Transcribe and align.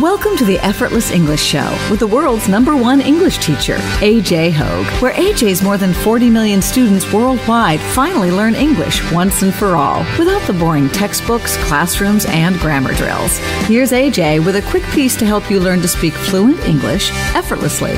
Welcome 0.00 0.36
to 0.36 0.44
the 0.44 0.60
Effortless 0.60 1.10
English 1.10 1.42
Show 1.42 1.76
with 1.90 1.98
the 1.98 2.06
world's 2.06 2.48
number 2.48 2.76
one 2.76 3.00
English 3.00 3.38
teacher, 3.38 3.74
AJ 3.98 4.52
Hoge, 4.52 4.86
where 5.02 5.12
AJ's 5.14 5.60
more 5.60 5.76
than 5.76 5.92
40 5.92 6.30
million 6.30 6.62
students 6.62 7.12
worldwide 7.12 7.80
finally 7.80 8.30
learn 8.30 8.54
English 8.54 9.02
once 9.10 9.42
and 9.42 9.52
for 9.52 9.74
all 9.74 10.06
without 10.16 10.40
the 10.46 10.52
boring 10.52 10.88
textbooks, 10.90 11.56
classrooms, 11.64 12.26
and 12.26 12.56
grammar 12.60 12.94
drills. 12.94 13.38
Here's 13.66 13.90
AJ 13.90 14.46
with 14.46 14.54
a 14.54 14.62
quick 14.70 14.84
piece 14.92 15.16
to 15.16 15.26
help 15.26 15.50
you 15.50 15.58
learn 15.58 15.80
to 15.80 15.88
speak 15.88 16.12
fluent 16.12 16.60
English 16.60 17.10
effortlessly. 17.34 17.96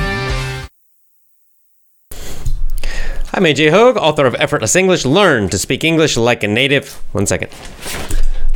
I'm 3.35 3.45
AJ 3.45 3.73
Hoge, 3.73 3.99
author 3.99 4.25
of 4.25 4.35
Effortless 4.37 4.75
English. 4.75 5.05
Learn 5.05 5.51
to 5.51 5.59
speak 5.59 5.85
English 5.85 6.17
like 6.17 6.43
a 6.43 6.49
native. 6.49 6.95
One 7.13 7.27
second. 7.27 7.53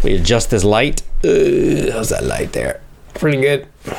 We 0.02 0.14
adjust 0.14 0.48
this 0.48 0.64
light. 0.64 1.02
Uh, 1.22 1.92
how's 1.92 2.08
that 2.08 2.24
light 2.24 2.54
there? 2.54 2.80
Pretty 3.14 3.40
good. 3.40 3.66
A 3.86 3.90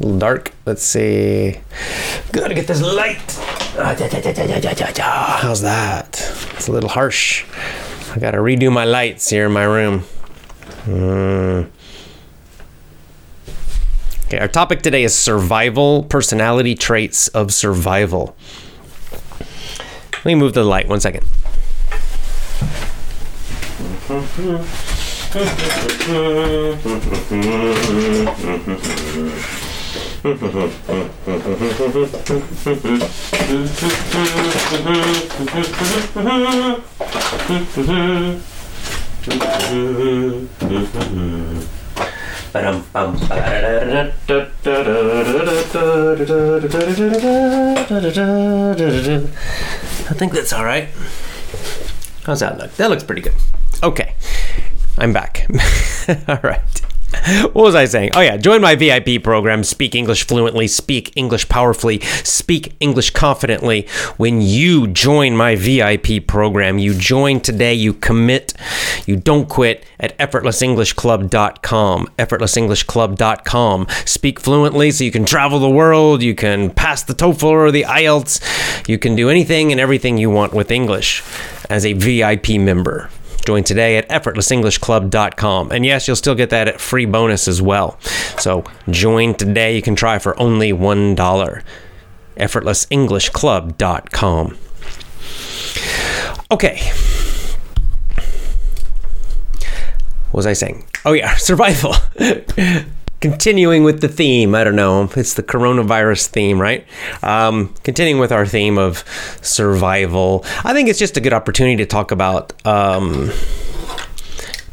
little 0.00 0.18
dark. 0.18 0.52
Let's 0.66 0.82
see. 0.82 1.60
Gotta 2.32 2.54
get 2.54 2.66
this 2.66 2.82
light. 2.82 3.40
How's 5.40 5.62
that? 5.62 6.08
It's 6.56 6.68
a 6.68 6.72
little 6.72 6.90
harsh. 6.90 7.44
I 8.14 8.18
gotta 8.18 8.38
redo 8.38 8.72
my 8.72 8.84
lights 8.84 9.28
here 9.30 9.46
in 9.46 9.52
my 9.52 9.64
room. 9.64 10.04
Mm. 10.84 11.70
Okay, 14.26 14.38
our 14.38 14.48
topic 14.48 14.82
today 14.82 15.04
is 15.04 15.14
survival, 15.14 16.02
personality 16.04 16.74
traits 16.74 17.28
of 17.28 17.52
survival. 17.52 18.36
Let 20.12 20.24
me 20.24 20.34
move 20.34 20.54
the 20.54 20.64
light 20.64 20.88
one 20.88 21.00
second. 21.00 21.24
I 25.34 25.38
think 50.14 50.32
that's 50.32 50.52
all 50.52 50.64
right. 50.64 50.88
How's 52.24 52.38
that 52.38 52.56
look? 52.56 52.72
That 52.76 52.88
looks 52.88 53.02
pretty 53.02 53.22
good. 53.22 53.34
Okay, 53.82 54.14
I'm 54.98 55.12
back. 55.12 55.46
all 56.28 56.40
right. 56.42 56.62
What 57.24 57.54
was 57.54 57.74
I 57.74 57.84
saying? 57.86 58.10
Oh, 58.14 58.20
yeah. 58.20 58.36
Join 58.36 58.60
my 58.60 58.74
VIP 58.74 59.22
program. 59.22 59.64
Speak 59.64 59.94
English 59.94 60.26
fluently, 60.26 60.66
speak 60.66 61.12
English 61.16 61.48
powerfully, 61.48 62.00
speak 62.00 62.74
English 62.80 63.10
confidently. 63.10 63.86
When 64.16 64.42
you 64.42 64.86
join 64.88 65.36
my 65.36 65.54
VIP 65.54 66.26
program, 66.26 66.78
you 66.78 66.92
join 66.92 67.40
today, 67.40 67.72
you 67.72 67.94
commit, 67.94 68.52
you 69.06 69.16
don't 69.16 69.48
quit 69.48 69.86
at 69.98 70.16
effortlessenglishclub.com. 70.18 72.08
Effortlessenglishclub.com. 72.18 73.86
Speak 74.04 74.40
fluently 74.40 74.90
so 74.90 75.04
you 75.04 75.12
can 75.12 75.24
travel 75.24 75.58
the 75.58 75.70
world, 75.70 76.22
you 76.22 76.34
can 76.34 76.70
pass 76.70 77.02
the 77.02 77.14
TOEFL 77.14 77.44
or 77.44 77.70
the 77.70 77.84
IELTS, 77.84 78.88
you 78.88 78.98
can 78.98 79.16
do 79.16 79.30
anything 79.30 79.72
and 79.72 79.80
everything 79.80 80.18
you 80.18 80.30
want 80.30 80.52
with 80.52 80.70
English 80.70 81.22
as 81.70 81.86
a 81.86 81.94
VIP 81.94 82.50
member. 82.60 83.08
Join 83.44 83.64
today 83.64 83.98
at 83.98 84.08
effortlessenglishclub.com. 84.08 85.70
And 85.70 85.84
yes, 85.84 86.08
you'll 86.08 86.16
still 86.16 86.34
get 86.34 86.48
that 86.50 86.66
at 86.68 86.80
free 86.80 87.04
bonus 87.04 87.46
as 87.46 87.60
well. 87.60 88.00
So 88.38 88.64
join 88.88 89.34
today. 89.34 89.76
You 89.76 89.82
can 89.82 89.94
try 89.94 90.18
for 90.18 90.40
only 90.40 90.72
$1. 90.72 91.62
effortlessenglishclub.com. 92.36 94.58
Okay. 96.50 96.78
What 100.30 100.38
was 100.38 100.46
I 100.46 100.54
saying? 100.54 100.86
Oh, 101.04 101.12
yeah, 101.12 101.34
survival. 101.38 101.94
Continuing 103.24 103.84
with 103.84 104.02
the 104.02 104.08
theme, 104.08 104.54
I 104.54 104.64
don't 104.64 104.76
know, 104.76 105.08
it's 105.16 105.32
the 105.32 105.42
coronavirus 105.42 106.26
theme, 106.26 106.60
right? 106.60 106.86
Um, 107.22 107.72
continuing 107.82 108.20
with 108.20 108.30
our 108.30 108.44
theme 108.44 108.76
of 108.76 109.02
survival, 109.40 110.44
I 110.62 110.74
think 110.74 110.90
it's 110.90 110.98
just 110.98 111.16
a 111.16 111.22
good 111.22 111.32
opportunity 111.32 111.76
to 111.76 111.86
talk 111.86 112.10
about 112.10 112.52
um, 112.66 113.32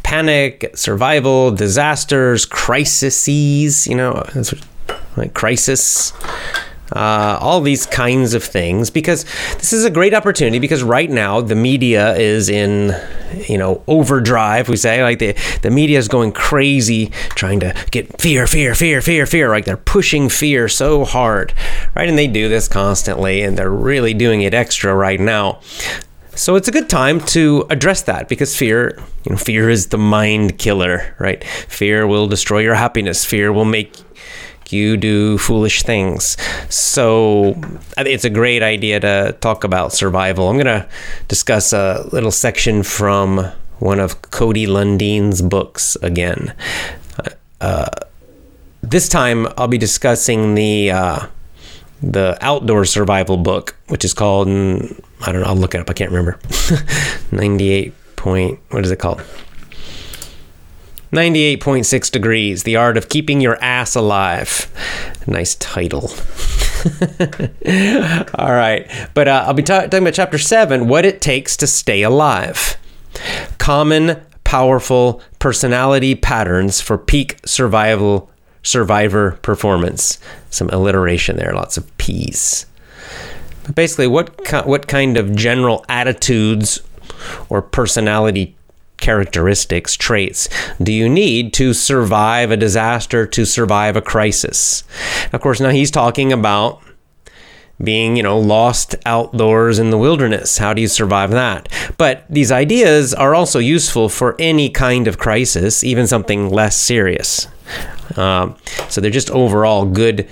panic, 0.04 0.70
survival, 0.76 1.52
disasters, 1.52 2.46
crises, 2.46 3.88
you 3.88 3.96
know, 3.96 4.22
like 5.16 5.34
crisis. 5.34 6.12
Uh, 6.94 7.38
all 7.40 7.62
these 7.62 7.86
kinds 7.86 8.34
of 8.34 8.44
things 8.44 8.90
because 8.90 9.24
this 9.54 9.72
is 9.72 9.86
a 9.86 9.90
great 9.90 10.14
opportunity 10.14 10.60
because 10.60 10.84
right 10.84 11.10
now 11.10 11.40
the 11.40 11.56
media 11.56 12.14
is 12.16 12.50
in 12.50 12.94
you 13.48 13.58
know 13.58 13.82
overdrive 13.88 14.68
we 14.68 14.76
say 14.76 15.02
like 15.02 15.18
the 15.20 15.34
the 15.62 15.70
media 15.70 15.98
is 15.98 16.10
going 16.10 16.34
crazy 16.34 17.08
trying 17.30 17.62
to 17.62 17.74
get 17.92 18.22
fear 18.22 18.46
fear 18.46 18.76
fear 18.76 19.02
fear 19.02 19.26
fear 19.26 19.48
like 19.48 19.64
they're 19.64 19.78
pushing 19.78 20.28
fear 20.28 20.68
so 20.68 21.06
hard 21.06 21.54
right 21.96 22.10
and 22.10 22.18
they 22.18 22.28
do 22.28 22.50
this 22.50 22.68
constantly 22.68 23.42
and 23.42 23.58
they're 23.58 23.72
really 23.72 24.14
doing 24.14 24.42
it 24.42 24.54
extra 24.54 24.94
right 24.94 25.22
now 25.22 25.62
so 26.34 26.56
it's 26.56 26.68
a 26.68 26.72
good 26.72 26.90
time 26.90 27.20
to 27.20 27.66
address 27.70 28.04
that 28.04 28.30
because 28.30 28.56
fear, 28.56 28.98
you 29.26 29.32
know, 29.32 29.38
fear 29.38 29.70
is 29.70 29.88
the 29.88 29.98
mind 29.98 30.58
killer, 30.58 31.14
right? 31.20 31.44
Fear 31.44 32.08
will 32.08 32.28
destroy 32.28 32.60
your 32.60 32.76
happiness. 32.76 33.26
Fear 33.26 33.52
will 33.52 33.66
make 33.66 33.94
you 34.72 34.98
do 34.98 35.38
foolish 35.38 35.84
things. 35.84 36.38
So 36.70 37.56
it's 37.98 38.26
a 38.26 38.30
great 38.30 38.64
idea 38.64 39.00
to 39.00 39.36
talk 39.42 39.64
about 39.64 39.94
survival. 39.94 40.50
I'm 40.50 40.56
going 40.56 40.66
to 40.66 40.88
discuss 41.28 41.74
a 41.74 42.08
little 42.12 42.32
section 42.32 42.84
from 42.84 43.52
one 43.80 44.00
of 44.00 44.22
Cody 44.32 44.68
Lundin's 44.68 45.42
books 45.42 45.96
again. 45.98 46.54
Uh, 47.60 47.88
this 48.82 49.08
time 49.08 49.48
I'll 49.58 49.68
be 49.68 49.78
discussing 49.78 50.56
the 50.56 50.92
uh, 50.92 51.28
the 52.02 52.38
outdoor 52.42 52.86
survival 52.86 53.38
book, 53.38 53.76
which 53.88 54.04
is 54.04 54.14
called 54.14 54.48
I 54.48 55.32
don't 55.32 55.42
know. 55.42 55.48
I'll 55.48 55.56
look 55.56 55.76
it 55.76 55.82
up. 55.82 55.90
I 55.90 55.94
can't 55.94 56.12
remember. 56.12 56.40
98 57.32 57.94
point. 58.16 58.60
What 58.70 58.84
is 58.84 58.92
it 58.92 58.98
called? 59.00 59.24
98.6 61.12 62.10
degrees 62.12 62.64
the 62.64 62.76
art 62.78 62.98
of 62.98 63.10
keeping 63.10 63.42
your 63.42 63.62
ass 63.62 63.96
alive. 63.96 64.72
Nice 65.28 65.56
title. 65.56 66.10
All 68.36 68.52
right 68.54 68.90
but 69.14 69.28
uh, 69.28 69.44
i'll 69.46 69.54
be 69.54 69.62
ta- 69.62 69.82
talking 69.82 70.00
about 70.02 70.16
chapter 70.16 70.40
7 70.40 70.88
what 70.88 71.06
it 71.06 71.22
takes 71.22 71.56
to 71.58 71.68
stay 71.68 72.02
alive. 72.02 72.76
Common 73.60 74.20
powerful 74.44 75.22
personality 75.40 76.16
patterns 76.16 76.82
for 76.82 76.98
peak 76.98 77.40
survival 77.46 78.30
survivor 78.64 79.32
performance. 79.44 80.20
Some 80.50 80.70
alliteration 80.70 81.36
there 81.38 81.54
lots 81.54 81.78
of 81.78 81.98
p's. 81.98 82.66
But 83.64 83.76
basically 83.76 84.08
what 84.08 84.44
ki- 84.46 84.58
what 84.58 84.88
kind 84.88 85.18
of 85.18 85.36
general 85.36 85.86
attitudes 85.88 86.82
or 87.50 87.62
personality 87.62 88.56
characteristics, 89.02 89.96
traits 89.96 90.48
do 90.82 90.94
you 90.94 91.10
need 91.10 91.54
to 91.54 91.74
survive 91.74 92.52
a 92.52 92.58
disaster, 92.58 93.26
to 93.28 93.46
survive 93.46 93.96
a 93.96 94.02
crisis? 94.02 94.84
Of 95.34 95.42
course, 95.42 95.60
now 95.60 95.70
he's 95.70 95.92
talking 95.92 96.32
about 96.32 96.82
being, 97.84 98.16
you 98.16 98.24
know, 98.24 98.40
lost 98.40 98.96
outdoors 99.06 99.80
in 99.80 99.90
the 99.90 99.98
wilderness. 99.98 100.60
How 100.60 100.74
do 100.74 100.82
you 100.82 100.88
survive 100.88 101.32
that? 101.32 101.68
But 101.98 102.26
these 102.30 102.52
ideas 102.52 103.14
are 103.14 103.34
also 103.34 103.60
useful 103.60 104.08
for 104.08 104.36
any 104.40 104.70
kind 104.70 105.08
of 105.08 105.18
crisis, 105.18 105.84
even 105.84 106.06
something 106.08 106.50
less 106.50 106.78
serious. 106.78 107.48
Um, 108.18 108.56
so 108.90 109.02
they're 109.02 109.10
just 109.10 109.32
overall 109.32 109.86
good 109.86 110.28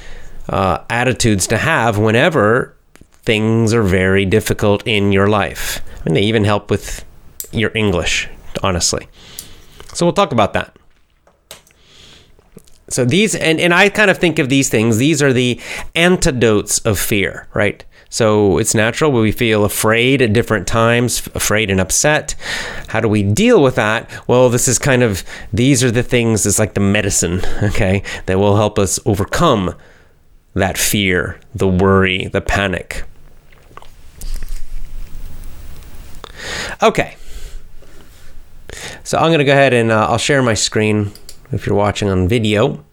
uh, 0.48 0.84
attitudes 0.90 1.48
to 1.48 1.58
have 1.58 1.98
whenever 1.98 2.76
things 3.24 3.74
are 3.74 3.84
very 3.84 4.26
difficult 4.26 4.84
in 4.86 5.12
your 5.12 5.28
life. 5.28 5.82
And 6.06 6.16
they 6.16 6.22
even 6.22 6.44
help 6.44 6.70
with 6.70 7.04
your 7.52 7.72
English 7.74 8.30
honestly. 8.62 9.08
So 9.94 10.06
we'll 10.06 10.14
talk 10.14 10.32
about 10.32 10.54
that. 10.54 10.76
So 12.90 13.06
these 13.06 13.36
and, 13.36 13.60
and 13.60 13.74
I 13.74 13.90
kind 13.90 14.10
of 14.10 14.18
think 14.18 14.40
of 14.40 14.50
these 14.50 14.70
things, 14.70 14.98
these 14.98 15.22
are 15.22 15.32
the 15.32 15.60
antidotes 15.96 16.80
of 16.80 17.00
fear, 17.00 17.48
right? 17.54 17.86
So 18.10 18.58
it's 18.58 18.74
natural 18.74 19.12
when 19.12 19.22
we 19.22 19.32
feel 19.32 19.64
afraid 19.64 20.24
at 20.24 20.34
different 20.34 20.68
times, 20.68 21.28
afraid 21.36 21.70
and 21.70 21.80
upset. 21.80 22.34
How 22.88 23.00
do 23.00 23.08
we 23.08 23.22
deal 23.22 23.62
with 23.62 23.76
that? 23.76 24.10
Well, 24.28 24.50
this 24.50 24.68
is 24.68 24.80
kind 24.80 25.04
of 25.04 25.24
these 25.54 25.84
are 25.84 25.92
the 25.92 26.02
things, 26.02 26.48
it's 26.48 26.58
like 26.58 26.74
the 26.74 26.80
medicine, 26.80 27.42
okay, 27.64 28.02
that 28.26 28.40
will 28.40 28.56
help 28.56 28.80
us 28.80 29.00
overcome 29.06 29.76
that 30.56 30.78
fear, 30.78 31.40
the 31.54 31.68
worry, 31.68 32.28
the 32.28 32.42
panic. 32.42 33.04
Okay. 36.82 37.16
So 39.10 39.18
I'm 39.18 39.30
going 39.30 39.40
to 39.40 39.44
go 39.44 39.54
ahead 39.54 39.74
and 39.74 39.92
uh, 39.92 40.06
I'll 40.08 40.20
share 40.20 40.44
my 40.44 40.54
screen 40.54 41.12
if 41.52 41.66
you're 41.66 41.76
watching 41.76 42.10
on 42.10 42.28
video. 42.28 42.86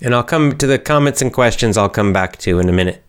And 0.00 0.12
I'll 0.12 0.24
come 0.24 0.58
to 0.58 0.66
the 0.66 0.76
comments 0.76 1.22
and 1.22 1.32
questions 1.32 1.76
I'll 1.76 1.88
come 1.88 2.12
back 2.12 2.38
to 2.38 2.58
in 2.58 2.68
a 2.68 2.72
minute. 2.72 3.04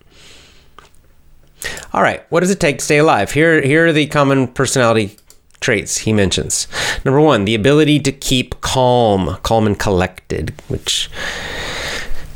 All 1.92 2.02
right, 2.02 2.22
what 2.30 2.38
does 2.38 2.52
it 2.52 2.60
take 2.60 2.78
to 2.78 2.84
stay 2.84 2.98
alive? 2.98 3.32
Here, 3.32 3.60
here 3.60 3.88
are 3.88 3.92
the 3.92 4.06
common 4.06 4.46
personality 4.46 5.16
traits 5.58 5.96
he 5.96 6.12
mentions. 6.12 6.68
Number 7.04 7.20
one, 7.20 7.44
the 7.44 7.56
ability 7.56 7.98
to 7.98 8.12
keep 8.12 8.60
calm, 8.60 9.38
calm 9.42 9.66
and 9.66 9.76
collected, 9.76 10.50
which 10.68 11.10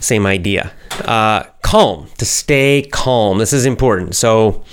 same 0.00 0.26
idea. 0.26 0.72
Uh, 1.04 1.44
calm, 1.62 2.08
to 2.18 2.25
stay 2.25 2.82
calm. 2.90 3.38
This 3.38 3.52
is 3.52 3.64
important. 3.64 4.16
So, 4.16 4.64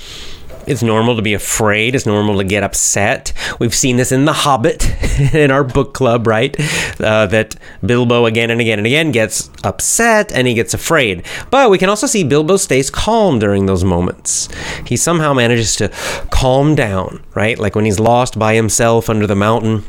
it's 0.70 0.84
normal 0.84 1.16
to 1.16 1.22
be 1.22 1.34
afraid. 1.34 1.96
It's 1.96 2.06
normal 2.06 2.38
to 2.38 2.44
get 2.44 2.62
upset. 2.64 3.34
We've 3.60 3.74
seen 3.74 3.98
this 3.98 4.12
in 4.12 4.26
The 4.26 4.34
Hobbit, 4.34 4.88
in 5.34 5.50
our 5.50 5.64
book 5.64 5.94
club, 5.96 6.28
right? 6.28 6.56
Uh, 7.00 7.26
that 7.26 7.56
Bilbo 7.84 8.26
again 8.26 8.52
and 8.52 8.62
again 8.62 8.78
and 8.78 8.86
again 8.86 9.12
gets 9.12 9.50
upset 9.64 10.32
and 10.32 10.48
he 10.48 10.54
gets 10.54 10.74
afraid. 10.76 11.26
But 11.50 11.72
we 11.72 11.80
can 11.80 11.90
also 11.90 12.06
see 12.06 12.24
Bilbo 12.24 12.58
stays 12.58 12.92
calm 12.92 13.40
during 13.40 13.66
those 13.66 13.84
moments. 13.84 14.48
He 14.86 14.96
somehow 14.96 15.34
manages 15.34 15.76
to 15.78 15.90
calm 16.30 16.76
down, 16.76 17.24
right? 17.34 17.58
Like 17.58 17.76
when 17.76 17.86
he's 17.86 18.00
lost 18.00 18.38
by 18.38 18.54
himself 18.54 19.10
under 19.10 19.26
the 19.26 19.36
mountain 19.36 19.84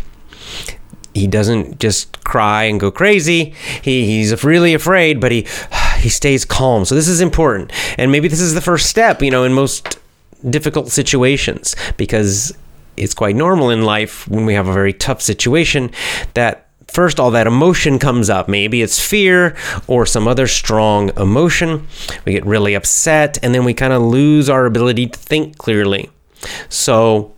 he 1.13 1.27
doesn't 1.27 1.81
just 1.81 2.23
cry 2.23 2.65
and 2.65 2.79
go 2.79 2.91
crazy. 2.91 3.53
He, 3.83 4.07
he's 4.07 4.45
really 4.45 4.75
afraid, 4.75 5.21
but 5.21 5.33
he 5.33 5.47
he 5.99 6.09
stays 6.09 6.45
calm. 6.45 6.85
So 6.85 6.95
this 6.95 7.09
is 7.09 7.21
important. 7.21 7.73
And 7.99 8.11
maybe 8.11 8.29
this 8.29 8.41
is 8.41 8.55
the 8.55 8.61
first 8.61 8.87
step, 8.89 9.21
you 9.21 9.31
know, 9.31 9.45
in 9.45 9.53
most 9.53 10.00
difficult 10.49 10.91
situations 10.91 11.77
because 11.97 12.57
it's 12.97 13.15
quite 13.15 13.37
normal 13.37 13.71
in 13.71 13.83
life 13.83 14.29
when 14.29 14.47
we 14.47 14.55
have 14.55 14.69
a 14.69 14.73
very 14.73 14.93
tough 14.93 15.23
situation 15.23 15.91
that 16.35 16.69
first 16.89 17.21
all 17.21 17.31
that 17.31 17.47
emotion 17.47 17.99
comes 17.99 18.29
up. 18.29 18.49
Maybe 18.49 18.83
it's 18.83 19.05
fear 19.05 19.57
or 19.87 20.07
some 20.07 20.27
other 20.27 20.47
strong 20.47 21.11
emotion. 21.17 21.87
We 22.25 22.33
get 22.33 22.45
really 22.45 22.75
upset 22.75 23.39
and 23.43 23.55
then 23.55 23.65
we 23.65 23.75
kind 23.75 23.93
of 23.93 24.03
lose 24.03 24.49
our 24.49 24.67
ability 24.67 25.07
to 25.09 25.19
think 25.19 25.59
clearly. 25.59 26.11
So 26.69 27.33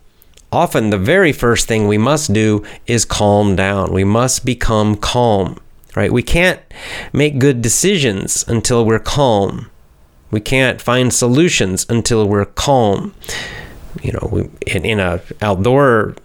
often 0.51 0.89
the 0.89 0.97
very 0.97 1.31
first 1.31 1.67
thing 1.67 1.87
we 1.87 1.97
must 1.97 2.33
do 2.33 2.63
is 2.87 3.05
calm 3.05 3.55
down. 3.55 3.91
We 3.91 4.03
must 4.03 4.45
become 4.45 4.95
calm, 4.95 5.59
right? 5.95 6.11
We 6.11 6.23
can't 6.23 6.59
make 7.11 7.39
good 7.39 7.61
decisions 7.61 8.45
until 8.47 8.85
we're 8.85 8.99
calm. 8.99 9.69
We 10.33 10.39
can't 10.39 10.81
find 10.81 11.13
solutions 11.13 11.85
until 11.87 12.27
we're 12.27 12.45
calm. 12.45 13.13
You 14.01 14.13
know, 14.13 14.49
in, 14.65 14.83
in 14.83 14.99
a 14.99 15.21
outdoor, 15.41 16.15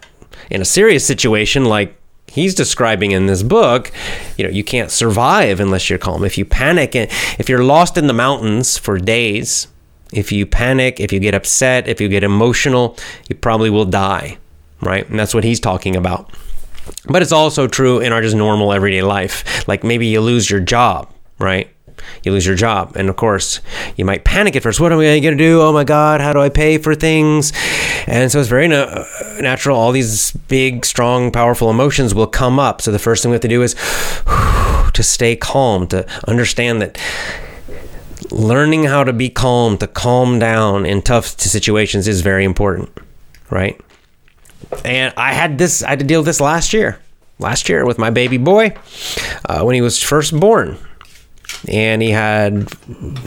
in 0.49 0.61
a 0.61 0.65
serious 0.65 1.05
situation 1.05 1.65
like 1.65 1.95
he's 2.27 2.55
describing 2.55 3.11
in 3.11 3.27
this 3.27 3.43
book, 3.43 3.91
you 4.35 4.43
know, 4.43 4.49
you 4.49 4.63
can't 4.63 4.89
survive 4.89 5.59
unless 5.59 5.89
you're 5.89 5.99
calm. 5.99 6.23
If 6.23 6.37
you 6.39 6.45
panic 6.45 6.95
if 6.95 7.47
you're 7.47 7.63
lost 7.63 7.97
in 7.97 8.07
the 8.07 8.13
mountains 8.13 8.79
for 8.79 8.97
days, 8.97 9.67
if 10.11 10.31
you 10.31 10.47
panic, 10.47 10.99
if 10.99 11.13
you 11.13 11.19
get 11.19 11.35
upset, 11.35 11.87
if 11.87 12.01
you 12.01 12.07
get 12.09 12.23
emotional, 12.23 12.97
you 13.29 13.35
probably 13.35 13.69
will 13.69 13.85
die, 13.85 14.39
right? 14.81 15.07
And 15.07 15.19
that's 15.19 15.35
what 15.35 15.43
he's 15.43 15.59
talking 15.59 15.95
about. 15.95 16.33
But 17.05 17.21
it's 17.21 17.31
also 17.31 17.67
true 17.67 17.99
in 17.99 18.11
our 18.11 18.23
just 18.23 18.35
normal 18.35 18.73
everyday 18.73 19.03
life. 19.03 19.67
Like 19.67 19.83
maybe 19.83 20.07
you 20.07 20.21
lose 20.21 20.49
your 20.49 20.61
job, 20.61 21.13
right? 21.37 21.69
You 22.23 22.31
lose 22.31 22.45
your 22.45 22.55
job. 22.55 22.95
And 22.95 23.09
of 23.09 23.15
course, 23.15 23.61
you 23.95 24.05
might 24.05 24.23
panic 24.23 24.55
at 24.55 24.63
first. 24.63 24.79
What 24.79 24.91
am 24.91 24.99
I 24.99 25.19
going 25.19 25.37
to 25.37 25.43
do? 25.43 25.61
Oh 25.61 25.73
my 25.73 25.83
God, 25.83 26.21
how 26.21 26.33
do 26.33 26.39
I 26.39 26.49
pay 26.49 26.77
for 26.77 26.95
things? 26.95 27.53
And 28.07 28.31
so 28.31 28.39
it's 28.39 28.49
very 28.49 28.67
na- 28.67 29.05
natural. 29.39 29.77
All 29.77 29.91
these 29.91 30.31
big, 30.31 30.85
strong, 30.85 31.31
powerful 31.31 31.69
emotions 31.69 32.13
will 32.13 32.27
come 32.27 32.59
up. 32.59 32.81
So 32.81 32.91
the 32.91 32.99
first 32.99 33.23
thing 33.23 33.31
we 33.31 33.35
have 33.35 33.41
to 33.41 33.47
do 33.47 33.61
is 33.61 33.73
to 34.93 35.03
stay 35.03 35.35
calm, 35.35 35.87
to 35.87 36.05
understand 36.27 36.81
that 36.81 36.97
learning 38.31 38.85
how 38.85 39.03
to 39.03 39.13
be 39.13 39.29
calm, 39.29 39.77
to 39.77 39.87
calm 39.87 40.39
down 40.39 40.85
in 40.85 41.01
tough 41.01 41.39
situations 41.39 42.07
is 42.07 42.21
very 42.21 42.43
important, 42.43 42.89
right? 43.49 43.79
And 44.85 45.13
I 45.17 45.33
had 45.33 45.57
this, 45.57 45.81
I 45.83 45.89
had 45.89 45.99
to 45.99 46.05
deal 46.05 46.19
with 46.19 46.27
this 46.27 46.41
last 46.41 46.73
year. 46.73 46.99
Last 47.39 47.69
year 47.69 47.85
with 47.85 47.97
my 47.97 48.09
baby 48.09 48.37
boy 48.37 48.75
uh, 49.45 49.63
when 49.63 49.73
he 49.73 49.79
was 49.79 50.03
first 50.03 50.37
born 50.37 50.77
and 51.69 52.01
he 52.01 52.09
had 52.09 52.67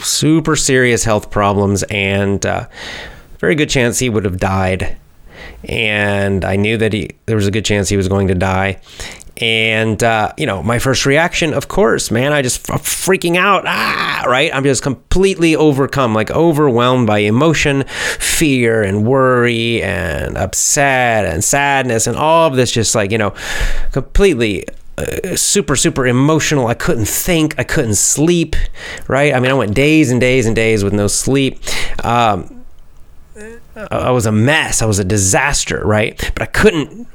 super 0.03 0.55
serious 0.55 1.03
health 1.03 1.31
problems 1.31 1.83
and 1.83 2.45
uh, 2.45 2.67
very 3.39 3.55
good 3.55 3.69
chance 3.69 3.99
he 3.99 4.09
would 4.09 4.25
have 4.25 4.37
died. 4.37 4.97
And 5.65 6.45
i 6.45 6.55
knew 6.55 6.77
that 6.77 6.93
he 6.93 7.11
there 7.25 7.35
was 7.35 7.47
a 7.47 7.51
good 7.51 7.65
chance 7.65 7.89
he 7.89 7.97
was 7.97 8.07
going 8.07 8.27
to 8.27 8.35
die. 8.35 8.79
And 9.37 10.01
uh, 10.03 10.33
you 10.37 10.45
know 10.45 10.61
my 10.61 10.79
first 10.79 11.05
reaction 11.05 11.53
of 11.53 11.67
course 11.67 12.11
man 12.11 12.33
i 12.33 12.41
just 12.41 12.65
freaking 12.67 13.35
out 13.35 13.63
ah 13.65 14.03
right? 14.27 14.53
I'm 14.53 14.63
just 14.63 14.83
completely 14.83 15.55
overcome 15.55 16.13
like 16.13 16.31
overwhelmed 16.31 17.07
by 17.07 17.19
emotion 17.19 17.83
fear 18.19 18.83
and 18.83 19.05
worry 19.05 19.81
and 19.81 20.37
upset 20.37 21.25
and 21.25 21.43
sadness 21.43 22.07
and 22.07 22.15
all 22.15 22.47
of 22.47 22.55
this 22.55 22.71
just 22.71 22.95
like 22.95 23.11
you 23.11 23.17
know 23.17 23.33
completely 23.91 24.65
uh, 24.97 25.35
super 25.35 25.75
super 25.75 26.05
emotional. 26.05 26.67
I 26.67 26.73
couldn't 26.73 27.07
think. 27.07 27.55
I 27.57 27.63
couldn't 27.63 27.95
sleep 27.95 28.55
right? 29.07 29.33
I 29.33 29.39
mean 29.39 29.51
i 29.51 29.53
went 29.53 29.73
days 29.73 30.11
and 30.11 30.19
days 30.21 30.45
and 30.45 30.55
days 30.55 30.83
with 30.83 30.93
no 30.93 31.07
sleep. 31.07 31.59
Um, 32.05 32.65
i 33.75 34.11
was 34.11 34.25
a 34.25 34.31
mess. 34.31 34.81
I 34.81 34.85
was 34.85 34.99
a 34.99 35.03
disaster 35.03 35.85
right? 35.85 36.17
But 36.35 36.41
i 36.41 36.45
couldn't 36.45 37.07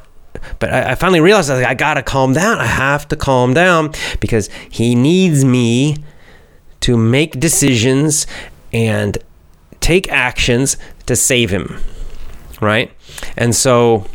but 0.61 0.73
I, 0.73 0.93
I 0.93 0.95
finally 0.95 1.21
realized 1.21 1.51
I, 1.51 1.57
like, 1.57 1.67
I 1.67 1.75
gotta 1.75 2.03
calm 2.03 2.33
down. 2.33 2.59
I 2.59 2.67
have 2.67 3.09
to 3.09 3.17
calm 3.17 3.55
down 3.55 3.93
because 4.21 4.49
he 4.71 4.95
needs 4.95 5.45
me 5.45 5.97
to 6.81 6.97
make 6.97 7.41
decisions 7.41 8.27
and 8.73 9.19
take 9.81 10.09
actions 10.11 10.77
to 11.07 11.17
save 11.17 11.51
him 11.51 11.81
right? 12.61 12.91
And 13.37 13.55
so 13.55 14.07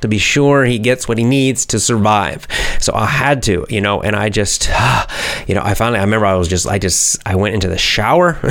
to 0.00 0.08
be 0.08 0.18
sure 0.18 0.64
he 0.64 0.78
gets 0.78 1.08
what 1.08 1.18
he 1.18 1.24
needs 1.24 1.64
to 1.66 1.80
survive. 1.80 2.46
So 2.80 2.92
I 2.94 3.06
had 3.06 3.42
to, 3.44 3.66
you 3.68 3.80
know, 3.80 4.02
and 4.02 4.14
I 4.14 4.28
just, 4.28 4.68
you 5.46 5.54
know, 5.54 5.62
I 5.62 5.74
finally, 5.74 5.98
I 5.98 6.02
remember 6.02 6.26
I 6.26 6.34
was 6.34 6.48
just, 6.48 6.66
I 6.66 6.78
just, 6.78 7.18
I 7.26 7.34
went 7.34 7.54
into 7.54 7.68
the 7.68 7.78
shower 7.78 8.38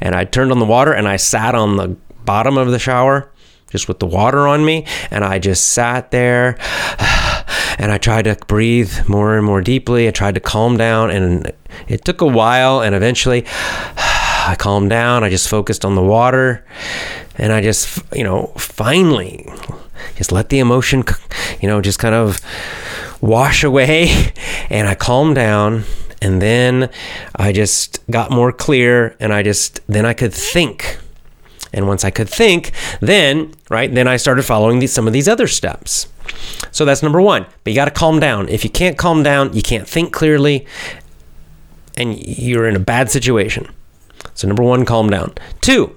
and 0.00 0.14
I 0.14 0.24
turned 0.24 0.52
on 0.52 0.58
the 0.58 0.64
water 0.64 0.92
and 0.92 1.06
I 1.06 1.16
sat 1.16 1.54
on 1.54 1.76
the 1.76 1.96
bottom 2.24 2.56
of 2.56 2.70
the 2.70 2.78
shower 2.78 3.30
just 3.70 3.88
with 3.88 3.98
the 3.98 4.06
water 4.06 4.48
on 4.48 4.64
me 4.64 4.86
and 5.10 5.24
I 5.24 5.38
just 5.38 5.68
sat 5.68 6.10
there 6.10 6.56
and 7.78 7.92
I 7.92 7.98
tried 7.98 8.22
to 8.22 8.36
breathe 8.46 9.08
more 9.08 9.36
and 9.36 9.44
more 9.44 9.60
deeply. 9.60 10.08
I 10.08 10.12
tried 10.12 10.34
to 10.34 10.40
calm 10.40 10.76
down 10.76 11.10
and 11.10 11.52
it 11.88 12.04
took 12.04 12.20
a 12.20 12.26
while 12.26 12.80
and 12.80 12.94
eventually 12.94 13.44
I 13.46 14.56
calmed 14.58 14.88
down. 14.90 15.24
I 15.24 15.28
just 15.28 15.48
focused 15.48 15.84
on 15.84 15.94
the 15.94 16.02
water 16.02 16.64
and 17.36 17.52
I 17.52 17.60
just, 17.60 18.02
you 18.14 18.24
know, 18.24 18.46
finally 18.56 19.46
just 20.16 20.32
let 20.32 20.48
the 20.48 20.58
emotion, 20.58 21.04
you 21.60 21.68
know, 21.68 21.80
just 21.80 21.98
kind 21.98 22.14
of 22.14 22.40
wash 23.20 23.64
away. 23.64 24.32
And 24.70 24.86
I 24.86 24.94
calmed 24.94 25.34
down. 25.34 25.82
And 26.22 26.40
then 26.40 26.90
I 27.34 27.50
just 27.50 27.98
got 28.08 28.30
more 28.30 28.52
clear 28.52 29.16
and 29.18 29.32
I 29.32 29.42
just, 29.42 29.80
then 29.88 30.06
I 30.06 30.12
could 30.12 30.32
think. 30.32 30.98
And 31.72 31.88
once 31.88 32.04
I 32.04 32.10
could 32.10 32.28
think, 32.28 32.72
then, 33.00 33.52
right, 33.68 33.92
then 33.92 34.06
I 34.06 34.16
started 34.16 34.44
following 34.44 34.78
these, 34.78 34.92
some 34.92 35.08
of 35.08 35.12
these 35.12 35.28
other 35.28 35.48
steps. 35.48 36.06
So 36.70 36.84
that's 36.84 37.02
number 37.02 37.20
one. 37.20 37.46
But 37.64 37.72
you 37.72 37.74
got 37.74 37.86
to 37.86 37.90
calm 37.90 38.20
down. 38.20 38.48
If 38.48 38.64
you 38.64 38.70
can't 38.70 38.96
calm 38.96 39.22
down, 39.22 39.52
you 39.54 39.62
can't 39.62 39.88
think 39.88 40.12
clearly, 40.12 40.66
and 41.96 42.16
you're 42.18 42.68
in 42.68 42.76
a 42.76 42.80
bad 42.80 43.10
situation. 43.10 43.68
So, 44.34 44.46
number 44.46 44.62
one, 44.62 44.84
calm 44.84 45.10
down. 45.10 45.34
Two, 45.60 45.96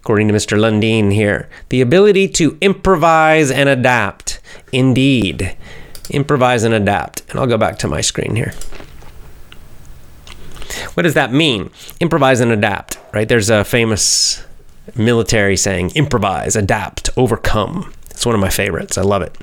according 0.00 0.28
to 0.28 0.34
Mr. 0.34 0.58
Lundin 0.58 1.12
here. 1.12 1.48
The 1.68 1.80
ability 1.80 2.28
to 2.28 2.56
improvise 2.60 3.50
and 3.50 3.68
adapt. 3.68 4.40
Indeed. 4.72 5.56
Improvise 6.10 6.62
and 6.64 6.74
adapt. 6.74 7.22
And 7.30 7.38
I'll 7.38 7.46
go 7.46 7.58
back 7.58 7.78
to 7.80 7.88
my 7.88 8.00
screen 8.00 8.36
here. 8.36 8.54
What 10.94 11.02
does 11.02 11.14
that 11.14 11.32
mean? 11.32 11.70
Improvise 12.00 12.40
and 12.40 12.50
adapt, 12.50 12.98
right? 13.12 13.28
There's 13.28 13.50
a 13.50 13.64
famous 13.64 14.44
military 14.96 15.56
saying 15.56 15.92
improvise, 15.94 16.56
adapt, 16.56 17.10
overcome. 17.16 17.92
It's 18.10 18.26
one 18.26 18.34
of 18.34 18.40
my 18.40 18.48
favorites. 18.50 18.98
I 18.98 19.02
love 19.02 19.22
it. 19.22 19.36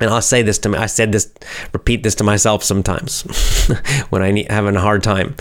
And 0.00 0.08
I'll 0.08 0.22
say 0.22 0.42
this 0.42 0.58
to 0.60 0.68
me. 0.70 0.78
I 0.78 0.86
said 0.86 1.12
this, 1.12 1.30
repeat 1.72 2.02
this 2.02 2.14
to 2.16 2.24
myself 2.24 2.64
sometimes 2.64 3.22
when 4.10 4.22
I 4.22 4.30
need 4.30 4.50
having 4.50 4.74
a 4.74 4.80
hard 4.80 5.02
time. 5.02 5.36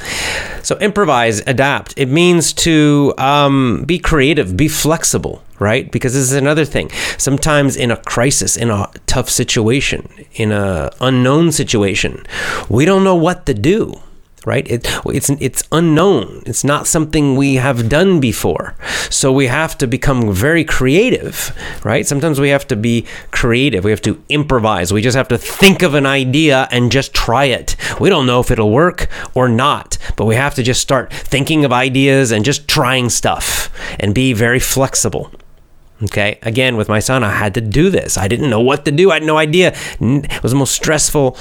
So 0.62 0.78
improvise, 0.80 1.40
adapt. 1.48 1.94
It 1.98 2.08
means 2.08 2.52
to 2.54 3.14
um, 3.18 3.86
be 3.86 3.98
creative, 3.98 4.58
be 4.58 4.68
flexible, 4.68 5.42
right? 5.60 5.90
Because 5.90 6.14
this 6.14 6.24
is 6.24 6.34
another 6.34 6.66
thing. 6.66 6.90
Sometimes 7.18 7.78
in 7.78 7.92
a 7.92 7.98
crisis, 7.98 8.58
in 8.58 8.70
a 8.70 8.92
tough 9.08 9.30
situation, 9.30 10.10
in 10.34 10.52
a 10.52 10.92
unknown 11.00 11.54
situation, 11.54 12.26
we 12.68 12.84
don't 12.84 13.06
know 13.06 13.16
what 13.16 13.46
to 13.46 13.54
do. 13.54 14.02
Right? 14.46 14.68
It, 14.70 14.88
it's 15.06 15.30
it's 15.30 15.64
unknown. 15.72 16.44
It's 16.46 16.64
not 16.64 16.88
something 16.88 17.36
we 17.36 17.56
have 17.56 17.90
done 17.90 18.20
before. 18.20 18.76
So 19.10 19.32
we 19.32 19.48
have 19.48 19.78
to 19.80 19.88
become 19.88 20.34
very 20.34 20.64
creative, 20.64 21.56
right? 21.84 22.06
Sometimes 22.08 22.40
we 22.40 22.50
have 22.50 22.68
to 22.68 22.76
be 22.76 23.06
creative. 23.32 23.84
We 23.84 23.92
have 23.92 24.02
to 24.04 24.22
improvise. 24.30 24.92
We 24.92 25.02
just 25.02 25.18
have 25.18 25.28
to 25.30 25.38
think 25.38 25.84
of 25.84 25.94
an 25.94 26.06
idea 26.06 26.68
and 26.72 26.92
just 26.92 27.14
try 27.14 27.46
it. 27.46 27.76
We 28.00 28.10
don't 28.10 28.26
know 28.26 28.40
if 28.40 28.52
it'll 28.52 28.72
work 28.72 29.08
or 29.34 29.48
not, 29.48 29.98
but 30.16 30.26
we 30.26 30.36
have 30.36 30.56
to 30.56 30.64
just 30.64 30.82
start 30.82 31.14
thinking 31.14 31.66
of 31.66 31.72
ideas 31.72 32.32
and 32.32 32.44
just 32.44 32.68
trying 32.68 33.10
stuff 33.10 33.70
and 34.00 34.16
be 34.16 34.34
very 34.34 34.60
flexible. 34.60 35.32
Okay. 36.04 36.40
Again, 36.42 36.78
with 36.78 36.90
my 36.90 37.00
son, 37.00 37.24
I 37.24 37.32
had 37.32 37.54
to 37.54 37.62
do 37.62 37.90
this. 37.90 38.18
I 38.18 38.28
didn't 38.28 38.50
know 38.50 38.62
what 38.62 38.86
to 38.86 38.92
do. 38.92 39.12
I 39.12 39.16
had 39.16 39.24
no 39.24 39.38
idea. 39.38 39.76
It 40.00 40.44
was 40.44 40.52
the 40.52 40.58
most 40.58 40.74
stressful 40.74 41.38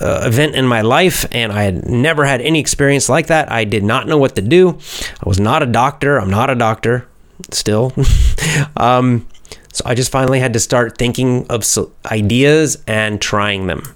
uh, 0.00 0.22
event 0.24 0.54
in 0.54 0.66
my 0.66 0.82
life, 0.82 1.24
and 1.32 1.52
I 1.52 1.62
had 1.62 1.88
never 1.88 2.24
had 2.24 2.40
any 2.40 2.60
experience 2.60 3.08
like 3.08 3.28
that. 3.28 3.50
I 3.50 3.64
did 3.64 3.84
not 3.84 4.06
know 4.06 4.18
what 4.18 4.36
to 4.36 4.42
do. 4.42 4.78
I 5.24 5.28
was 5.28 5.40
not 5.40 5.62
a 5.62 5.66
doctor. 5.66 6.18
I'm 6.18 6.30
not 6.30 6.50
a 6.50 6.54
doctor 6.54 7.08
still. 7.50 7.92
um, 8.76 9.26
so 9.72 9.82
I 9.86 9.94
just 9.94 10.10
finally 10.10 10.40
had 10.40 10.52
to 10.54 10.60
start 10.60 10.98
thinking 10.98 11.46
of 11.48 11.64
ideas 12.06 12.82
and 12.86 13.20
trying 13.20 13.66
them. 13.66 13.95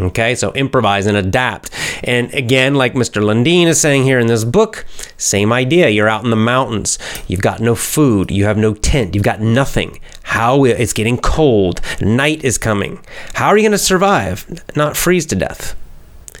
Okay, 0.00 0.34
so 0.34 0.52
improvise 0.52 1.04
and 1.04 1.18
adapt. 1.18 1.70
And 2.02 2.32
again, 2.32 2.74
like 2.74 2.94
Mr. 2.94 3.22
Lundin 3.22 3.66
is 3.66 3.78
saying 3.78 4.04
here 4.04 4.18
in 4.18 4.26
this 4.26 4.44
book, 4.44 4.86
same 5.18 5.52
idea. 5.52 5.90
You're 5.90 6.08
out 6.08 6.24
in 6.24 6.30
the 6.30 6.36
mountains. 6.36 6.98
You've 7.28 7.42
got 7.42 7.60
no 7.60 7.74
food. 7.74 8.30
You 8.30 8.46
have 8.46 8.56
no 8.56 8.72
tent. 8.72 9.14
You've 9.14 9.24
got 9.24 9.40
nothing. 9.40 10.00
How 10.22 10.64
it's 10.64 10.94
getting 10.94 11.18
cold. 11.18 11.82
Night 12.00 12.42
is 12.42 12.56
coming. 12.56 13.04
How 13.34 13.48
are 13.48 13.58
you 13.58 13.64
going 13.64 13.72
to 13.72 13.78
survive? 13.78 14.62
Not 14.74 14.96
freeze 14.96 15.26
to 15.26 15.36
death. 15.36 15.76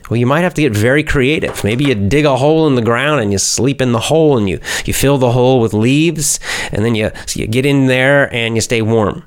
Well, 0.08 0.16
you 0.18 0.26
might 0.26 0.40
have 0.40 0.54
to 0.54 0.62
get 0.62 0.72
very 0.72 1.02
creative. 1.02 1.62
Maybe 1.62 1.84
you 1.84 1.94
dig 1.94 2.24
a 2.24 2.38
hole 2.38 2.66
in 2.66 2.74
the 2.74 2.82
ground 2.82 3.20
and 3.20 3.32
you 3.32 3.38
sleep 3.38 3.82
in 3.82 3.92
the 3.92 4.00
hole 4.00 4.38
and 4.38 4.48
you, 4.48 4.60
you 4.86 4.94
fill 4.94 5.18
the 5.18 5.32
hole 5.32 5.60
with 5.60 5.74
leaves 5.74 6.40
and 6.72 6.84
then 6.84 6.94
you, 6.94 7.10
you 7.34 7.46
get 7.46 7.66
in 7.66 7.86
there 7.86 8.32
and 8.34 8.54
you 8.54 8.62
stay 8.62 8.82
warm 8.82 9.24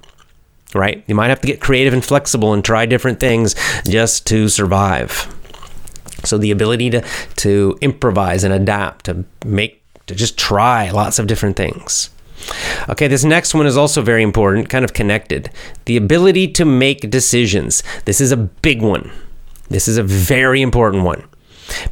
right? 0.75 1.03
You 1.07 1.15
might 1.15 1.29
have 1.29 1.41
to 1.41 1.47
get 1.47 1.59
creative 1.59 1.93
and 1.93 2.03
flexible 2.03 2.53
and 2.53 2.63
try 2.63 2.85
different 2.85 3.19
things 3.19 3.55
just 3.87 4.27
to 4.27 4.49
survive. 4.49 5.33
So 6.23 6.37
the 6.37 6.51
ability 6.51 6.89
to 6.91 7.03
to 7.37 7.77
improvise 7.81 8.43
and 8.43 8.53
adapt, 8.53 9.05
to 9.05 9.25
make 9.45 9.83
to 10.07 10.15
just 10.15 10.37
try 10.37 10.89
lots 10.91 11.19
of 11.19 11.27
different 11.27 11.55
things. 11.55 12.09
Okay, 12.89 13.07
this 13.07 13.23
next 13.23 13.53
one 13.53 13.65
is 13.65 13.77
also 13.77 14.01
very 14.01 14.21
important, 14.21 14.69
kind 14.69 14.85
of 14.85 14.93
connected. 14.93 15.49
The 15.85 15.97
ability 15.97 16.49
to 16.49 16.65
make 16.65 17.09
decisions. 17.09 17.81
This 18.05 18.21
is 18.21 18.31
a 18.31 18.37
big 18.37 18.81
one. 18.81 19.11
This 19.69 19.87
is 19.87 19.97
a 19.97 20.03
very 20.03 20.61
important 20.61 21.03
one. 21.03 21.23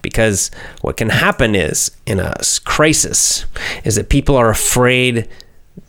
Because 0.04 0.52
what 0.82 0.98
can 0.98 1.10
happen 1.10 1.56
is 1.56 1.92
in 2.06 2.20
a 2.20 2.36
crisis 2.64 3.46
is 3.84 3.96
that 3.96 4.10
people 4.10 4.36
are 4.36 4.50
afraid 4.50 5.28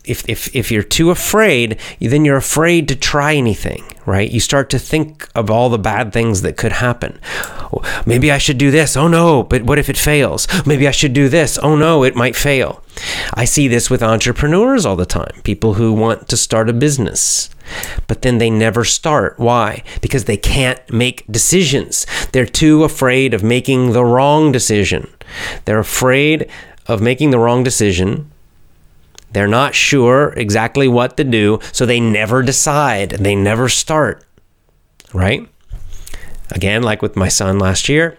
if, 0.03 0.27
if, 0.29 0.55
if 0.55 0.71
you're 0.71 0.83
too 0.83 1.09
afraid, 1.09 1.79
then 1.99 2.25
you're 2.25 2.37
afraid 2.37 2.87
to 2.87 2.95
try 2.95 3.33
anything, 3.33 3.83
right? 4.05 4.29
You 4.29 4.39
start 4.39 4.69
to 4.71 4.79
think 4.79 5.29
of 5.35 5.49
all 5.49 5.69
the 5.69 5.79
bad 5.79 6.13
things 6.13 6.41
that 6.41 6.57
could 6.57 6.73
happen. 6.73 7.19
Oh, 7.73 7.81
maybe 8.05 8.31
I 8.31 8.37
should 8.37 8.57
do 8.57 8.71
this. 8.71 8.95
Oh 8.95 9.07
no, 9.07 9.43
but 9.43 9.63
what 9.63 9.79
if 9.79 9.89
it 9.89 9.97
fails? 9.97 10.47
Maybe 10.65 10.87
I 10.87 10.91
should 10.91 11.13
do 11.13 11.29
this. 11.29 11.57
Oh 11.57 11.75
no, 11.75 12.03
it 12.03 12.15
might 12.15 12.35
fail. 12.35 12.83
I 13.33 13.45
see 13.45 13.67
this 13.67 13.89
with 13.89 14.03
entrepreneurs 14.03 14.85
all 14.85 14.95
the 14.95 15.05
time 15.05 15.41
people 15.43 15.73
who 15.73 15.91
want 15.91 16.29
to 16.29 16.37
start 16.37 16.69
a 16.69 16.73
business, 16.73 17.49
but 18.07 18.21
then 18.21 18.37
they 18.37 18.49
never 18.49 18.83
start. 18.83 19.37
Why? 19.39 19.83
Because 20.01 20.25
they 20.25 20.37
can't 20.37 20.79
make 20.91 21.25
decisions. 21.29 22.05
They're 22.31 22.45
too 22.45 22.83
afraid 22.83 23.33
of 23.33 23.43
making 23.43 23.93
the 23.93 24.05
wrong 24.05 24.51
decision. 24.51 25.09
They're 25.65 25.79
afraid 25.79 26.49
of 26.87 27.01
making 27.01 27.31
the 27.31 27.39
wrong 27.39 27.63
decision 27.63 28.31
they're 29.35 29.47
not 29.47 29.75
sure 29.75 30.33
exactly 30.37 30.87
what 30.87 31.17
to 31.17 31.25
do, 31.25 31.59
so 31.73 31.85
they 31.85 31.99
never 31.99 32.41
decide. 32.41 33.09
They 33.09 33.35
never 33.35 33.67
start. 33.67 34.23
Right? 35.13 35.47
Again, 36.51 36.83
like 36.83 37.01
with 37.01 37.17
my 37.17 37.27
son 37.27 37.59
last 37.59 37.89
year, 37.89 38.17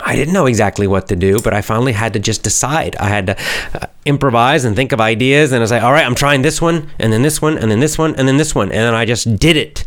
I 0.00 0.16
didn't 0.16 0.34
know 0.34 0.46
exactly 0.46 0.86
what 0.88 1.06
to 1.08 1.16
do, 1.16 1.38
but 1.38 1.54
I 1.54 1.60
finally 1.60 1.92
had 1.92 2.14
to 2.14 2.18
just 2.18 2.42
decide. 2.42 2.96
I 2.96 3.08
had 3.08 3.26
to 3.28 3.36
uh, 3.74 3.86
improvise 4.04 4.64
and 4.64 4.74
think 4.74 4.90
of 4.90 5.00
ideas, 5.00 5.52
and 5.52 5.58
I 5.58 5.60
was 5.60 5.70
like, 5.70 5.82
all 5.82 5.92
right, 5.92 6.04
I'm 6.04 6.16
trying 6.16 6.42
this 6.42 6.60
one, 6.60 6.90
and 6.98 7.12
then 7.12 7.22
this 7.22 7.40
one, 7.40 7.56
and 7.56 7.70
then 7.70 7.78
this 7.78 7.96
one, 7.96 8.16
and 8.16 8.26
then 8.26 8.36
this 8.36 8.54
one. 8.54 8.68
And 8.68 8.80
then 8.80 8.94
I 8.94 9.04
just 9.04 9.36
did 9.36 9.56
it. 9.56 9.84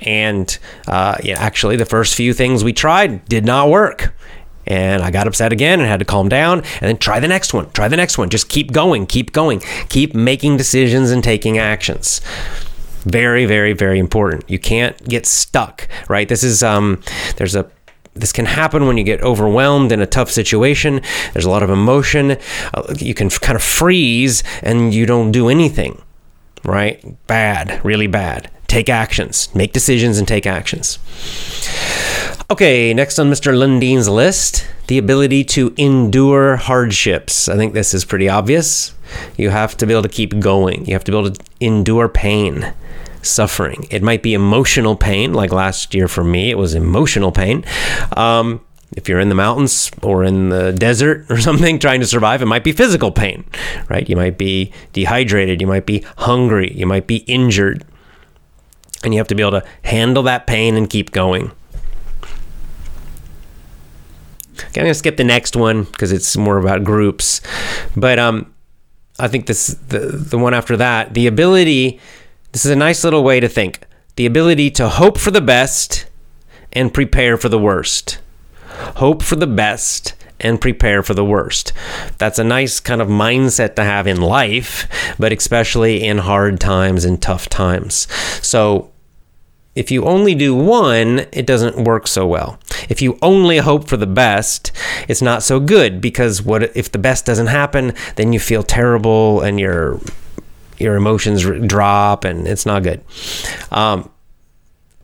And 0.00 0.56
uh, 0.86 1.18
yeah, 1.22 1.38
actually, 1.38 1.76
the 1.76 1.84
first 1.84 2.14
few 2.14 2.32
things 2.32 2.64
we 2.64 2.72
tried 2.72 3.26
did 3.26 3.44
not 3.44 3.68
work. 3.68 4.14
And 4.66 5.02
I 5.02 5.10
got 5.10 5.26
upset 5.26 5.52
again 5.52 5.80
and 5.80 5.88
had 5.88 5.98
to 5.98 6.04
calm 6.04 6.28
down 6.28 6.58
and 6.58 6.82
then 6.82 6.98
try 6.98 7.20
the 7.20 7.28
next 7.28 7.52
one, 7.52 7.70
try 7.72 7.88
the 7.88 7.96
next 7.96 8.18
one. 8.18 8.30
Just 8.30 8.48
keep 8.48 8.72
going, 8.72 9.06
keep 9.06 9.32
going, 9.32 9.60
keep 9.88 10.14
making 10.14 10.56
decisions 10.56 11.10
and 11.10 11.22
taking 11.22 11.58
actions. 11.58 12.20
Very, 13.04 13.46
very, 13.46 13.72
very 13.72 13.98
important. 13.98 14.48
You 14.48 14.58
can't 14.60 14.96
get 15.08 15.26
stuck, 15.26 15.88
right? 16.08 16.28
This 16.28 16.44
is, 16.44 16.62
um, 16.62 17.02
there's 17.36 17.56
a, 17.56 17.68
this 18.14 18.32
can 18.32 18.44
happen 18.44 18.86
when 18.86 18.96
you 18.96 19.04
get 19.04 19.22
overwhelmed 19.22 19.90
in 19.90 20.00
a 20.00 20.06
tough 20.06 20.30
situation. 20.30 21.00
There's 21.32 21.46
a 21.46 21.50
lot 21.50 21.62
of 21.62 21.70
emotion. 21.70 22.36
Uh, 22.74 22.94
you 22.98 23.14
can 23.14 23.30
kind 23.30 23.56
of 23.56 23.62
freeze 23.62 24.42
and 24.62 24.94
you 24.94 25.06
don't 25.06 25.32
do 25.32 25.48
anything, 25.48 26.00
right? 26.64 27.02
Bad, 27.26 27.84
really 27.84 28.06
bad. 28.06 28.50
Take 28.68 28.88
actions, 28.88 29.52
make 29.54 29.72
decisions 29.72 30.18
and 30.18 30.28
take 30.28 30.46
actions. 30.46 30.98
Okay, 32.52 32.92
next 32.92 33.18
on 33.18 33.30
Mr. 33.30 33.56
Lundin's 33.56 34.10
list, 34.10 34.68
the 34.86 34.98
ability 34.98 35.42
to 35.42 35.72
endure 35.78 36.56
hardships. 36.56 37.48
I 37.48 37.56
think 37.56 37.72
this 37.72 37.94
is 37.94 38.04
pretty 38.04 38.28
obvious. 38.28 38.94
You 39.38 39.48
have 39.48 39.74
to 39.78 39.86
be 39.86 39.94
able 39.94 40.02
to 40.02 40.10
keep 40.10 40.38
going. 40.38 40.84
You 40.84 40.92
have 40.92 41.02
to 41.04 41.12
be 41.12 41.16
able 41.16 41.30
to 41.30 41.42
endure 41.60 42.10
pain, 42.10 42.74
suffering. 43.22 43.86
It 43.90 44.02
might 44.02 44.22
be 44.22 44.34
emotional 44.34 44.96
pain, 44.96 45.32
like 45.32 45.50
last 45.50 45.94
year 45.94 46.08
for 46.08 46.22
me, 46.22 46.50
it 46.50 46.58
was 46.58 46.74
emotional 46.74 47.32
pain. 47.32 47.64
Um, 48.18 48.60
if 48.98 49.08
you're 49.08 49.20
in 49.20 49.30
the 49.30 49.34
mountains 49.34 49.90
or 50.02 50.22
in 50.22 50.50
the 50.50 50.72
desert 50.72 51.24
or 51.30 51.40
something 51.48 51.78
trying 51.78 52.00
to 52.00 52.06
survive, 52.06 52.42
it 52.42 52.46
might 52.46 52.64
be 52.64 52.72
physical 52.72 53.10
pain, 53.10 53.44
right? 53.88 54.06
You 54.06 54.16
might 54.16 54.36
be 54.36 54.72
dehydrated, 54.92 55.62
you 55.62 55.66
might 55.66 55.86
be 55.86 56.04
hungry, 56.18 56.70
you 56.74 56.84
might 56.84 57.06
be 57.06 57.24
injured. 57.26 57.86
And 59.02 59.14
you 59.14 59.20
have 59.20 59.28
to 59.28 59.34
be 59.34 59.42
able 59.42 59.58
to 59.58 59.66
handle 59.84 60.22
that 60.24 60.46
pain 60.46 60.76
and 60.76 60.90
keep 60.90 61.12
going. 61.12 61.50
Okay, 64.51 64.51
I'm 64.66 64.72
gonna 64.72 64.94
skip 64.94 65.16
the 65.16 65.24
next 65.24 65.56
one 65.56 65.84
because 65.84 66.12
it's 66.12 66.36
more 66.36 66.58
about 66.58 66.84
groups, 66.84 67.40
but 67.96 68.18
um, 68.18 68.52
I 69.18 69.28
think 69.28 69.46
this 69.46 69.68
the 69.88 69.98
the 69.98 70.38
one 70.38 70.54
after 70.54 70.76
that, 70.76 71.14
the 71.14 71.26
ability. 71.26 72.00
This 72.52 72.66
is 72.66 72.70
a 72.70 72.76
nice 72.76 73.02
little 73.02 73.24
way 73.24 73.40
to 73.40 73.48
think. 73.48 73.80
The 74.16 74.26
ability 74.26 74.70
to 74.72 74.90
hope 74.90 75.16
for 75.16 75.30
the 75.30 75.40
best 75.40 76.06
and 76.72 76.92
prepare 76.92 77.38
for 77.38 77.48
the 77.48 77.58
worst. 77.58 78.18
Hope 78.96 79.22
for 79.22 79.36
the 79.36 79.46
best 79.46 80.14
and 80.40 80.60
prepare 80.60 81.02
for 81.02 81.14
the 81.14 81.24
worst. 81.24 81.72
That's 82.18 82.38
a 82.38 82.44
nice 82.44 82.80
kind 82.80 83.00
of 83.00 83.08
mindset 83.08 83.74
to 83.76 83.84
have 83.84 84.06
in 84.06 84.20
life, 84.20 84.86
but 85.18 85.32
especially 85.32 86.04
in 86.04 86.18
hard 86.18 86.60
times 86.60 87.04
and 87.04 87.22
tough 87.22 87.48
times. 87.48 88.06
So 88.44 88.91
if 89.74 89.90
you 89.90 90.04
only 90.04 90.34
do 90.34 90.54
one, 90.54 91.26
it 91.32 91.46
doesn't 91.46 91.84
work 91.84 92.06
so 92.06 92.26
well. 92.26 92.58
If 92.88 93.00
you 93.00 93.18
only 93.22 93.58
hope 93.58 93.88
for 93.88 93.96
the 93.96 94.06
best, 94.06 94.70
it's 95.08 95.22
not 95.22 95.42
so 95.42 95.60
good 95.60 96.00
because 96.00 96.42
what 96.42 96.76
if 96.76 96.92
the 96.92 96.98
best 96.98 97.24
doesn't 97.24 97.46
happen, 97.46 97.94
then 98.16 98.32
you 98.32 98.40
feel 98.40 98.62
terrible 98.62 99.40
and 99.40 99.58
your 99.58 99.98
your 100.78 100.96
emotions 100.96 101.44
drop 101.66 102.24
and 102.24 102.46
it's 102.46 102.66
not 102.66 102.82
good. 102.82 103.02
Um, 103.70 104.10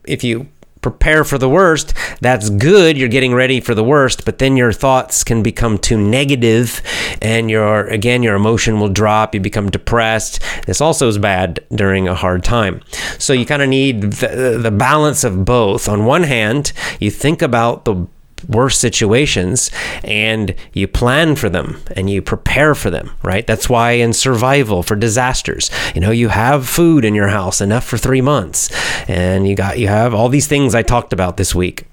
if 0.05 0.23
you 0.23 0.47
prepare 0.81 1.23
for 1.23 1.37
the 1.37 1.49
worst, 1.49 1.93
that's 2.21 2.49
good. 2.49 2.97
You're 2.97 3.09
getting 3.09 3.33
ready 3.33 3.59
for 3.59 3.75
the 3.75 3.83
worst, 3.83 4.25
but 4.25 4.37
then 4.37 4.55
your 4.55 4.71
thoughts 4.71 5.23
can 5.23 5.43
become 5.43 5.77
too 5.77 5.97
negative 5.97 6.81
and 7.21 7.49
your 7.49 7.87
again 7.87 8.23
your 8.23 8.35
emotion 8.35 8.79
will 8.79 8.89
drop, 8.89 9.33
you 9.33 9.41
become 9.41 9.69
depressed. 9.69 10.41
This 10.65 10.81
also 10.81 11.07
is 11.07 11.17
bad 11.17 11.59
during 11.73 12.07
a 12.07 12.15
hard 12.15 12.43
time. 12.43 12.81
So 13.17 13.33
you 13.33 13.45
kind 13.45 13.61
of 13.61 13.69
need 13.69 14.01
the, 14.01 14.59
the 14.61 14.71
balance 14.71 15.23
of 15.23 15.45
both. 15.45 15.89
On 15.89 16.05
one 16.05 16.23
hand, 16.23 16.71
you 16.99 17.11
think 17.11 17.41
about 17.41 17.85
the 17.85 18.07
worst 18.47 18.79
situations 18.79 19.71
and 20.03 20.55
you 20.73 20.87
plan 20.87 21.35
for 21.35 21.49
them 21.49 21.81
and 21.95 22.09
you 22.09 22.21
prepare 22.21 22.75
for 22.75 22.89
them, 22.89 23.11
right? 23.23 23.45
That's 23.45 23.69
why 23.69 23.91
in 23.91 24.13
survival 24.13 24.83
for 24.83 24.95
disasters, 24.95 25.69
you 25.93 26.01
know, 26.01 26.11
you 26.11 26.29
have 26.29 26.67
food 26.67 27.05
in 27.05 27.15
your 27.15 27.27
house 27.29 27.61
enough 27.61 27.85
for 27.85 27.97
3 27.97 28.21
months 28.21 28.69
and 29.09 29.47
you 29.47 29.55
got 29.55 29.79
you 29.79 29.87
have 29.87 30.13
all 30.13 30.29
these 30.29 30.47
things 30.47 30.75
I 30.75 30.83
talked 30.83 31.13
about 31.13 31.37
this 31.37 31.53
week. 31.53 31.85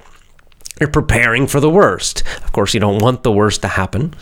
You're 0.79 0.91
preparing 0.91 1.47
for 1.47 1.59
the 1.59 1.71
worst. 1.71 2.23
Of 2.45 2.53
course, 2.53 2.75
you 2.75 2.81
don't 2.81 3.01
want 3.01 3.23
the 3.23 3.33
worst 3.33 3.63
to 3.63 3.69
happen, 3.69 4.13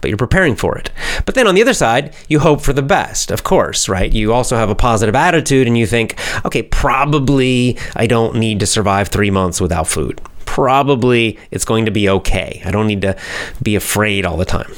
but 0.00 0.08
you're 0.08 0.16
preparing 0.16 0.54
for 0.54 0.78
it. 0.78 0.92
But 1.26 1.34
then 1.34 1.48
on 1.48 1.56
the 1.56 1.62
other 1.62 1.74
side, 1.74 2.14
you 2.28 2.38
hope 2.38 2.60
for 2.60 2.72
the 2.72 2.82
best, 2.82 3.32
of 3.32 3.42
course, 3.42 3.88
right? 3.88 4.12
You 4.12 4.32
also 4.32 4.54
have 4.54 4.70
a 4.70 4.76
positive 4.76 5.16
attitude 5.16 5.66
and 5.66 5.76
you 5.76 5.86
think, 5.86 6.16
okay, 6.44 6.62
probably 6.62 7.76
I 7.96 8.06
don't 8.06 8.36
need 8.36 8.60
to 8.60 8.66
survive 8.66 9.08
three 9.08 9.30
months 9.30 9.60
without 9.60 9.88
food 9.88 10.20
probably 10.50 11.38
it's 11.52 11.64
going 11.64 11.84
to 11.84 11.92
be 11.92 12.08
okay. 12.08 12.60
I 12.64 12.72
don't 12.72 12.88
need 12.88 13.02
to 13.02 13.16
be 13.62 13.76
afraid 13.76 14.26
all 14.26 14.36
the 14.36 14.44
time. 14.44 14.72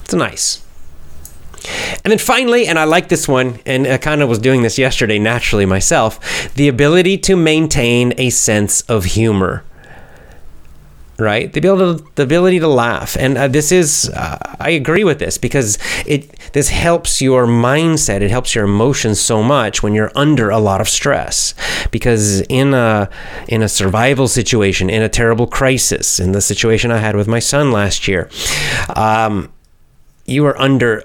It's 0.00 0.14
nice. 0.14 0.64
And 2.02 2.10
then 2.10 2.18
finally, 2.18 2.66
and 2.66 2.78
I 2.78 2.84
like 2.84 3.08
this 3.10 3.28
one, 3.28 3.60
and 3.66 3.86
I 3.86 3.98
kind 3.98 4.22
of 4.22 4.30
was 4.30 4.38
doing 4.38 4.62
this 4.62 4.78
yesterday 4.78 5.18
naturally 5.18 5.66
myself 5.66 6.54
the 6.54 6.68
ability 6.68 7.18
to 7.18 7.36
maintain 7.36 8.14
a 8.16 8.30
sense 8.30 8.80
of 8.82 9.04
humor 9.04 9.62
right? 11.18 11.52
The 11.52 11.60
ability, 11.60 12.04
the 12.14 12.22
ability 12.22 12.58
to 12.60 12.68
laugh, 12.68 13.16
and 13.16 13.36
uh, 13.38 13.48
this 13.48 13.72
is, 13.72 14.10
uh, 14.10 14.38
I 14.58 14.70
agree 14.70 15.04
with 15.04 15.18
this 15.18 15.38
because 15.38 15.78
it 16.06 16.30
this 16.52 16.68
helps 16.68 17.22
your 17.22 17.46
mindset, 17.46 18.20
it 18.20 18.30
helps 18.30 18.54
your 18.54 18.64
emotions 18.64 19.20
so 19.20 19.42
much 19.42 19.82
when 19.82 19.94
you're 19.94 20.12
under 20.14 20.50
a 20.50 20.58
lot 20.58 20.80
of 20.80 20.88
stress. 20.88 21.54
Because 21.90 22.40
in 22.42 22.74
a 22.74 23.08
in 23.48 23.62
a 23.62 23.68
survival 23.68 24.28
situation, 24.28 24.90
in 24.90 25.02
a 25.02 25.08
terrible 25.08 25.46
crisis, 25.46 26.18
in 26.18 26.32
the 26.32 26.40
situation 26.40 26.90
I 26.90 26.98
had 26.98 27.16
with 27.16 27.28
my 27.28 27.38
son 27.38 27.72
last 27.72 28.08
year, 28.08 28.30
um, 28.96 29.52
you 30.26 30.46
are 30.46 30.58
under 30.60 31.04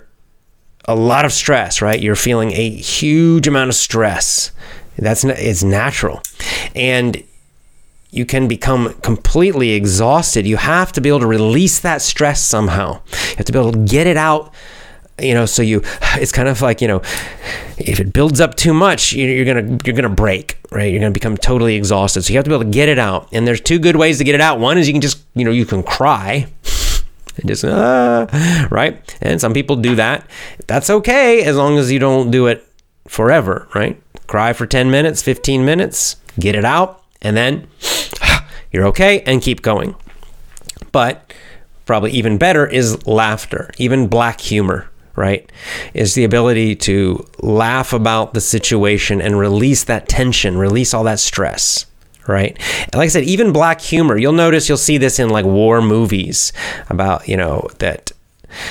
a 0.86 0.96
lot 0.96 1.26
of 1.26 1.34
stress, 1.34 1.82
right? 1.82 2.00
You're 2.00 2.16
feeling 2.16 2.54
a 2.54 2.70
huge 2.70 3.48
amount 3.48 3.70
of 3.70 3.76
stress. 3.76 4.52
That's 4.98 5.24
it's 5.24 5.64
natural, 5.64 6.24
and 6.74 7.24
you 8.10 8.26
can 8.26 8.48
become 8.48 8.94
completely 9.02 9.72
exhausted. 9.72 10.48
You 10.48 10.58
have 10.58 10.92
to 10.94 11.02
be 11.02 11.10
able 11.10 11.20
to 11.20 11.28
release 11.28 11.80
that 11.80 12.02
stress 12.02 12.42
somehow. 12.42 13.02
You 13.12 13.36
have 13.38 13.46
to 13.46 13.52
be 13.52 13.60
able 13.60 13.74
to 13.74 13.86
get 13.86 14.08
it 14.08 14.18
out. 14.18 14.54
You 15.20 15.34
know, 15.34 15.46
so 15.46 15.62
you, 15.62 15.82
it's 16.16 16.32
kind 16.32 16.48
of 16.48 16.62
like 16.62 16.82
you 16.82 16.88
know, 16.88 17.02
if 17.78 18.00
it 18.00 18.14
builds 18.14 18.40
up 18.40 18.56
too 18.56 18.74
much, 18.74 19.14
you're 19.14 19.46
gonna 19.46 19.78
you're 19.84 19.96
gonna 19.96 20.10
break, 20.10 20.58
right? 20.72 20.92
You're 20.92 21.02
gonna 21.02 21.12
become 21.12 21.38
totally 21.38 21.76
exhausted. 21.76 22.24
So 22.24 22.32
you 22.32 22.38
have 22.38 22.46
to 22.46 22.50
be 22.50 22.56
able 22.56 22.66
to 22.66 22.72
get 22.72 22.90
it 22.90 23.00
out. 23.00 23.28
And 23.32 23.48
there's 23.48 23.62
two 23.62 23.80
good 23.80 23.96
ways 23.96 24.20
to 24.20 24.24
get 24.24 24.36
it 24.36 24.42
out. 24.42 24.60
One 24.60 24.78
is 24.78 24.88
you 24.88 24.94
can 24.94 25.02
just 25.02 25.24
you 25.36 25.44
know 25.44 25.52
you 25.52 25.66
can 25.66 25.84
cry, 25.84 26.48
and 27.38 27.48
just 27.48 27.66
ah, 27.66 28.68
right. 28.72 29.18
And 29.22 29.42
some 29.42 29.54
people 29.54 29.76
do 29.76 29.96
that. 29.96 30.30
That's 30.68 30.90
okay 30.90 31.44
as 31.44 31.58
long 31.58 31.78
as 31.78 31.92
you 31.92 32.00
don't 32.00 32.32
do 32.32 32.48
it 32.48 32.66
forever, 33.08 33.68
right? 33.74 34.02
Cry 34.28 34.54
for 34.54 34.66
10 34.66 34.92
minutes, 34.92 35.22
15 35.22 35.64
minutes, 35.64 36.18
get 36.38 36.54
it 36.54 36.66
out, 36.66 37.04
and 37.22 37.36
then 37.36 37.68
you're 38.72 38.88
okay 38.88 39.22
and 39.22 39.42
keep 39.42 39.62
going. 39.62 39.96
But 40.92 41.34
probably 41.86 42.12
even 42.12 42.38
better 42.38 42.68
is 42.68 43.06
laughter, 43.08 43.72
even 43.78 44.08
black 44.08 44.42
humor, 44.42 44.90
right? 45.16 45.52
Is 45.94 46.14
the 46.14 46.24
ability 46.24 46.76
to 46.78 47.26
laugh 47.40 47.94
about 47.94 48.34
the 48.34 48.42
situation 48.42 49.22
and 49.22 49.40
release 49.40 49.84
that 49.86 50.08
tension, 50.08 50.58
release 50.58 50.94
all 50.94 51.04
that 51.06 51.20
stress. 51.20 51.86
Right. 52.28 52.60
Like 52.94 53.06
I 53.06 53.08
said, 53.08 53.24
even 53.24 53.54
black 53.54 53.80
humor, 53.80 54.18
you'll 54.18 54.34
notice 54.34 54.68
you'll 54.68 54.78
see 54.78 54.98
this 54.98 55.18
in 55.18 55.30
like 55.30 55.46
war 55.46 55.82
movies 55.82 56.52
about, 56.90 57.30
you 57.30 57.38
know, 57.38 57.70
that 57.80 58.12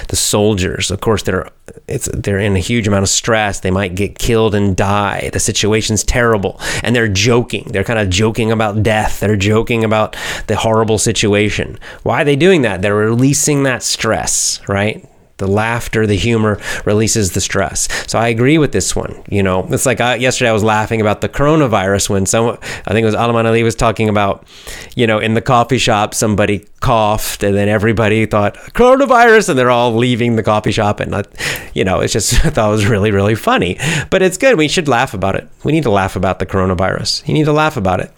the 0.09 0.16
soldiers. 0.16 0.90
Of 0.90 1.00
course, 1.00 1.23
they're 1.23 1.50
they're 1.87 2.38
in 2.38 2.56
a 2.56 2.61
huge 2.61 2.87
amount 2.87 3.02
of 3.02 3.09
stress. 3.09 3.61
They 3.61 3.71
might 3.71 3.95
get 3.95 4.18
killed 4.18 4.54
and 4.54 4.76
die. 4.76 5.30
The 5.33 5.40
situation's 5.40 6.04
terrible, 6.04 6.61
and 6.83 6.95
they're 6.95 7.09
joking. 7.09 7.64
They're 7.71 7.85
kind 7.85 7.99
of 7.99 8.11
joking 8.11 8.52
about 8.52 8.83
death. 8.83 9.21
They're 9.21 9.37
joking 9.37 9.85
about 9.85 10.16
the 10.47 10.56
horrible 10.56 10.99
situation. 10.99 11.78
Why 12.02 12.23
are 12.23 12.25
they 12.25 12.37
doing 12.37 12.62
that? 12.62 12.83
They're 12.83 12.95
releasing 12.95 13.64
that 13.64 13.83
stress, 13.83 14.61
right? 14.68 15.06
The 15.38 15.46
laughter, 15.46 16.06
the 16.06 16.16
humor 16.16 16.58
releases 16.84 17.32
the 17.32 17.40
stress. 17.40 17.88
So 18.10 18.18
I 18.18 18.28
agree 18.28 18.56
with 18.56 18.72
this 18.72 18.96
one. 18.96 19.22
You 19.28 19.42
know, 19.42 19.66
it's 19.70 19.84
like 19.84 20.00
I, 20.00 20.14
yesterday 20.14 20.48
I 20.48 20.52
was 20.52 20.64
laughing 20.64 21.00
about 21.00 21.20
the 21.20 21.28
coronavirus 21.28 22.08
when 22.08 22.24
someone, 22.24 22.58
I 22.86 22.92
think 22.92 23.02
it 23.02 23.06
was 23.06 23.14
Alaman 23.14 23.44
Ali 23.44 23.62
was 23.62 23.74
talking 23.74 24.08
about, 24.08 24.46
you 24.94 25.06
know, 25.06 25.18
in 25.18 25.34
the 25.34 25.42
coffee 25.42 25.78
shop, 25.78 26.14
somebody 26.14 26.66
coughed 26.80 27.42
and 27.42 27.54
then 27.54 27.68
everybody 27.68 28.24
thought 28.24 28.54
coronavirus 28.72 29.50
and 29.50 29.58
they're 29.58 29.70
all 29.70 29.94
leaving 29.94 30.36
the 30.36 30.42
coffee 30.42 30.72
shop. 30.72 31.00
And, 31.00 31.26
you 31.74 31.84
know, 31.84 32.00
it's 32.00 32.14
just, 32.14 32.32
I 32.46 32.50
thought 32.50 32.68
it 32.68 32.72
was 32.72 32.86
really, 32.86 33.10
really 33.10 33.34
funny. 33.34 33.78
But 34.10 34.22
it's 34.22 34.38
good. 34.38 34.56
We 34.56 34.68
should 34.68 34.88
laugh 34.88 35.12
about 35.12 35.36
it. 35.36 35.46
We 35.64 35.72
need 35.72 35.82
to 35.82 35.90
laugh 35.90 36.16
about 36.16 36.38
the 36.38 36.46
coronavirus. 36.46 37.28
You 37.28 37.34
need 37.34 37.44
to 37.44 37.52
laugh 37.52 37.76
about 37.76 38.00
it. 38.00 38.10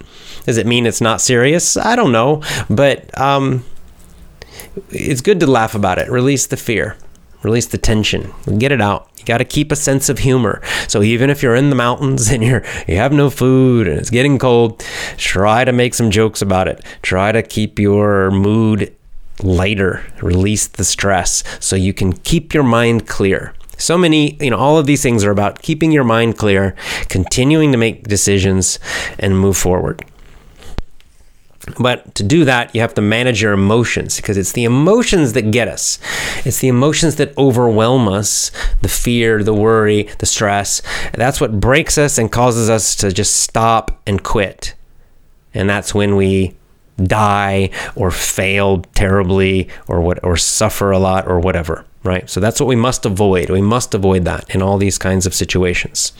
Does 0.44 0.56
it 0.56 0.66
mean 0.66 0.86
it's 0.86 1.00
not 1.00 1.20
serious? 1.20 1.76
I 1.76 1.96
don't 1.96 2.12
know. 2.12 2.42
But, 2.70 3.16
um, 3.18 3.64
it's 4.90 5.20
good 5.20 5.40
to 5.40 5.46
laugh 5.46 5.74
about 5.74 5.98
it. 5.98 6.08
Release 6.10 6.46
the 6.46 6.56
fear 6.56 6.96
release 7.42 7.66
the 7.66 7.78
tension. 7.78 8.32
Get 8.58 8.72
it 8.72 8.80
out. 8.80 9.10
You 9.18 9.24
got 9.24 9.38
to 9.38 9.44
keep 9.44 9.72
a 9.72 9.76
sense 9.76 10.08
of 10.08 10.20
humor. 10.20 10.62
So 10.88 11.02
even 11.02 11.30
if 11.30 11.42
you're 11.42 11.54
in 11.54 11.70
the 11.70 11.76
mountains 11.76 12.30
and 12.30 12.42
you're 12.42 12.64
you 12.86 12.96
have 12.96 13.12
no 13.12 13.30
food 13.30 13.88
and 13.88 13.98
it's 13.98 14.10
getting 14.10 14.38
cold 14.38 14.84
try 15.16 15.64
to 15.64 15.72
make 15.72 15.94
some 15.94 16.10
jokes 16.10 16.42
about 16.42 16.68
it. 16.68 16.84
Try 17.02 17.32
to 17.32 17.42
keep 17.42 17.78
your 17.78 18.30
mood 18.30 18.94
lighter. 19.42 20.04
Release 20.22 20.66
the 20.66 20.84
stress 20.84 21.44
so 21.60 21.76
you 21.76 21.92
can 21.92 22.12
keep 22.12 22.54
your 22.54 22.64
mind 22.64 23.06
clear. 23.06 23.54
So 23.76 23.96
many 23.96 24.36
you 24.42 24.50
know 24.50 24.58
all 24.58 24.78
of 24.78 24.86
these 24.86 25.02
things 25.02 25.24
are 25.24 25.30
about 25.30 25.62
keeping 25.62 25.92
your 25.92 26.04
mind 26.04 26.36
clear 26.36 26.74
continuing 27.08 27.70
to 27.72 27.78
make 27.78 28.08
decisions 28.08 28.80
and 29.18 29.38
move 29.38 29.56
forward 29.56 30.04
but 31.78 32.14
to 32.16 32.22
do 32.22 32.44
that, 32.44 32.74
you 32.74 32.80
have 32.80 32.94
to 32.94 33.02
manage 33.02 33.42
your 33.42 33.52
emotions 33.52 34.16
because 34.16 34.36
it's 34.36 34.52
the 34.52 34.64
emotions 34.64 35.32
that 35.34 35.50
get 35.50 35.68
us. 35.68 35.98
It's 36.44 36.60
the 36.60 36.68
emotions 36.68 37.16
that 37.16 37.36
overwhelm 37.36 38.08
us 38.08 38.50
the 38.82 38.88
fear, 38.88 39.42
the 39.42 39.54
worry, 39.54 40.04
the 40.18 40.26
stress. 40.26 40.82
That's 41.14 41.40
what 41.40 41.60
breaks 41.60 41.98
us 41.98 42.18
and 42.18 42.30
causes 42.30 42.70
us 42.70 42.94
to 42.96 43.12
just 43.12 43.36
stop 43.36 44.00
and 44.06 44.22
quit. 44.22 44.74
And 45.54 45.68
that's 45.68 45.94
when 45.94 46.16
we 46.16 46.56
die 47.02 47.70
or 47.94 48.10
fail 48.10 48.80
terribly 48.94 49.68
or 49.86 50.00
what 50.00 50.22
or 50.24 50.36
suffer 50.36 50.90
a 50.90 50.98
lot 50.98 51.26
or 51.26 51.38
whatever, 51.40 51.84
right? 52.02 52.28
So 52.28 52.40
that's 52.40 52.60
what 52.60 52.66
we 52.66 52.76
must 52.76 53.06
avoid. 53.06 53.50
We 53.50 53.62
must 53.62 53.94
avoid 53.94 54.24
that 54.24 54.52
in 54.54 54.62
all 54.62 54.78
these 54.78 54.98
kinds 54.98 55.26
of 55.26 55.34
situations. 55.34 56.12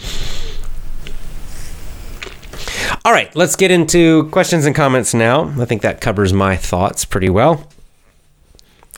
All 3.04 3.12
right, 3.12 3.34
let's 3.37 3.56
get 3.56 3.70
into 3.70 4.28
questions 4.30 4.66
and 4.66 4.74
comments 4.74 5.14
now. 5.14 5.54
I 5.61 5.64
think 5.64 5.82
that 5.82 6.00
covers 6.00 6.32
my 6.32 6.56
thoughts 6.56 7.04
pretty 7.04 7.30
well. 7.30 7.66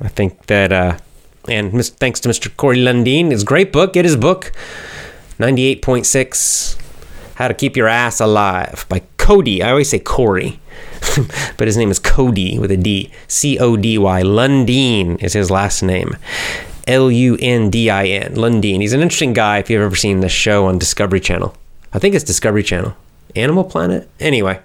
I 0.00 0.08
think 0.08 0.46
that, 0.46 0.72
uh, 0.72 0.98
and 1.48 1.72
mis- 1.72 1.90
thanks 1.90 2.20
to 2.20 2.28
Mr. 2.28 2.54
Corey 2.56 2.78
Lundin, 2.78 3.30
his 3.30 3.44
great 3.44 3.72
book. 3.72 3.92
Get 3.92 4.04
his 4.04 4.16
book, 4.16 4.52
98.6 5.38 6.76
How 7.34 7.48
to 7.48 7.54
Keep 7.54 7.76
Your 7.76 7.88
Ass 7.88 8.20
Alive 8.20 8.86
by 8.88 9.02
Cody. 9.18 9.62
I 9.62 9.70
always 9.70 9.90
say 9.90 9.98
Corey, 9.98 10.58
but 11.58 11.68
his 11.68 11.76
name 11.76 11.90
is 11.90 11.98
Cody 11.98 12.58
with 12.58 12.70
a 12.70 12.76
D. 12.76 13.10
C 13.28 13.58
O 13.58 13.76
D 13.76 13.98
Y. 13.98 14.22
Lundin 14.22 15.22
is 15.22 15.34
his 15.34 15.50
last 15.50 15.82
name. 15.82 16.16
L 16.86 17.10
U 17.10 17.36
N 17.40 17.68
D 17.70 17.90
I 17.90 18.06
N. 18.06 18.34
Lundin. 18.34 18.80
He's 18.80 18.94
an 18.94 19.00
interesting 19.00 19.34
guy 19.34 19.58
if 19.58 19.68
you've 19.68 19.82
ever 19.82 19.94
seen 19.94 20.20
this 20.20 20.32
show 20.32 20.66
on 20.66 20.78
Discovery 20.78 21.20
Channel. 21.20 21.54
I 21.92 21.98
think 21.98 22.14
it's 22.14 22.24
Discovery 22.24 22.62
Channel. 22.62 22.96
Animal 23.36 23.64
Planet. 23.64 24.08
Anyway, 24.18 24.60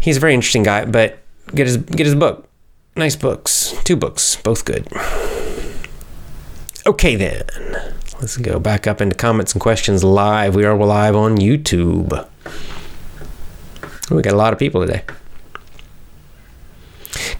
he's 0.00 0.16
a 0.16 0.20
very 0.20 0.34
interesting 0.34 0.62
guy. 0.62 0.84
But 0.84 1.18
get 1.54 1.66
his 1.66 1.76
get 1.76 2.06
his 2.06 2.14
book. 2.14 2.48
Nice 2.96 3.16
books. 3.16 3.74
Two 3.84 3.96
books, 3.96 4.36
both 4.36 4.64
good. 4.64 4.88
Okay 6.86 7.16
then, 7.16 7.42
let's 8.20 8.36
go 8.36 8.60
back 8.60 8.86
up 8.86 9.00
into 9.00 9.14
comments 9.14 9.52
and 9.52 9.60
questions 9.60 10.04
live. 10.04 10.54
We 10.54 10.64
are 10.64 10.76
live 10.76 11.16
on 11.16 11.36
YouTube. 11.36 12.26
We 14.10 14.22
got 14.22 14.32
a 14.32 14.36
lot 14.36 14.52
of 14.52 14.58
people 14.58 14.86
today. 14.86 15.02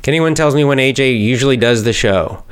Can 0.02 0.14
anyone 0.14 0.34
tells 0.34 0.54
me 0.54 0.64
when 0.64 0.78
AJ 0.78 1.18
usually 1.18 1.56
does 1.56 1.84
the 1.84 1.92
show? 1.92 2.44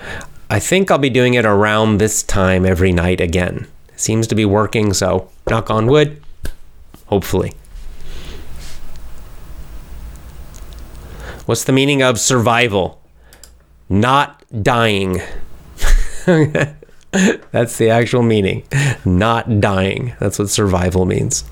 I 0.49 0.61
think 0.61 0.91
I'll 0.91 0.99
be 0.99 1.11
doing 1.11 1.35
it 1.35 1.45
around 1.45 1.99
this 1.99 2.23
time 2.23 2.65
every 2.65 2.93
night 2.93 3.21
again. 3.21 3.67
Seems 3.97 4.27
to 4.29 4.35
be 4.35 4.45
working, 4.45 4.93
so 4.93 5.31
knock 5.49 5.71
on 5.71 5.87
wood 5.87 6.24
hopefully. 7.07 7.53
What's 11.47 11.65
the 11.65 11.73
meaning 11.73 12.03
of 12.03 12.19
survival? 12.19 13.03
Not 13.89 14.43
dying. 14.63 15.21
That's 17.53 17.77
the 17.79 17.91
actual 17.91 18.23
meaning. 18.23 18.65
Not 19.05 19.61
dying. 19.61 20.15
That's 20.19 20.39
what 20.39 20.49
survival 20.49 21.05
means. 21.05 21.45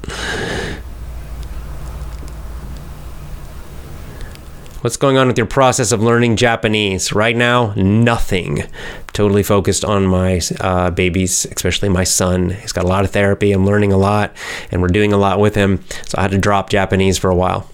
What's 4.83 4.97
going 4.97 5.17
on 5.17 5.29
with 5.29 5.39
your 5.39 5.47
process 5.47 5.93
of 5.93 6.03
learning 6.03 6.35
Japanese? 6.35 7.13
Right 7.13 7.37
now, 7.37 7.73
nothing. 7.77 8.65
Totally 9.13 9.45
focused 9.45 9.85
on 9.85 10.09
my 10.09 10.41
uh, 10.59 10.91
babies, 10.91 11.47
especially 11.47 11.89
my 11.89 12.03
son. 12.03 12.51
He's 12.51 12.73
got 12.73 12.85
a 12.85 12.89
lot 12.89 13.05
of 13.05 13.13
therapy. 13.13 13.53
I'm 13.53 13.65
learning 13.65 13.93
a 13.93 13.97
lot, 13.97 14.35
and 14.73 14.83
we're 14.83 14.89
doing 14.89 15.13
a 15.13 15.17
lot 15.17 15.39
with 15.39 15.55
him. 15.55 15.85
So 16.09 16.19
I 16.19 16.23
had 16.23 16.33
to 16.33 16.39
drop 16.39 16.69
Japanese 16.69 17.17
for 17.17 17.31
a 17.31 17.35
while. 17.37 17.71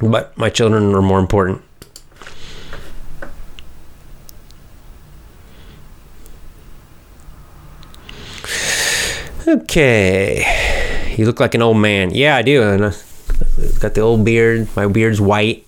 But 0.00 0.38
my 0.38 0.48
children 0.48 0.94
are 0.94 1.02
more 1.02 1.18
important. 1.18 1.60
Okay. 9.48 11.14
You 11.18 11.26
look 11.26 11.40
like 11.40 11.56
an 11.56 11.62
old 11.62 11.78
man. 11.78 12.12
Yeah, 12.12 12.36
I 12.36 12.42
do. 12.42 12.62
And 12.62 12.80
got 13.80 13.94
the 13.94 14.02
old 14.02 14.24
beard. 14.24 14.68
My 14.76 14.86
beard's 14.86 15.20
white. 15.20 15.66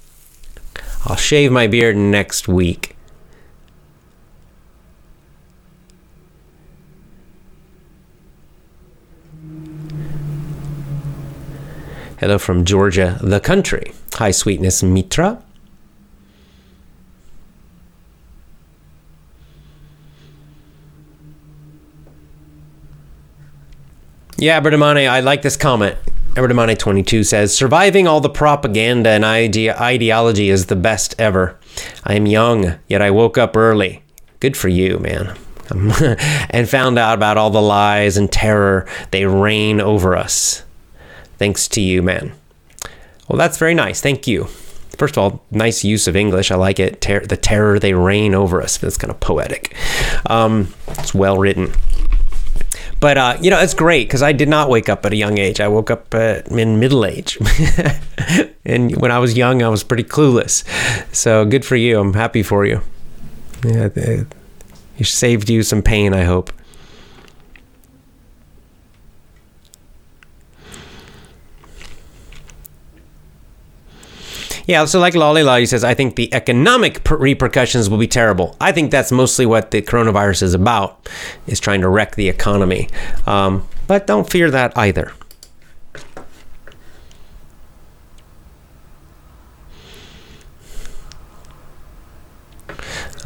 I'll 1.07 1.17
shave 1.17 1.53
my 1.53 1.67
beard 1.67 1.97
next 1.97 2.49
week. 2.49 2.97
Hello 12.19 12.39
from 12.39 12.65
Georgia, 12.65 13.19
the 13.21 13.39
country. 13.39 13.93
Hi, 14.15 14.31
sweetness 14.31 14.83
Mitra. 14.83 15.43
Yeah, 24.39 24.61
Berdamane, 24.61 25.07
I 25.07 25.21
like 25.21 25.43
this 25.43 25.57
comment. 25.57 25.99
Berdamane 26.35 26.77
22 26.77 27.23
says, 27.23 27.57
Surviving 27.57 28.09
all 28.09 28.21
the 28.21 28.29
propaganda 28.29 29.11
and 29.11 29.25
ide- 29.25 29.69
ideology 29.69 30.51
is 30.51 30.67
the 30.67 30.75
best 30.75 31.15
ever. 31.17 31.57
I 32.03 32.15
am 32.15 32.27
young, 32.27 32.75
yet 32.89 33.01
I 33.01 33.13
woke 33.13 33.39
up 33.39 33.57
early. 33.57 34.03
Good 34.41 34.57
for 34.57 34.69
you, 34.69 34.99
man. 34.99 35.37
and 36.51 36.69
found 36.69 36.99
out 36.99 37.15
about 37.15 37.39
all 37.39 37.51
the 37.51 37.63
lies 37.63 38.17
and 38.17 38.31
terror 38.31 38.87
they 39.13 39.25
reign 39.27 39.81
over 39.81 40.17
us. 40.17 40.65
Thanks 41.39 41.69
to 41.69 41.81
you, 41.81 42.03
man. 42.03 42.33
Well, 43.29 43.39
that's 43.39 43.57
very 43.57 43.75
nice. 43.75 44.01
Thank 44.01 44.27
you. 44.27 44.45
First 44.99 45.17
of 45.17 45.23
all, 45.23 45.45
nice 45.51 45.85
use 45.85 46.07
of 46.09 46.17
English. 46.17 46.51
I 46.51 46.57
like 46.57 46.79
it. 46.79 47.01
Ter- 47.01 47.25
the 47.25 47.37
terror 47.37 47.79
they 47.79 47.95
reign 47.95 48.35
over 48.35 48.61
us. 48.61 48.77
That's 48.77 48.97
kind 48.97 49.11
of 49.11 49.21
poetic. 49.21 49.75
Um, 50.27 50.75
it's 50.89 51.15
well 51.15 51.39
written. 51.39 51.73
But 53.05 53.19
uh, 53.19 53.37
you 53.39 53.51
know, 53.51 53.61
it's 53.61 53.75
great 53.75 54.09
because 54.09 54.23
I 54.23 54.33
did 54.33 54.49
not 54.49 54.71
wake 54.71 54.89
up 54.89 55.05
at 55.05 55.13
a 55.13 55.17
young 55.17 55.37
age. 55.37 55.61
I 55.61 55.69
woke 55.69 55.91
up 55.91 56.15
in 56.15 56.81
middle 56.81 57.05
age, 57.05 57.37
and 58.65 58.97
when 58.97 59.11
I 59.11 59.19
was 59.19 59.37
young, 59.37 59.63
I 59.63 59.69
was 59.69 59.85
pretty 59.85 60.05
clueless. 60.05 60.65
So 61.15 61.45
good 61.45 61.67
for 61.67 61.77
you. 61.77 62.01
I'm 62.01 62.15
happy 62.15 62.43
for 62.43 62.65
you. 62.65 62.81
Yeah, 63.63 63.91
it 63.95 64.27
saved 65.03 65.51
you 65.51 65.63
some 65.63 65.83
pain. 65.83 66.15
I 66.15 66.25
hope. 66.25 66.51
Yeah, 74.67 74.87
so 74.87 74.99
like 74.99 75.15
Lolly 75.15 75.43
Lolly 75.43 75.67
says, 75.67 75.85
I 75.85 75.93
think 75.95 76.17
the 76.17 76.33
economic 76.33 77.05
per- 77.05 77.17
repercussions 77.17 77.91
will 77.91 77.99
be 77.99 78.07
terrible. 78.07 78.57
I 78.61 78.73
think 78.73 78.91
that's 78.91 79.13
mostly 79.13 79.45
what 79.45 79.71
the 79.71 79.83
coronavirus 79.83 80.43
is 80.43 80.55
about, 80.55 81.09
is 81.47 81.61
trying 81.61 81.83
to 81.83 81.89
wreck 81.89 82.15
the 82.17 82.29
economy. 82.29 82.89
Um, 83.27 83.69
but 83.87 84.07
don't 84.07 84.29
fear 84.31 84.51
that 84.51 84.77
either. 84.77 85.13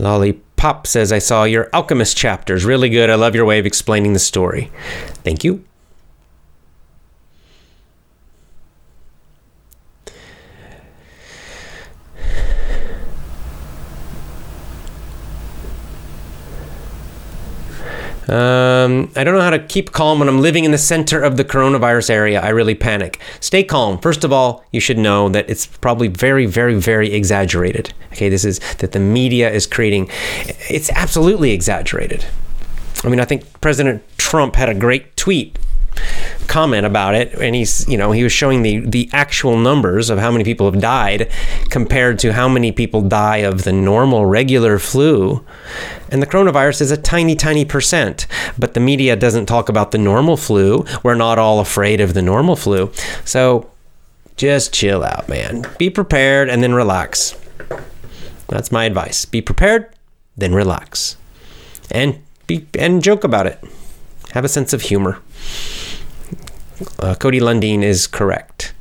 Lollipop 0.00 0.86
says, 0.86 1.12
I 1.12 1.18
saw 1.18 1.44
your 1.44 1.68
Alchemist 1.72 2.16
chapters. 2.16 2.64
Really 2.64 2.88
good. 2.88 3.10
I 3.10 3.16
love 3.16 3.34
your 3.34 3.44
way 3.44 3.58
of 3.58 3.66
explaining 3.66 4.12
the 4.12 4.18
story. 4.20 4.70
Thank 5.24 5.42
you. 5.44 5.64
Um, 18.28 19.10
I 19.16 19.24
don't 19.24 19.34
know 19.34 19.40
how 19.40 19.50
to 19.50 19.58
keep 19.58 19.92
calm 19.92 20.18
when 20.18 20.28
I'm 20.28 20.40
living 20.40 20.64
in 20.64 20.70
the 20.70 20.78
center 20.78 21.22
of 21.22 21.38
the 21.38 21.44
coronavirus 21.44 22.10
area. 22.10 22.40
I 22.40 22.50
really 22.50 22.74
panic. 22.74 23.20
Stay 23.40 23.64
calm. 23.64 23.98
First 23.98 24.22
of 24.22 24.32
all, 24.32 24.64
you 24.70 24.80
should 24.80 24.98
know 24.98 25.30
that 25.30 25.48
it's 25.48 25.66
probably 25.66 26.08
very, 26.08 26.44
very, 26.44 26.74
very 26.74 27.12
exaggerated. 27.12 27.94
Okay, 28.12 28.28
this 28.28 28.44
is 28.44 28.60
that 28.78 28.92
the 28.92 29.00
media 29.00 29.50
is 29.50 29.66
creating. 29.66 30.10
It's 30.68 30.90
absolutely 30.90 31.52
exaggerated. 31.52 32.26
I 33.02 33.08
mean, 33.08 33.20
I 33.20 33.24
think 33.24 33.60
President 33.60 34.02
Trump 34.18 34.56
had 34.56 34.68
a 34.68 34.74
great 34.74 35.16
tweet 35.16 35.58
comment 36.48 36.86
about 36.86 37.14
it 37.14 37.34
and 37.34 37.54
he's 37.54 37.86
you 37.88 37.96
know 37.96 38.10
he 38.10 38.22
was 38.22 38.32
showing 38.32 38.62
the 38.62 38.78
the 38.80 39.08
actual 39.12 39.56
numbers 39.56 40.08
of 40.08 40.18
how 40.18 40.30
many 40.30 40.42
people 40.42 40.70
have 40.70 40.80
died 40.80 41.30
compared 41.68 42.18
to 42.18 42.32
how 42.32 42.48
many 42.48 42.72
people 42.72 43.02
die 43.02 43.38
of 43.38 43.64
the 43.64 43.72
normal 43.72 44.26
regular 44.26 44.78
flu. 44.78 45.44
And 46.10 46.22
the 46.22 46.26
coronavirus 46.26 46.80
is 46.80 46.90
a 46.90 46.96
tiny 46.96 47.36
tiny 47.36 47.64
percent 47.64 48.26
but 48.58 48.74
the 48.74 48.80
media 48.80 49.14
doesn't 49.14 49.46
talk 49.46 49.68
about 49.68 49.90
the 49.90 49.98
normal 49.98 50.36
flu. 50.36 50.84
We're 51.02 51.14
not 51.14 51.38
all 51.38 51.60
afraid 51.60 52.00
of 52.00 52.14
the 52.14 52.22
normal 52.22 52.56
flu. 52.56 52.90
So 53.24 53.70
just 54.36 54.72
chill 54.72 55.04
out 55.04 55.28
man. 55.28 55.66
Be 55.78 55.90
prepared 55.90 56.48
and 56.48 56.62
then 56.62 56.72
relax. 56.72 57.38
That's 58.48 58.72
my 58.72 58.84
advice. 58.84 59.26
Be 59.26 59.42
prepared 59.42 59.94
then 60.38 60.54
relax. 60.54 61.16
And 61.90 62.22
be 62.46 62.66
and 62.78 63.02
joke 63.02 63.24
about 63.24 63.46
it. 63.46 63.62
Have 64.30 64.44
a 64.44 64.48
sense 64.48 64.72
of 64.72 64.82
humor 64.82 65.20
uh, 66.98 67.14
Cody 67.14 67.40
Lundin 67.40 67.82
is 67.82 68.06
correct. 68.06 68.74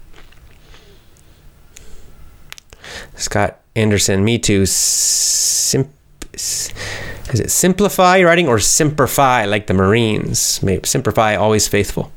Scott 3.15 3.60
Anderson, 3.75 4.23
me 4.23 4.39
too. 4.39 4.65
Sim- 4.65 5.91
is 6.33 7.39
it 7.39 7.51
simplify 7.51 8.21
writing 8.21 8.47
or 8.47 8.60
Semper 8.60 9.07
Fi 9.07 9.45
like 9.45 9.67
the 9.67 9.73
Marines? 9.73 10.62
Maybe 10.62 10.88
Semper 10.88 11.12
Fi, 11.12 11.36
always 11.36 11.67
faithful. 11.67 12.12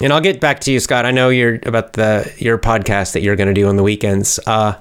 And 0.00 0.12
I'll 0.12 0.20
get 0.20 0.40
back 0.40 0.60
to 0.60 0.72
you, 0.72 0.80
Scott. 0.80 1.06
I 1.06 1.12
know 1.12 1.28
you're 1.30 1.60
about 1.64 1.94
the 1.94 2.30
your 2.38 2.58
podcast 2.58 3.12
that 3.12 3.22
you're 3.22 3.36
going 3.36 3.48
to 3.48 3.54
do 3.54 3.68
on 3.68 3.76
the 3.76 3.82
weekends. 3.82 4.40
Uh, 4.46 4.74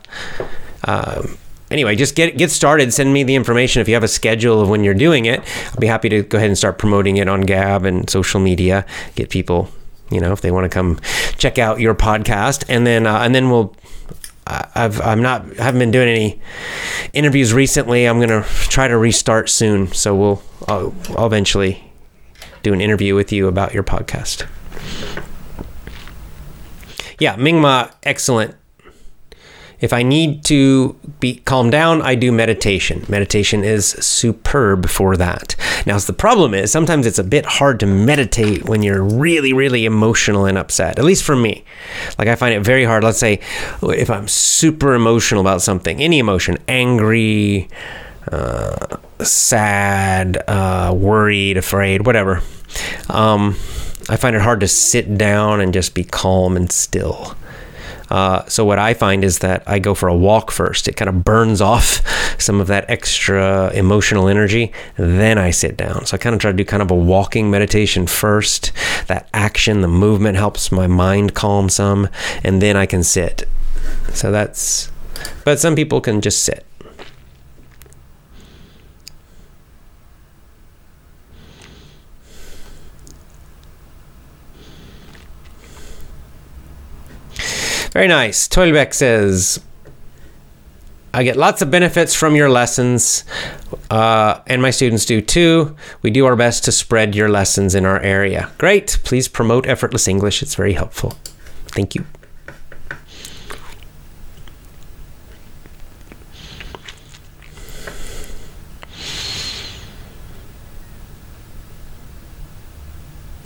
um, 0.85 1.37
anyway, 1.73 1.95
just 1.95 2.15
get 2.15 2.37
get 2.37 2.51
started. 2.51 2.93
Send 2.93 3.11
me 3.11 3.23
the 3.23 3.35
information 3.35 3.81
if 3.81 3.89
you 3.89 3.95
have 3.95 4.03
a 4.03 4.07
schedule 4.07 4.61
of 4.61 4.69
when 4.69 4.83
you're 4.83 4.93
doing 4.93 5.25
it. 5.25 5.41
I'll 5.71 5.79
be 5.79 5.87
happy 5.87 6.07
to 6.09 6.21
go 6.21 6.37
ahead 6.37 6.49
and 6.49 6.57
start 6.57 6.77
promoting 6.77 7.17
it 7.17 7.27
on 7.27 7.41
Gab 7.41 7.83
and 7.83 8.09
social 8.09 8.39
media. 8.39 8.85
Get 9.15 9.29
people, 9.29 9.69
you 10.09 10.21
know, 10.21 10.31
if 10.31 10.39
they 10.39 10.51
want 10.51 10.63
to 10.63 10.69
come 10.69 10.99
check 11.37 11.57
out 11.57 11.81
your 11.81 11.95
podcast, 11.95 12.63
and 12.69 12.87
then 12.87 13.05
uh, 13.05 13.19
and 13.19 13.35
then 13.35 13.49
we'll. 13.49 13.75
I've 14.45 14.99
I'm 14.99 15.21
not 15.21 15.55
haven't 15.55 15.79
been 15.79 15.91
doing 15.91 16.09
any 16.09 16.41
interviews 17.13 17.53
recently. 17.53 18.05
I'm 18.05 18.19
gonna 18.19 18.43
try 18.43 18.89
to 18.89 18.97
restart 18.97 19.49
soon, 19.49 19.93
so 19.93 20.13
we'll 20.13 20.43
I'll, 20.67 20.93
I'll 21.17 21.27
eventually 21.27 21.93
do 22.61 22.73
an 22.73 22.81
interview 22.81 23.15
with 23.15 23.31
you 23.31 23.47
about 23.47 23.73
your 23.73 23.83
podcast. 23.83 24.45
Yeah, 27.19 27.37
Mingma, 27.37 27.93
excellent 28.03 28.55
if 29.83 29.91
I 29.91 30.01
need 30.01 30.45
to 30.45 30.97
be 31.19 31.35
calm 31.43 31.69
down, 31.69 32.01
I 32.01 32.15
do 32.15 32.31
meditation. 32.31 33.05
Meditation 33.09 33.65
is 33.65 33.87
superb 33.87 34.87
for 34.87 35.17
that. 35.17 35.57
Now, 35.85 35.99
the 35.99 36.13
problem 36.13 36.53
is 36.53 36.71
sometimes 36.71 37.05
it's 37.05 37.19
a 37.19 37.23
bit 37.23 37.45
hard 37.45 37.81
to 37.81 37.85
meditate 37.85 38.63
when 38.63 38.81
you're 38.81 39.03
really, 39.03 39.51
really 39.51 39.83
emotional 39.83 40.45
and 40.45 40.57
upset. 40.57 40.97
At 40.97 41.03
least 41.03 41.25
for 41.25 41.35
me, 41.35 41.65
like 42.17 42.29
I 42.29 42.35
find 42.35 42.55
it 42.55 42.61
very 42.61 42.85
hard. 42.85 43.03
Let's 43.03 43.17
say 43.17 43.41
if 43.81 44.09
I'm 44.09 44.29
super 44.29 44.93
emotional 44.93 45.41
about 45.41 45.61
something, 45.61 46.01
any 46.01 46.17
emotion, 46.17 46.59
angry, 46.69 47.67
uh, 48.31 48.95
sad, 49.21 50.41
uh, 50.47 50.93
worried, 50.95 51.57
afraid, 51.57 52.05
whatever. 52.05 52.41
Um, 53.09 53.57
I 54.07 54.15
find 54.15 54.33
it 54.33 54.41
hard 54.41 54.61
to 54.61 54.67
sit 54.69 55.17
down 55.17 55.59
and 55.59 55.73
just 55.73 55.93
be 55.93 56.05
calm 56.05 56.55
and 56.55 56.71
still. 56.71 57.35
Uh, 58.13 58.45
so 58.45 58.63
what 58.63 58.77
I 58.77 58.93
find 58.93 59.23
is 59.23 59.39
that 59.39 59.63
I 59.65 59.79
go 59.79 59.95
for 59.95 60.07
a 60.07 60.15
walk 60.15 60.51
first. 60.51 60.87
It 60.87 60.95
kind 60.95 61.09
of 61.09 61.23
burns 61.23 61.61
off 61.61 62.07
some 62.39 62.61
of 62.61 62.67
that 62.67 62.87
extra 62.87 63.71
emotional 63.73 64.27
energy. 64.27 64.71
Then 64.97 65.39
I 65.39 65.49
sit 65.49 65.75
down. 65.75 66.05
So 66.05 66.13
I 66.13 66.19
kind 66.19 66.35
of 66.35 66.39
try 66.39 66.51
to 66.51 66.57
do 66.57 66.63
kind 66.63 66.83
of 66.83 66.91
a 66.91 66.95
walking 66.95 67.49
meditation 67.49 68.05
first. 68.05 68.71
That 69.07 69.27
action, 69.33 69.81
the 69.81 69.87
movement 69.87 70.37
helps 70.37 70.71
my 70.71 70.85
mind 70.85 71.33
calm 71.33 71.69
some, 71.69 72.07
and 72.43 72.61
then 72.61 72.77
I 72.77 72.85
can 72.85 73.01
sit. 73.01 73.47
So 74.13 74.31
that's. 74.31 74.91
But 75.43 75.59
some 75.59 75.75
people 75.75 75.99
can 75.99 76.21
just 76.21 76.43
sit. 76.43 76.65
Very 87.93 88.07
nice. 88.07 88.47
Toilbeck 88.47 88.91
says, 88.91 89.59
I 91.13 91.21
get 91.21 91.35
lots 91.35 91.61
of 91.61 91.69
benefits 91.69 92.15
from 92.15 92.35
your 92.35 92.49
lessons, 92.49 93.23
uh, 93.91 94.39
and 94.47 94.63
my 94.63 94.71
students 94.71 95.05
do 95.05 95.21
too. 95.21 95.75
We 96.01 96.09
do 96.09 96.25
our 96.25 96.35
best 96.35 96.65
to 96.65 96.71
spread 96.71 97.13
your 97.13 97.29
lessons 97.29 97.75
in 97.75 97.85
our 97.85 97.99
area. 97.99 98.49
Great. 98.57 98.97
Please 99.03 99.27
promote 99.27 99.67
effortless 99.67 100.07
English. 100.07 100.41
It's 100.41 100.55
very 100.55 100.73
helpful. 100.73 101.13
Thank 101.67 101.93
you. 101.93 102.03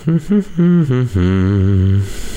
Hmm, 0.06 0.18
hmm, 0.20 1.04
hmm, 1.04 2.37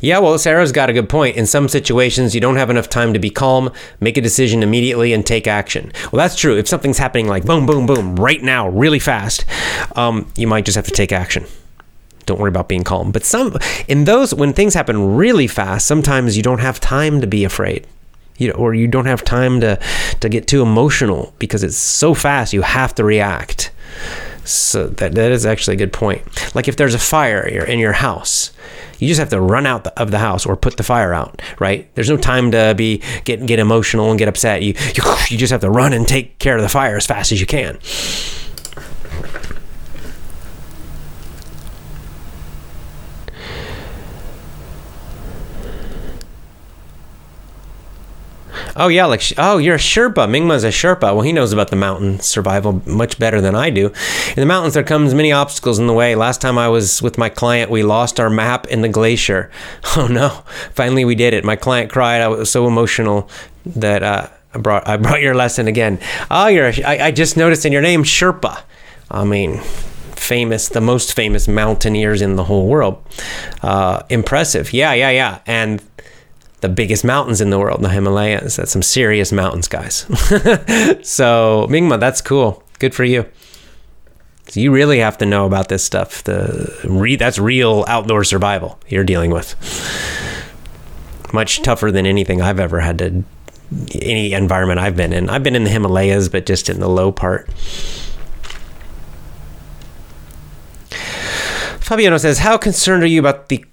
Yeah, 0.00 0.18
well, 0.18 0.38
Sarah's 0.38 0.72
got 0.72 0.90
a 0.90 0.92
good 0.92 1.08
point. 1.08 1.36
In 1.36 1.46
some 1.46 1.68
situations, 1.68 2.34
you 2.34 2.40
don't 2.40 2.56
have 2.56 2.70
enough 2.70 2.88
time 2.88 3.12
to 3.12 3.18
be 3.18 3.30
calm, 3.30 3.72
make 4.00 4.16
a 4.16 4.20
decision 4.20 4.62
immediately, 4.62 5.12
and 5.12 5.26
take 5.26 5.46
action. 5.46 5.92
Well, 6.12 6.18
that's 6.18 6.36
true. 6.36 6.56
If 6.56 6.68
something's 6.68 6.98
happening 6.98 7.26
like 7.26 7.44
boom, 7.44 7.66
boom, 7.66 7.86
boom, 7.86 8.16
right 8.16 8.42
now, 8.42 8.68
really 8.68 8.98
fast, 8.98 9.44
um, 9.96 10.30
you 10.36 10.46
might 10.46 10.64
just 10.64 10.76
have 10.76 10.86
to 10.86 10.92
take 10.92 11.12
action. 11.12 11.44
Don't 12.26 12.38
worry 12.38 12.50
about 12.50 12.68
being 12.68 12.84
calm. 12.84 13.10
But 13.10 13.24
some 13.24 13.56
in 13.88 14.04
those 14.04 14.34
when 14.34 14.52
things 14.52 14.74
happen 14.74 15.16
really 15.16 15.46
fast, 15.46 15.86
sometimes 15.86 16.36
you 16.36 16.42
don't 16.42 16.60
have 16.60 16.78
time 16.78 17.20
to 17.22 17.26
be 17.26 17.44
afraid. 17.44 17.86
You 18.36 18.48
know, 18.48 18.54
or 18.54 18.72
you 18.74 18.86
don't 18.86 19.06
have 19.06 19.24
time 19.24 19.60
to 19.62 19.80
to 20.20 20.28
get 20.28 20.46
too 20.46 20.62
emotional 20.62 21.34
because 21.38 21.64
it's 21.64 21.78
so 21.78 22.14
fast. 22.14 22.52
You 22.52 22.62
have 22.62 22.94
to 22.96 23.04
react. 23.04 23.70
So 24.50 24.88
that 24.88 25.14
that 25.14 25.32
is 25.32 25.46
actually 25.46 25.74
a 25.74 25.78
good 25.78 25.92
point. 25.92 26.22
Like 26.54 26.68
if 26.68 26.76
there's 26.76 26.94
a 26.94 26.98
fire 26.98 27.46
in 27.46 27.78
your 27.78 27.92
house, 27.92 28.52
you 28.98 29.08
just 29.08 29.20
have 29.20 29.30
to 29.30 29.40
run 29.40 29.66
out 29.66 29.86
of 29.86 30.10
the 30.10 30.18
house 30.18 30.46
or 30.46 30.56
put 30.56 30.76
the 30.76 30.82
fire 30.82 31.12
out, 31.12 31.40
right? 31.58 31.92
There's 31.94 32.10
no 32.10 32.16
time 32.16 32.50
to 32.52 32.74
be 32.76 33.02
get 33.24 33.44
get 33.46 33.58
emotional 33.58 34.10
and 34.10 34.18
get 34.18 34.28
upset. 34.28 34.62
You 34.62 34.74
you, 34.94 35.02
you 35.28 35.38
just 35.38 35.52
have 35.52 35.60
to 35.60 35.70
run 35.70 35.92
and 35.92 36.06
take 36.06 36.38
care 36.38 36.56
of 36.56 36.62
the 36.62 36.68
fire 36.68 36.96
as 36.96 37.06
fast 37.06 37.32
as 37.32 37.40
you 37.40 37.46
can. 37.46 37.78
Oh 48.78 48.88
yeah, 48.88 49.06
like 49.06 49.22
oh 49.36 49.58
you're 49.58 49.74
a 49.74 49.78
Sherpa. 49.78 50.28
Mingma's 50.28 50.62
a 50.62 50.68
Sherpa. 50.68 51.12
Well, 51.12 51.22
he 51.22 51.32
knows 51.32 51.52
about 51.52 51.68
the 51.68 51.76
mountain 51.76 52.20
survival 52.20 52.80
much 52.86 53.18
better 53.18 53.40
than 53.40 53.56
I 53.56 53.70
do. 53.70 53.88
In 53.88 54.36
the 54.36 54.46
mountains, 54.46 54.74
there 54.74 54.84
comes 54.84 55.14
many 55.14 55.32
obstacles 55.32 55.80
in 55.80 55.88
the 55.88 55.92
way. 55.92 56.14
Last 56.14 56.40
time 56.40 56.56
I 56.56 56.68
was 56.68 57.02
with 57.02 57.18
my 57.18 57.28
client, 57.28 57.72
we 57.72 57.82
lost 57.82 58.20
our 58.20 58.30
map 58.30 58.68
in 58.68 58.82
the 58.82 58.88
glacier. 58.88 59.50
Oh 59.96 60.06
no! 60.06 60.28
Finally, 60.74 61.04
we 61.06 61.16
did 61.16 61.34
it. 61.34 61.44
My 61.44 61.56
client 61.56 61.90
cried. 61.90 62.20
I 62.20 62.28
was 62.28 62.50
so 62.50 62.68
emotional 62.68 63.28
that 63.66 64.02
uh, 64.04 64.28
I 64.54 64.58
brought 64.58 64.86
I 64.86 64.96
brought 64.96 65.22
your 65.22 65.34
lesson 65.34 65.66
again. 65.66 65.98
Oh, 66.30 66.46
you're. 66.46 66.72
I, 66.86 66.98
I 67.06 67.10
just 67.10 67.36
noticed 67.36 67.66
in 67.66 67.72
your 67.72 67.82
name 67.82 68.04
Sherpa. 68.04 68.62
I 69.10 69.24
mean, 69.24 69.60
famous, 70.14 70.68
the 70.68 70.80
most 70.80 71.14
famous 71.14 71.48
mountaineers 71.48 72.22
in 72.22 72.36
the 72.36 72.44
whole 72.44 72.68
world. 72.68 73.02
Uh, 73.62 74.02
impressive. 74.08 74.72
Yeah, 74.72 74.92
yeah, 74.92 75.10
yeah. 75.10 75.40
And 75.46 75.82
the 76.60 76.68
biggest 76.68 77.04
mountains 77.04 77.40
in 77.40 77.50
the 77.50 77.58
world, 77.58 77.82
the 77.82 77.88
Himalayas. 77.88 78.56
That's 78.56 78.72
some 78.72 78.82
serious 78.82 79.32
mountains, 79.32 79.68
guys. 79.68 79.98
so, 81.02 81.66
Mingma, 81.70 82.00
that's 82.00 82.20
cool. 82.20 82.62
Good 82.78 82.94
for 82.94 83.04
you. 83.04 83.26
So 84.48 84.60
you 84.60 84.72
really 84.72 84.98
have 84.98 85.18
to 85.18 85.26
know 85.26 85.46
about 85.46 85.68
this 85.68 85.84
stuff. 85.84 86.24
The 86.24 86.74
re, 86.84 87.16
that's 87.16 87.38
real 87.38 87.84
outdoor 87.86 88.24
survival 88.24 88.80
you're 88.88 89.04
dealing 89.04 89.30
with. 89.30 89.54
Much 91.32 91.62
tougher 91.62 91.92
than 91.92 92.06
anything 92.06 92.40
I've 92.40 92.58
ever 92.58 92.80
had 92.80 92.98
to 92.98 93.24
any 94.00 94.32
environment 94.32 94.80
I've 94.80 94.96
been 94.96 95.12
in. 95.12 95.28
I've 95.28 95.42
been 95.42 95.54
in 95.54 95.64
the 95.64 95.70
Himalayas, 95.70 96.28
but 96.30 96.46
just 96.46 96.70
in 96.70 96.80
the 96.80 96.88
low 96.88 97.12
part. 97.12 97.52
Fabiano 101.80 102.18
says, 102.18 102.38
"How 102.38 102.56
concerned 102.56 103.02
are 103.02 103.06
you 103.06 103.20
about 103.20 103.48
the 103.48 103.64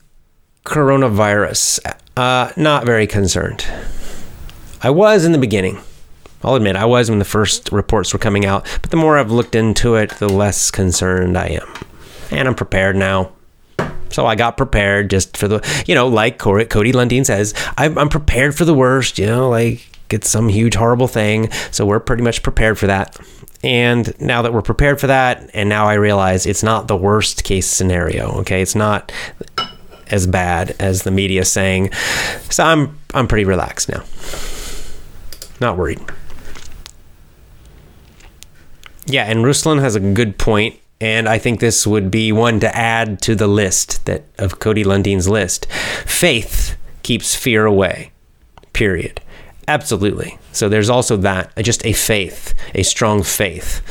coronavirus?" 0.65 1.79
Uh, 2.17 2.51
not 2.55 2.85
very 2.85 3.07
concerned. 3.07 3.65
I 4.81 4.89
was 4.89 5.25
in 5.25 5.33
the 5.33 5.37
beginning. 5.37 5.79
I'll 6.43 6.55
admit, 6.55 6.75
I 6.75 6.85
was 6.85 7.09
when 7.09 7.19
the 7.19 7.25
first 7.25 7.71
reports 7.71 8.13
were 8.13 8.19
coming 8.19 8.45
out, 8.45 8.65
but 8.81 8.91
the 8.91 8.97
more 8.97 9.17
I've 9.17 9.31
looked 9.31 9.55
into 9.55 9.95
it, 9.95 10.11
the 10.11 10.29
less 10.29 10.69
concerned 10.69 11.37
I 11.37 11.47
am. 11.47 11.73
And 12.31 12.47
I'm 12.47 12.55
prepared 12.55 12.95
now. 12.95 13.31
So 14.09 14.25
I 14.25 14.35
got 14.35 14.55
prepared 14.55 15.09
just 15.09 15.35
for 15.35 15.47
the, 15.47 15.83
you 15.87 15.95
know, 15.95 16.07
like 16.07 16.37
Cody 16.37 16.93
Lundin 16.93 17.25
says, 17.25 17.53
I'm, 17.77 17.97
I'm 17.97 18.09
prepared 18.09 18.55
for 18.55 18.63
the 18.63 18.73
worst, 18.73 19.17
you 19.17 19.25
know, 19.25 19.49
like 19.49 19.85
it's 20.09 20.29
some 20.29 20.47
huge, 20.47 20.75
horrible 20.75 21.07
thing. 21.07 21.51
So 21.71 21.85
we're 21.85 21.99
pretty 21.99 22.23
much 22.23 22.43
prepared 22.43 22.77
for 22.77 22.87
that. 22.87 23.19
And 23.63 24.17
now 24.21 24.43
that 24.43 24.53
we're 24.53 24.61
prepared 24.61 25.01
for 25.01 25.07
that, 25.07 25.49
and 25.53 25.67
now 25.67 25.87
I 25.87 25.95
realize 25.95 26.45
it's 26.45 26.63
not 26.63 26.87
the 26.87 26.95
worst 26.95 27.43
case 27.43 27.67
scenario, 27.67 28.29
okay? 28.41 28.61
It's 28.61 28.75
not 28.75 29.11
as 30.11 30.27
bad 30.27 30.75
as 30.79 31.03
the 31.03 31.11
media 31.11 31.45
saying. 31.45 31.91
So 32.49 32.63
I'm 32.63 32.99
I'm 33.13 33.27
pretty 33.27 33.45
relaxed 33.45 33.89
now. 33.89 34.03
Not 35.59 35.77
worried. 35.77 35.99
Yeah, 39.05 39.23
and 39.25 39.39
Ruslan 39.39 39.79
has 39.81 39.95
a 39.95 39.99
good 39.99 40.37
point, 40.37 40.79
and 40.99 41.29
I 41.29 41.37
think 41.37 41.59
this 41.59 41.85
would 41.85 42.09
be 42.09 42.31
one 42.31 42.59
to 42.61 42.75
add 42.75 43.21
to 43.23 43.35
the 43.35 43.47
list 43.47 44.05
that 44.05 44.23
of 44.39 44.59
Cody 44.59 44.83
Lundin's 44.83 45.29
list. 45.29 45.67
Faith 46.05 46.75
keeps 47.03 47.35
fear 47.35 47.65
away. 47.65 48.11
Period. 48.73 49.21
Absolutely. 49.67 50.37
So 50.51 50.69
there's 50.69 50.89
also 50.89 51.17
that, 51.17 51.55
just 51.57 51.85
a 51.85 51.93
faith, 51.93 52.53
a 52.73 52.83
strong 52.83 53.23
faith. 53.23 53.81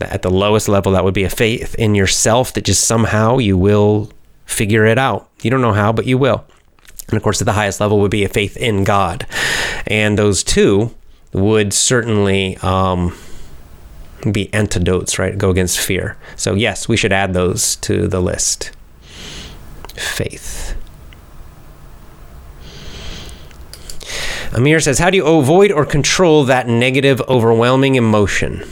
At 0.00 0.22
the 0.22 0.30
lowest 0.30 0.68
level, 0.68 0.92
that 0.92 1.04
would 1.04 1.14
be 1.14 1.24
a 1.24 1.30
faith 1.30 1.74
in 1.76 1.94
yourself 1.94 2.52
that 2.54 2.64
just 2.64 2.84
somehow 2.84 3.38
you 3.38 3.56
will 3.56 4.10
figure 4.52 4.84
it 4.86 4.98
out. 4.98 5.28
You 5.42 5.50
don't 5.50 5.62
know 5.62 5.72
how, 5.72 5.92
but 5.92 6.06
you 6.06 6.18
will. 6.18 6.44
And 7.08 7.16
of 7.16 7.22
course, 7.22 7.40
at 7.40 7.46
the 7.46 7.52
highest 7.52 7.80
level 7.80 8.00
would 8.00 8.10
be 8.10 8.24
a 8.24 8.28
faith 8.28 8.56
in 8.56 8.84
God. 8.84 9.26
And 9.86 10.18
those 10.18 10.42
two 10.42 10.94
would 11.32 11.72
certainly 11.72 12.56
um, 12.58 13.16
be 14.30 14.52
antidotes, 14.54 15.18
right? 15.18 15.36
Go 15.36 15.50
against 15.50 15.80
fear. 15.80 16.16
So, 16.36 16.54
yes, 16.54 16.88
we 16.88 16.96
should 16.96 17.12
add 17.12 17.34
those 17.34 17.76
to 17.76 18.06
the 18.08 18.20
list. 18.20 18.70
Faith. 19.94 20.76
Amir 24.54 24.80
says, 24.80 24.98
How 24.98 25.10
do 25.10 25.16
you 25.16 25.26
avoid 25.26 25.72
or 25.72 25.86
control 25.86 26.44
that 26.44 26.68
negative, 26.68 27.20
overwhelming 27.22 27.94
emotion? 27.94 28.68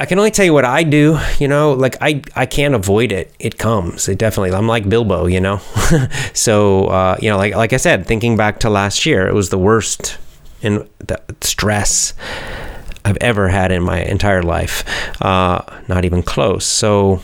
I 0.00 0.06
can 0.06 0.18
only 0.18 0.30
tell 0.30 0.44
you 0.44 0.54
what 0.54 0.64
I 0.64 0.84
do, 0.84 1.18
you 1.40 1.48
know, 1.48 1.72
like 1.72 1.96
I, 2.00 2.22
I 2.36 2.46
can't 2.46 2.74
avoid 2.74 3.10
it. 3.10 3.34
It 3.40 3.58
comes. 3.58 4.08
It 4.08 4.16
definitely, 4.16 4.52
I'm 4.52 4.68
like 4.68 4.88
Bilbo, 4.88 5.26
you 5.26 5.40
know? 5.40 5.58
so, 6.34 6.84
uh, 6.86 7.16
you 7.20 7.28
know, 7.28 7.36
like, 7.36 7.56
like 7.56 7.72
I 7.72 7.78
said, 7.78 8.06
thinking 8.06 8.36
back 8.36 8.60
to 8.60 8.70
last 8.70 9.04
year, 9.06 9.26
it 9.26 9.34
was 9.34 9.50
the 9.50 9.58
worst 9.58 10.18
in 10.62 10.88
the 10.98 11.20
stress 11.40 12.14
I've 13.04 13.18
ever 13.20 13.48
had 13.48 13.72
in 13.72 13.82
my 13.82 14.00
entire 14.00 14.42
life. 14.42 14.84
Uh, 15.20 15.62
not 15.88 16.04
even 16.04 16.22
close. 16.22 16.64
So 16.64 17.20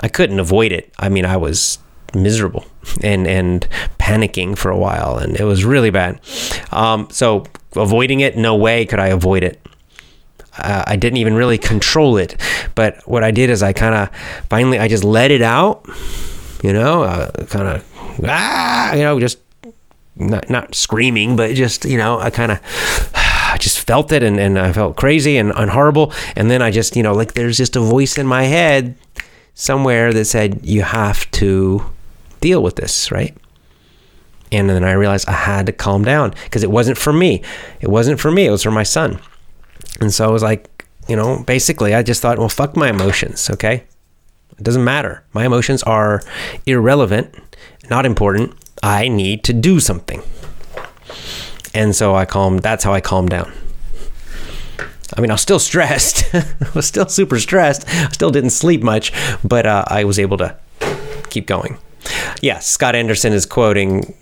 I 0.00 0.08
couldn't 0.08 0.40
avoid 0.40 0.72
it. 0.72 0.92
I 0.98 1.08
mean, 1.08 1.24
I 1.24 1.36
was 1.36 1.78
miserable 2.12 2.64
and, 3.00 3.28
and 3.28 3.68
panicking 4.00 4.58
for 4.58 4.72
a 4.72 4.78
while 4.78 5.18
and 5.18 5.38
it 5.38 5.44
was 5.44 5.64
really 5.64 5.90
bad. 5.90 6.20
Um, 6.72 7.06
so 7.12 7.44
avoiding 7.76 8.20
it, 8.20 8.36
no 8.36 8.56
way 8.56 8.86
could 8.86 8.98
I 8.98 9.08
avoid 9.08 9.44
it 9.44 9.60
uh, 10.58 10.84
I 10.86 10.96
didn't 10.96 11.18
even 11.18 11.34
really 11.34 11.58
control 11.58 12.16
it. 12.16 12.40
But 12.74 13.06
what 13.08 13.24
I 13.24 13.30
did 13.30 13.50
is 13.50 13.62
I 13.62 13.72
kind 13.72 13.94
of 13.94 14.16
finally 14.48 14.78
I 14.78 14.88
just 14.88 15.04
let 15.04 15.30
it 15.30 15.42
out, 15.42 15.86
you 16.62 16.72
know, 16.72 17.02
uh, 17.02 17.30
kind 17.46 17.68
of 17.68 17.84
ah, 18.24 18.94
you 18.94 19.02
know, 19.02 19.18
just 19.20 19.38
not 20.16 20.48
not 20.50 20.74
screaming, 20.74 21.36
but 21.36 21.54
just 21.54 21.84
you 21.84 21.98
know, 21.98 22.18
I 22.18 22.30
kind 22.30 22.52
of 22.52 22.60
I 23.14 23.58
just 23.58 23.86
felt 23.86 24.12
it 24.12 24.22
and, 24.22 24.38
and 24.38 24.58
I 24.58 24.72
felt 24.72 24.96
crazy 24.96 25.36
and, 25.36 25.52
and 25.56 25.70
horrible. 25.70 26.12
And 26.34 26.50
then 26.50 26.60
I 26.60 26.70
just, 26.70 26.96
you 26.96 27.02
know, 27.02 27.14
like 27.14 27.34
there's 27.34 27.56
just 27.56 27.76
a 27.76 27.80
voice 27.80 28.18
in 28.18 28.26
my 28.26 28.42
head 28.42 28.96
somewhere 29.54 30.12
that 30.12 30.26
said, 30.26 30.60
you 30.64 30.82
have 30.82 31.30
to 31.32 31.82
deal 32.40 32.62
with 32.62 32.76
this, 32.76 33.10
right? 33.10 33.34
And 34.52 34.68
then 34.68 34.84
I 34.84 34.92
realized 34.92 35.28
I 35.28 35.32
had 35.32 35.66
to 35.66 35.72
calm 35.72 36.04
down 36.04 36.34
because 36.44 36.62
it 36.62 36.70
wasn't 36.70 36.98
for 36.98 37.12
me. 37.12 37.42
It 37.80 37.88
wasn't 37.88 38.20
for 38.20 38.30
me. 38.30 38.46
It 38.46 38.50
was 38.50 38.62
for 38.62 38.70
my 38.70 38.82
son. 38.82 39.20
And 40.00 40.12
so 40.12 40.26
I 40.28 40.30
was 40.30 40.42
like, 40.42 40.86
you 41.08 41.16
know, 41.16 41.42
basically, 41.46 41.94
I 41.94 42.02
just 42.02 42.20
thought, 42.20 42.38
well, 42.38 42.48
fuck 42.48 42.76
my 42.76 42.90
emotions, 42.90 43.48
okay? 43.50 43.84
It 44.58 44.62
doesn't 44.62 44.84
matter. 44.84 45.24
My 45.32 45.44
emotions 45.46 45.82
are 45.84 46.22
irrelevant, 46.66 47.34
not 47.90 48.06
important. 48.06 48.54
I 48.82 49.08
need 49.08 49.44
to 49.44 49.52
do 49.52 49.80
something. 49.80 50.22
And 51.74 51.94
so 51.94 52.14
I 52.14 52.24
calmed, 52.24 52.60
that's 52.60 52.84
how 52.84 52.92
I 52.92 53.00
calmed 53.00 53.30
down. 53.30 53.52
I 55.16 55.20
mean, 55.20 55.30
I 55.30 55.34
was 55.34 55.42
still 55.42 55.58
stressed. 55.70 56.34
I 56.34 56.44
was 56.74 56.86
still 56.86 57.08
super 57.08 57.38
stressed. 57.38 57.88
I 57.88 58.10
still 58.10 58.30
didn't 58.30 58.50
sleep 58.50 58.82
much, 58.82 59.12
but 59.44 59.66
uh, 59.66 59.84
I 59.86 60.04
was 60.04 60.18
able 60.18 60.38
to 60.38 60.56
keep 61.30 61.46
going. 61.46 61.78
Yes, 62.04 62.38
yeah, 62.42 62.58
Scott 62.60 62.94
Anderson 62.94 63.32
is 63.32 63.46
quoting 63.46 64.14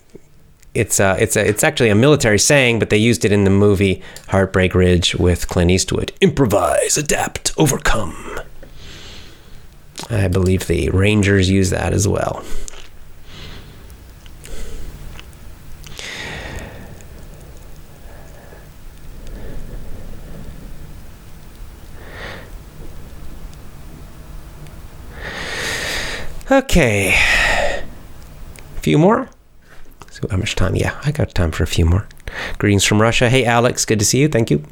it's 0.75 0.99
a, 0.99 1.15
it's 1.19 1.35
a, 1.35 1.47
it's 1.47 1.63
actually 1.63 1.89
a 1.89 1.95
military 1.95 2.37
saying, 2.37 2.79
but 2.79 2.89
they 2.89 2.97
used 2.97 3.25
it 3.25 3.31
in 3.31 3.45
the 3.45 3.49
movie 3.49 4.01
Heartbreak 4.27 4.75
Ridge 4.75 5.15
with 5.15 5.47
Clint 5.47 5.71
Eastwood. 5.71 6.11
Improvise, 6.21 6.97
adapt, 6.97 7.53
overcome. 7.57 8.39
I 10.09 10.27
believe 10.27 10.67
the 10.67 10.89
Rangers 10.89 11.49
use 11.49 11.69
that 11.69 11.93
as 11.93 12.07
well. 12.07 12.43
Okay. 26.51 27.15
A 27.15 28.79
few 28.81 28.99
more. 28.99 29.29
So 30.15 30.25
how 30.31 30.37
much 30.37 30.55
time? 30.55 30.77
Yeah, 30.77 30.97
I 31.03 31.11
got 31.11 31.35
time 31.35 31.51
for 31.51 31.63
a 31.63 31.67
few 31.67 31.85
more. 31.85 32.07
Greetings 32.57 32.85
from 32.85 33.01
Russia. 33.01 33.29
Hey, 33.29 33.43
Alex. 33.43 33.83
Good 33.83 33.99
to 33.99 34.05
see 34.05 34.19
you. 34.19 34.29
Thank 34.29 34.49
you. 34.49 34.63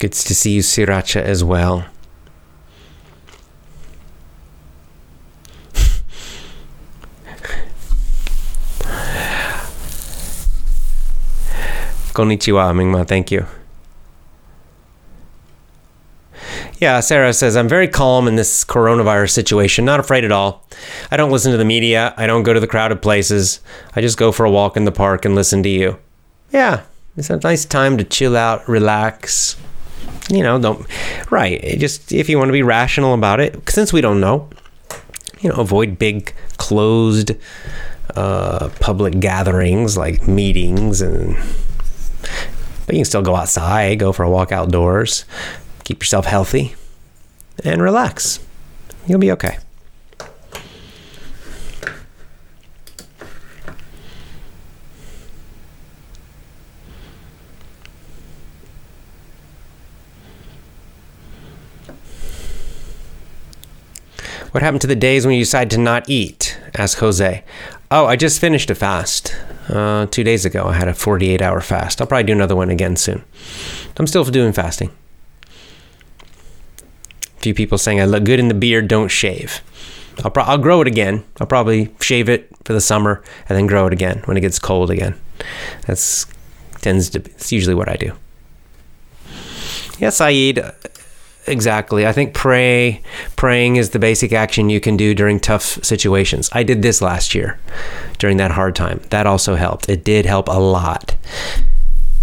Good 0.00 0.12
to 0.12 0.34
see 0.34 0.50
you, 0.50 0.62
Sriracha, 0.62 1.22
as 1.22 1.44
well. 1.44 1.86
Konnichiwa, 12.16 12.72
Mingma. 12.72 13.06
Thank 13.06 13.30
you. 13.30 13.44
Yeah, 16.78 17.00
Sarah 17.00 17.34
says, 17.34 17.56
I'm 17.56 17.68
very 17.68 17.88
calm 17.88 18.26
in 18.26 18.36
this 18.36 18.64
coronavirus 18.64 19.30
situation, 19.30 19.84
not 19.84 20.00
afraid 20.00 20.24
at 20.24 20.32
all. 20.32 20.66
I 21.10 21.18
don't 21.18 21.30
listen 21.30 21.52
to 21.52 21.58
the 21.58 21.64
media. 21.64 22.14
I 22.16 22.26
don't 22.26 22.42
go 22.42 22.54
to 22.54 22.60
the 22.60 22.66
crowded 22.66 23.02
places. 23.02 23.60
I 23.94 24.00
just 24.00 24.16
go 24.16 24.32
for 24.32 24.46
a 24.46 24.50
walk 24.50 24.78
in 24.78 24.86
the 24.86 24.92
park 24.92 25.26
and 25.26 25.34
listen 25.34 25.62
to 25.64 25.68
you. 25.68 25.98
Yeah, 26.52 26.84
it's 27.18 27.28
a 27.28 27.36
nice 27.36 27.66
time 27.66 27.98
to 27.98 28.04
chill 28.04 28.34
out, 28.34 28.66
relax. 28.66 29.56
You 30.30 30.42
know, 30.42 30.58
don't, 30.58 30.86
right. 31.30 31.78
Just 31.78 32.12
if 32.12 32.30
you 32.30 32.38
want 32.38 32.48
to 32.48 32.52
be 32.52 32.62
rational 32.62 33.12
about 33.12 33.40
it, 33.40 33.68
since 33.68 33.92
we 33.92 34.00
don't 34.00 34.20
know, 34.20 34.48
you 35.40 35.50
know, 35.50 35.56
avoid 35.56 35.98
big, 35.98 36.34
closed, 36.56 37.32
uh, 38.14 38.70
public 38.80 39.20
gatherings 39.20 39.96
like 39.98 40.26
meetings 40.26 41.02
and 41.02 41.36
but 42.86 42.94
you 42.94 43.00
can 43.00 43.04
still 43.04 43.22
go 43.22 43.36
outside, 43.36 43.98
go 43.98 44.12
for 44.12 44.22
a 44.22 44.30
walk 44.30 44.52
outdoors, 44.52 45.24
keep 45.84 46.00
yourself 46.00 46.26
healthy, 46.26 46.74
and 47.64 47.82
relax. 47.82 48.40
You'll 49.06 49.18
be 49.18 49.32
okay. 49.32 49.58
What 64.56 64.62
happened 64.62 64.80
to 64.80 64.86
the 64.86 64.96
days 64.96 65.26
when 65.26 65.34
you 65.34 65.42
decide 65.42 65.70
to 65.72 65.78
not 65.78 66.08
eat? 66.08 66.58
asked 66.74 66.98
Jose. 67.00 67.44
Oh, 67.90 68.06
I 68.06 68.16
just 68.16 68.40
finished 68.40 68.70
a 68.70 68.74
fast. 68.74 69.36
Uh, 69.68 70.06
two 70.06 70.22
days 70.22 70.44
ago, 70.44 70.64
I 70.66 70.74
had 70.74 70.88
a 70.88 70.94
48 70.94 71.42
hour 71.42 71.60
fast. 71.60 72.00
I'll 72.00 72.06
probably 72.06 72.24
do 72.24 72.32
another 72.32 72.54
one 72.56 72.70
again 72.70 72.96
soon. 72.96 73.24
I'm 73.96 74.06
still 74.06 74.24
doing 74.24 74.52
fasting. 74.52 74.90
A 77.36 77.40
few 77.40 77.54
people 77.54 77.78
saying 77.78 78.00
I 78.00 78.04
look 78.04 78.24
good 78.24 78.38
in 78.38 78.48
the 78.48 78.54
beard, 78.54 78.88
don't 78.88 79.08
shave. 79.08 79.62
I'll, 80.24 80.30
pro- 80.30 80.44
I'll 80.44 80.58
grow 80.58 80.80
it 80.80 80.86
again. 80.86 81.24
I'll 81.40 81.46
probably 81.46 81.94
shave 82.00 82.28
it 82.28 82.48
for 82.64 82.72
the 82.72 82.80
summer 82.80 83.22
and 83.48 83.56
then 83.56 83.66
grow 83.66 83.86
it 83.86 83.92
again 83.92 84.22
when 84.24 84.36
it 84.36 84.40
gets 84.40 84.58
cold 84.58 84.90
again. 84.90 85.14
That's 85.86 86.26
tends 86.80 87.10
to 87.10 87.20
be, 87.20 87.30
it's 87.32 87.52
usually 87.52 87.74
what 87.74 87.88
I 87.88 87.96
do. 87.96 88.12
Yes, 89.98 90.16
Saeed, 90.18 90.62
exactly. 91.46 92.06
I 92.06 92.12
think 92.12 92.34
pray 92.34 93.02
praying 93.36 93.76
is 93.76 93.90
the 93.90 93.98
basic 93.98 94.32
action 94.32 94.70
you 94.70 94.80
can 94.80 94.96
do 94.96 95.14
during 95.14 95.40
tough 95.40 95.84
situations. 95.84 96.48
I 96.52 96.62
did 96.62 96.82
this 96.82 97.00
last 97.00 97.34
year 97.34 97.58
during 98.18 98.36
that 98.38 98.52
hard 98.52 98.74
time. 98.74 99.00
That 99.10 99.26
also 99.26 99.54
helped. 99.56 99.88
It 99.88 100.04
did 100.04 100.26
help 100.26 100.48
a 100.48 100.58
lot. 100.58 101.16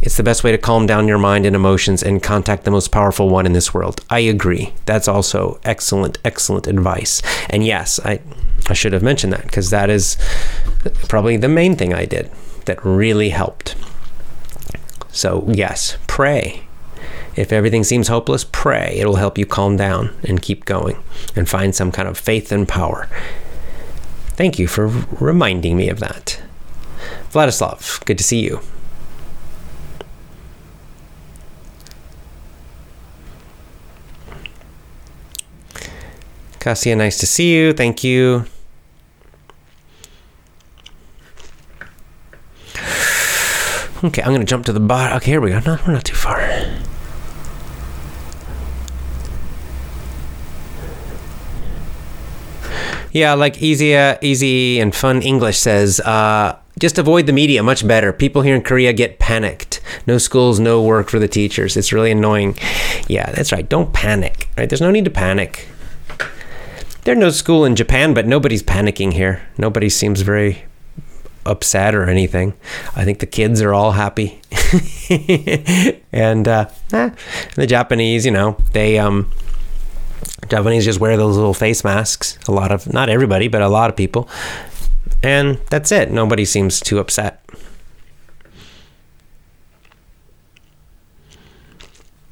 It's 0.01 0.17
the 0.17 0.23
best 0.23 0.43
way 0.43 0.51
to 0.51 0.57
calm 0.57 0.85
down 0.85 1.07
your 1.07 1.17
mind 1.17 1.45
and 1.45 1.55
emotions 1.55 2.03
and 2.03 2.21
contact 2.21 2.65
the 2.65 2.71
most 2.71 2.91
powerful 2.91 3.29
one 3.29 3.45
in 3.45 3.53
this 3.53 3.73
world. 3.73 4.03
I 4.09 4.19
agree. 4.19 4.73
That's 4.85 5.07
also 5.07 5.61
excellent, 5.63 6.17
excellent 6.25 6.67
advice. 6.67 7.21
And 7.49 7.65
yes, 7.65 8.01
I 8.03 8.19
I 8.67 8.73
should 8.73 8.93
have 8.93 9.03
mentioned 9.03 9.33
that 9.33 9.43
because 9.43 9.69
that 9.69 9.89
is 9.89 10.17
probably 11.07 11.37
the 11.37 11.49
main 11.49 11.75
thing 11.75 11.93
I 11.93 12.05
did 12.05 12.29
that 12.65 12.83
really 12.85 13.29
helped. 13.29 13.75
So, 15.09 15.45
yes, 15.47 15.97
pray. 16.07 16.63
If 17.35 17.51
everything 17.51 17.83
seems 17.83 18.07
hopeless, 18.07 18.43
pray. 18.43 18.95
It'll 18.99 19.15
help 19.15 19.37
you 19.37 19.45
calm 19.45 19.75
down 19.75 20.15
and 20.23 20.41
keep 20.41 20.65
going 20.65 21.01
and 21.35 21.49
find 21.49 21.73
some 21.73 21.91
kind 21.91 22.07
of 22.07 22.17
faith 22.17 22.51
and 22.51 22.67
power. 22.67 23.07
Thank 24.35 24.59
you 24.59 24.67
for 24.67 24.87
reminding 24.87 25.77
me 25.77 25.89
of 25.89 25.99
that. 25.99 26.41
Vladislav, 27.31 28.03
good 28.05 28.17
to 28.17 28.23
see 28.23 28.41
you. 28.41 28.61
Cassia, 36.59 36.95
nice 36.95 37.17
to 37.17 37.27
see 37.27 37.53
you. 37.53 37.73
Thank 37.73 38.03
you. 38.03 38.45
Okay, 44.03 44.21
I'm 44.21 44.35
to 44.35 44.43
jump 44.43 44.65
to 44.65 44.73
the 44.73 44.79
bottom. 44.79 45.17
Okay, 45.17 45.31
here 45.31 45.41
we 45.41 45.49
go. 45.49 45.59
No, 45.59 45.77
we're 45.85 45.93
not 45.93 46.05
too 46.05 46.15
far. 46.15 46.39
Yeah, 53.13 53.35
like 53.35 53.61
easy, 53.61 53.95
uh, 53.95 54.17
easy 54.21 54.79
and 54.79 54.93
fun 54.93 55.21
English 55.21 55.59
says, 55.59 55.99
uh, 55.99 56.57
just 56.79 56.97
avoid 56.97 57.27
the 57.27 57.33
media 57.33 57.61
much 57.61 57.87
better. 57.87 58.11
People 58.11 58.41
here 58.41 58.55
in 58.55 58.63
Korea 58.63 58.91
get 58.91 59.19
panicked. 59.19 59.79
No 60.07 60.17
schools, 60.17 60.59
no 60.59 60.81
work 60.81 61.09
for 61.09 61.19
the 61.19 61.27
teachers. 61.27 61.77
It's 61.77 61.93
really 61.93 62.11
annoying. 62.11 62.57
Yeah, 63.07 63.31
that's 63.31 63.51
right. 63.51 63.69
Don't 63.69 63.93
panic. 63.93 64.49
Right? 64.57 64.67
There's 64.67 64.81
no 64.81 64.89
need 64.89 65.05
to 65.05 65.11
panic. 65.11 65.67
There's 67.03 67.17
no 67.17 67.29
school 67.29 67.65
in 67.65 67.75
Japan, 67.75 68.15
but 68.15 68.25
nobody's 68.25 68.63
panicking 68.63 69.13
here. 69.13 69.43
Nobody 69.57 69.89
seems 69.89 70.21
very 70.21 70.63
upset 71.45 71.93
or 71.93 72.09
anything. 72.09 72.53
I 72.95 73.05
think 73.05 73.19
the 73.19 73.27
kids 73.27 73.61
are 73.61 73.73
all 73.73 73.91
happy. 73.91 74.41
and 76.11 76.47
uh, 76.47 76.69
eh, 76.91 77.11
the 77.55 77.67
Japanese, 77.67 78.25
you 78.25 78.31
know, 78.31 78.57
they 78.71 78.97
um, 78.97 79.31
Japanese 80.49 80.85
just 80.85 80.99
wear 80.99 81.17
those 81.17 81.35
little 81.35 81.53
face 81.53 81.83
masks. 81.83 82.37
A 82.47 82.51
lot 82.51 82.71
of, 82.71 82.91
not 82.91 83.09
everybody, 83.09 83.47
but 83.47 83.61
a 83.61 83.67
lot 83.67 83.89
of 83.89 83.95
people. 83.95 84.29
And 85.21 85.59
that's 85.69 85.91
it. 85.91 86.11
Nobody 86.11 86.45
seems 86.45 86.79
too 86.79 86.99
upset. 86.99 87.39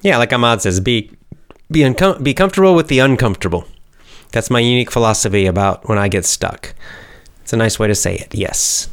Yeah, 0.02 0.18
like 0.18 0.34
Ahmad 0.34 0.62
says, 0.62 0.80
be 0.80 1.12
be 1.70 1.82
uncom- 1.82 2.24
be 2.24 2.34
comfortable 2.34 2.76
with 2.76 2.88
the 2.88 3.00
uncomfortable. 3.00 3.66
That's 4.32 4.50
my 4.50 4.60
unique 4.60 4.92
philosophy 4.92 5.46
about 5.46 5.88
when 5.88 5.98
I 5.98 6.08
get 6.08 6.26
stuck. 6.26 6.74
It's 7.42 7.54
a 7.54 7.58
nice 7.58 7.78
way 7.78 7.88
to 7.88 7.96
say 7.96 8.16
it. 8.16 8.34
Yes. 8.34 8.90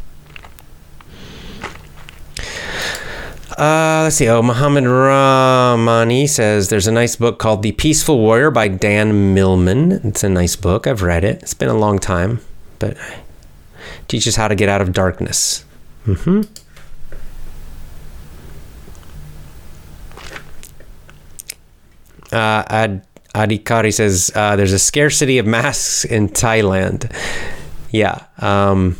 Uh, 3.58 4.02
let's 4.04 4.14
see. 4.14 4.28
Oh, 4.28 4.40
Muhammad 4.40 4.84
Ramani 4.84 6.28
says 6.28 6.68
there's 6.68 6.86
a 6.86 6.92
nice 6.92 7.16
book 7.16 7.40
called 7.40 7.64
The 7.64 7.72
Peaceful 7.72 8.20
Warrior 8.20 8.52
by 8.52 8.68
Dan 8.68 9.34
Millman. 9.34 9.90
It's 10.04 10.22
a 10.22 10.28
nice 10.28 10.54
book. 10.54 10.86
I've 10.86 11.02
read 11.02 11.24
it. 11.24 11.42
It's 11.42 11.54
been 11.54 11.68
a 11.68 11.76
long 11.76 11.98
time, 11.98 12.40
but 12.78 12.96
teaches 14.06 14.36
how 14.36 14.46
to 14.46 14.54
get 14.54 14.68
out 14.68 14.80
of 14.80 14.92
darkness. 14.92 15.64
Mm-hmm. 16.06 16.42
Uh, 22.30 22.62
Ad, 22.68 23.04
Adikari 23.34 23.92
says 23.92 24.30
uh, 24.36 24.54
there's 24.54 24.72
a 24.72 24.78
scarcity 24.78 25.38
of 25.38 25.46
masks 25.46 26.04
in 26.04 26.28
Thailand. 26.28 27.12
Yeah. 27.90 28.24
Um, 28.38 28.96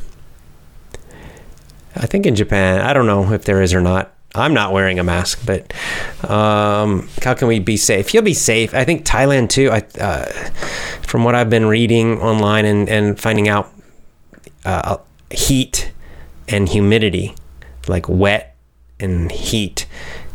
I 1.95 2.07
think 2.07 2.27
in 2.27 2.35
Japan, 2.35 2.81
I 2.81 2.93
don't 2.93 3.07
know 3.07 3.33
if 3.33 3.45
there 3.45 3.63
is 3.63 3.73
or 3.73 3.81
not. 3.81 4.15
I'm 4.39 4.55
not 4.55 4.73
wearing 4.73 4.99
a 4.99 5.05
mask, 5.05 5.45
but 5.45 5.73
um, 6.29 7.09
how 7.23 7.35
can 7.35 7.49
we 7.49 7.59
be 7.59 7.77
safe? 7.77 8.15
You'll 8.15 8.23
be 8.23 8.35
safe. 8.35 8.75
I 8.75 8.85
think 8.85 9.05
Thailand 9.05 9.51
too. 9.51 9.71
I, 9.71 9.83
uh, 10.01 10.25
from 11.03 11.25
what 11.25 11.35
I've 11.35 11.51
been 11.51 11.67
reading 11.67 12.21
online 12.21 12.65
and, 12.65 12.89
and 12.89 13.19
finding 13.19 13.49
out, 13.49 13.73
uh, 14.65 14.99
heat 15.31 15.93
and 16.49 16.69
humidity, 16.69 17.35
like 17.87 18.09
wet 18.09 18.57
and 19.01 19.31
heat, 19.31 19.87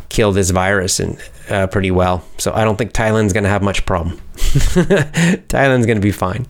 kill 0.09 0.31
this 0.31 0.51
virus 0.51 0.99
and 0.99 1.19
uh, 1.49 1.67
pretty 1.67 1.91
well. 1.91 2.23
So 2.37 2.53
I 2.53 2.63
don't 2.63 2.77
think 2.77 2.93
Thailand's 2.93 3.33
gonna 3.33 3.49
have 3.49 3.61
much 3.61 3.85
problem. 3.85 4.19
Thailand's 4.35 5.85
gonna 5.85 5.99
be 5.99 6.11
fine. 6.11 6.45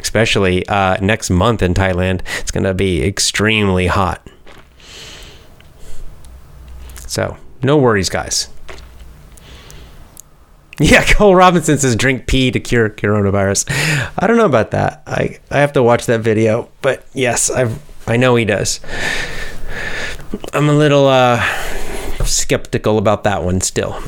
Especially 0.00 0.66
uh, 0.68 0.96
next 1.00 1.30
month 1.30 1.62
in 1.62 1.74
Thailand, 1.74 2.22
it's 2.40 2.50
gonna 2.50 2.74
be 2.74 3.04
extremely 3.04 3.86
hot. 3.86 4.26
So, 7.08 7.36
no 7.62 7.76
worries, 7.76 8.08
guys. 8.08 8.48
Yeah, 10.80 11.02
Cole 11.02 11.34
Robinson 11.34 11.76
says 11.76 11.96
drink 11.96 12.28
pee 12.28 12.52
to 12.52 12.60
cure 12.60 12.88
coronavirus. 12.88 13.66
I 14.16 14.28
don't 14.28 14.36
know 14.36 14.46
about 14.46 14.70
that. 14.70 15.02
I, 15.08 15.40
I 15.50 15.58
have 15.58 15.72
to 15.72 15.82
watch 15.82 16.06
that 16.06 16.20
video, 16.20 16.68
but 16.82 17.04
yes, 17.12 17.50
I 17.50 17.76
I 18.06 18.16
know 18.16 18.36
he 18.36 18.44
does. 18.44 18.78
I'm 20.52 20.68
a 20.68 20.72
little 20.72 21.08
uh, 21.08 21.42
skeptical 22.24 22.96
about 22.96 23.24
that 23.24 23.42
one 23.42 23.60
still. 23.60 24.00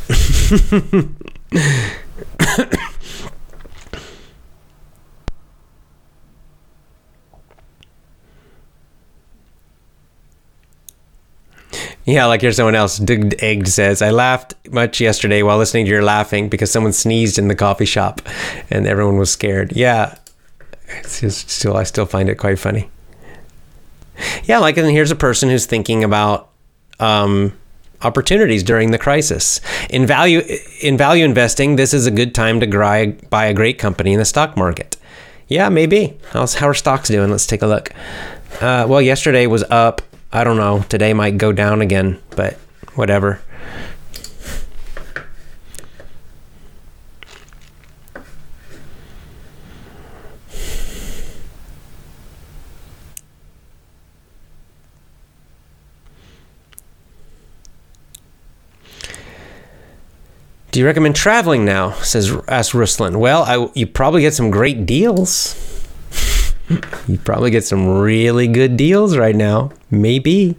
Yeah, 12.05 12.27
like 12.27 12.41
here's 12.41 12.57
someone 12.57 12.75
else. 12.75 12.99
Digged 12.99 13.43
Egged 13.43 13.69
says, 13.69 14.03
I 14.03 14.11
laughed 14.11 14.55
much 14.71 15.01
yesterday 15.01 15.43
while 15.43 15.59
listening 15.59 15.85
to 15.85 15.91
your 15.91 16.03
laughing 16.03 16.49
because 16.49 16.71
someone 16.71 16.93
sneezed 16.93 17.39
in 17.39 17.49
the 17.49 17.55
coffee 17.55 17.85
shop 17.85 18.21
and 18.71 18.87
everyone 18.87 19.19
was 19.19 19.31
scared. 19.31 19.73
Yeah. 19.77 20.17
It's 20.99 21.21
just 21.21 21.51
still 21.51 21.77
I 21.77 21.85
still 21.85 22.07
find 22.07 22.29
it 22.29 22.37
quite 22.37 22.59
funny. 22.59 22.91
Yeah, 24.45 24.59
like 24.59 24.77
and 24.77 24.91
here's 24.91 25.11
a 25.11 25.17
person 25.17 25.49
who's 25.49 25.67
thinking 25.67 26.05
about 26.05 26.51
um, 26.99 27.57
opportunities 28.03 28.63
during 28.63 28.91
the 28.91 28.99
crisis. 28.99 29.61
In 29.89 30.07
value 30.07 30.43
in 30.81 30.97
value 30.97 31.25
investing, 31.25 31.77
this 31.77 31.95
is 31.95 32.07
a 32.07 32.11
good 32.11 32.35
time 32.35 32.61
to 32.61 32.67
buy, 32.67 33.07
buy 33.31 33.47
a 33.47 33.55
great 33.55 33.79
company 33.79 34.13
in 34.13 34.19
the 34.19 34.25
stock 34.25 34.57
market. 34.57 34.97
Yeah, 35.49 35.69
maybe. 35.69 36.19
How's 36.33 36.55
how 36.55 36.69
are 36.69 36.75
stocks 36.75 37.09
doing? 37.09 37.31
Let's 37.31 37.47
take 37.47 37.63
a 37.63 37.67
look. 37.67 37.91
Uh, 38.61 38.87
well, 38.89 39.01
yesterday 39.01 39.47
was 39.47 39.63
up 39.65 40.03
I 40.33 40.45
don't 40.45 40.57
know. 40.57 40.85
Today 40.89 41.13
might 41.13 41.39
go 41.39 41.51
down 41.51 41.81
again, 41.81 42.21
but 42.37 42.55
whatever. 42.95 43.41
Do 60.71 60.79
you 60.79 60.87
recommend 60.87 61.17
traveling 61.17 61.65
now? 61.65 61.91
Says 62.03 62.31
asked 62.47 62.71
Ruslan. 62.71 63.17
Well, 63.17 63.43
I, 63.43 63.69
you 63.75 63.89
probably 63.89 64.21
get 64.21 64.35
some 64.35 64.53
great 64.53 64.87
deals 64.87 65.80
you 67.09 67.19
probably 67.19 67.51
get 67.51 67.65
some 67.65 67.89
really 67.89 68.47
good 68.47 68.77
deals 68.77 69.17
right 69.17 69.35
now. 69.35 69.73
Maybe. 69.91 70.57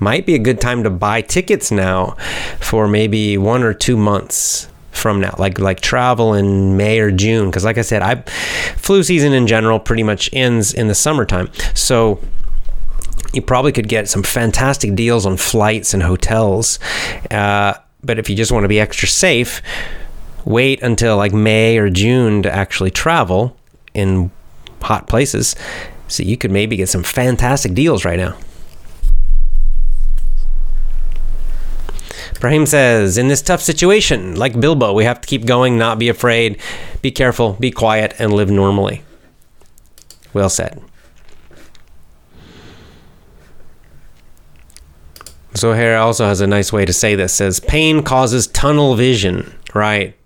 Might 0.00 0.24
be 0.26 0.34
a 0.34 0.38
good 0.38 0.60
time 0.60 0.84
to 0.84 0.90
buy 0.90 1.22
tickets 1.22 1.70
now 1.70 2.16
for 2.60 2.86
maybe 2.86 3.36
one 3.36 3.62
or 3.62 3.74
two 3.74 3.96
months 3.96 4.68
from 4.92 5.20
now 5.20 5.34
like 5.38 5.58
like 5.58 5.80
travel 5.80 6.32
in 6.32 6.76
May 6.76 6.98
or 7.00 7.10
June 7.10 7.50
because 7.50 7.64
like 7.64 7.76
I 7.76 7.82
said 7.82 8.00
I 8.00 8.22
flu 8.76 9.02
season 9.02 9.34
in 9.34 9.46
general 9.46 9.78
pretty 9.78 10.02
much 10.02 10.30
ends 10.32 10.72
in 10.72 10.88
the 10.88 10.94
summertime 10.94 11.50
so 11.74 12.18
you 13.34 13.42
probably 13.42 13.72
could 13.72 13.88
get 13.88 14.08
some 14.08 14.22
fantastic 14.22 14.94
deals 14.94 15.26
on 15.26 15.36
flights 15.36 15.92
and 15.92 16.02
hotels 16.02 16.78
uh, 17.30 17.74
but 18.02 18.18
if 18.18 18.30
you 18.30 18.36
just 18.36 18.50
want 18.50 18.64
to 18.64 18.68
be 18.68 18.80
extra 18.80 19.06
safe 19.06 19.60
wait 20.46 20.80
until 20.82 21.18
like 21.18 21.34
May 21.34 21.76
or 21.76 21.90
June 21.90 22.42
to 22.44 22.50
actually 22.50 22.90
travel 22.90 23.54
in 23.92 24.30
hot 24.82 25.06
places. 25.06 25.56
So 26.08 26.22
you 26.22 26.36
could 26.36 26.50
maybe 26.50 26.76
get 26.76 26.88
some 26.88 27.02
fantastic 27.02 27.74
deals 27.74 28.04
right 28.04 28.18
now. 28.18 28.36
Brahim 32.40 32.66
says, 32.66 33.16
in 33.16 33.28
this 33.28 33.40
tough 33.40 33.62
situation, 33.62 34.36
like 34.36 34.60
Bilbo, 34.60 34.92
we 34.92 35.04
have 35.04 35.20
to 35.20 35.26
keep 35.26 35.46
going, 35.46 35.78
not 35.78 35.98
be 35.98 36.08
afraid, 36.08 36.60
be 37.00 37.10
careful, 37.10 37.54
be 37.54 37.70
quiet, 37.70 38.14
and 38.18 38.32
live 38.32 38.50
normally. 38.50 39.02
Well 40.34 40.50
said. 40.50 40.82
Zohair 45.54 45.98
also 45.98 46.26
has 46.26 46.42
a 46.42 46.46
nice 46.46 46.70
way 46.72 46.84
to 46.84 46.92
say 46.92 47.14
this. 47.14 47.32
Says 47.32 47.58
pain 47.60 48.02
causes 48.02 48.46
tunnel 48.46 48.94
vision. 48.94 49.54
Right 49.74 50.16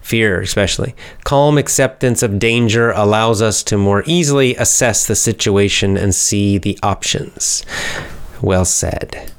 fear 0.00 0.40
especially. 0.40 0.94
Calm 1.24 1.58
acceptance 1.58 2.22
of 2.22 2.38
danger 2.38 2.90
allows 2.90 3.42
us 3.42 3.62
to 3.64 3.76
more 3.76 4.02
easily 4.06 4.54
assess 4.56 5.06
the 5.06 5.16
situation 5.16 5.96
and 5.96 6.14
see 6.14 6.58
the 6.58 6.78
options. 6.82 7.64
Well 8.42 8.64
said. 8.64 9.30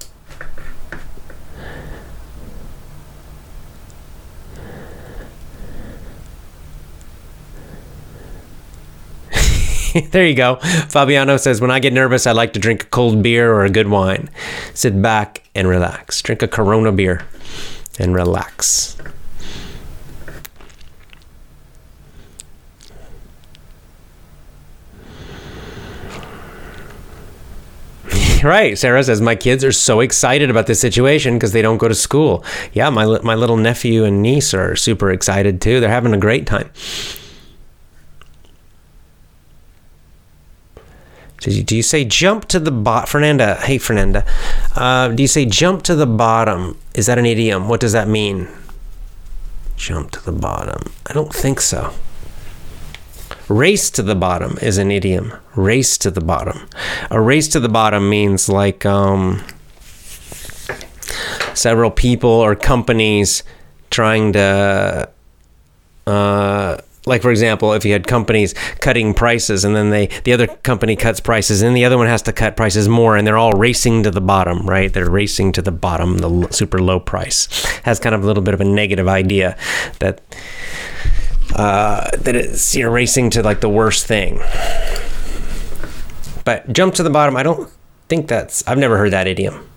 there 10.12 10.26
you 10.26 10.36
go. 10.36 10.58
Fabiano 10.90 11.38
says, 11.38 11.62
When 11.62 11.72
I 11.72 11.80
get 11.80 11.94
nervous, 11.94 12.28
I 12.28 12.34
like 12.34 12.54
to 12.54 12.60
drink 12.60 12.84
a 12.84 12.88
cold 12.88 13.24
beer 13.24 13.54
or 13.54 13.64
a 13.64 13.70
good 13.70 13.88
wine. 13.88 14.30
Sit 14.74 15.02
back 15.02 15.44
and 15.56 15.70
relax. 15.70 16.22
Drink 16.22 16.42
a 16.42 16.48
Corona 16.48 16.92
beer 16.92 17.26
and 17.98 18.14
relax. 18.14 18.98
right. 28.44 28.78
Sarah 28.78 29.04
says 29.04 29.22
my 29.22 29.36
kids 29.36 29.64
are 29.64 29.72
so 29.72 30.00
excited 30.00 30.50
about 30.50 30.68
this 30.68 30.80
situation 30.80 31.36
because 31.36 31.52
they 31.52 31.62
don't 31.62 31.78
go 31.78 31.88
to 31.88 31.96
school. 31.96 32.44
Yeah, 32.74 32.90
my 32.90 33.06
my 33.20 33.36
little 33.36 33.58
nephew 33.58 34.04
and 34.04 34.22
niece 34.22 34.54
are 34.54 34.76
super 34.76 35.12
excited 35.12 35.62
too. 35.62 35.80
They're 35.80 35.90
having 35.90 36.14
a 36.14 36.18
great 36.18 36.46
time. 36.48 36.70
Do 41.40 41.76
you 41.76 41.84
say 41.84 42.06
jump 42.06 42.46
to 42.46 42.60
the 42.60 42.72
bottom? 42.72 43.08
Fernanda, 43.08 43.56
hey 43.56 43.78
Fernanda, 43.78 44.26
uh, 44.76 45.10
do 45.10 45.22
you 45.22 45.28
say 45.28 45.46
jump 45.46 45.84
to 45.84 45.94
the 45.94 46.08
bottom? 46.08 46.80
Is 46.96 47.06
that 47.06 47.20
an 47.20 47.26
idiom? 47.28 47.68
What 47.68 47.80
does 47.80 47.92
that 47.92 48.08
mean? 48.08 48.48
Jump 49.78 50.10
to 50.12 50.26
the 50.26 50.32
bottom. 50.32 50.92
I 51.06 51.14
don't 51.14 51.34
think 51.34 51.62
so. 51.62 51.94
Race 53.48 53.92
to 53.92 54.02
the 54.02 54.16
bottom 54.16 54.58
is 54.62 54.78
an 54.78 54.92
idiom. 54.92 55.34
Race 55.56 55.98
to 56.00 56.10
the 56.10 56.22
bottom. 56.22 56.68
A 57.12 57.22
race 57.22 57.48
to 57.50 57.60
the 57.60 57.70
bottom 57.70 58.10
means 58.10 58.50
like 58.50 58.86
um, 58.86 59.46
several 61.54 61.92
people 61.92 62.30
or 62.30 62.56
companies 62.56 63.44
trying 63.90 64.34
to. 64.34 65.10
Uh, 66.08 66.78
like 67.08 67.22
for 67.22 67.32
example 67.32 67.74
if 67.74 67.86
you 67.86 67.94
had 67.94 68.08
companies 68.08 68.54
cutting 68.82 69.14
prices 69.14 69.64
and 69.64 69.76
then 69.76 69.90
they 69.90 70.08
the 70.24 70.34
other 70.34 70.48
company 70.48 70.96
cuts 70.96 71.20
prices 71.20 71.62
and 71.62 71.76
the 71.76 71.86
other 71.86 71.98
one 71.98 72.08
has 72.08 72.22
to 72.24 72.34
cut 72.34 72.56
prices 72.56 72.88
more 72.90 73.16
and 73.16 73.26
they're 73.28 73.38
all 73.38 73.54
racing 73.54 74.04
to 74.04 74.12
the 74.12 74.22
bottom 74.22 74.68
right 74.68 74.94
they're 74.94 75.10
racing 75.10 75.52
to 75.52 75.62
the 75.62 75.72
bottom 75.72 76.18
the 76.18 76.48
super 76.52 76.80
low 76.80 77.00
price 77.00 77.48
has 77.84 78.00
kind 78.00 78.16
of 78.16 78.24
a 78.24 78.28
little 78.28 78.44
bit 78.44 78.54
of 78.54 78.62
a 78.62 78.66
negative 78.66 79.08
idea 79.08 79.56
that 80.00 80.22
uh, 81.56 82.10
that 82.18 82.36
it's 82.36 82.76
you're 82.76 82.92
racing 82.92 83.30
to 83.32 83.44
like 83.44 83.62
the 83.62 83.70
worst 83.70 84.06
thing. 84.06 84.40
But 86.44 86.72
jump 86.72 86.94
to 86.96 87.04
the 87.04 87.10
bottom, 87.10 87.36
I 87.36 87.44
don't 87.44 87.70
think 88.08 88.28
that's 88.28 88.66
I've 88.68 88.78
never 88.78 88.98
heard 88.98 89.12
that 89.12 89.28
idiom. 89.28 89.68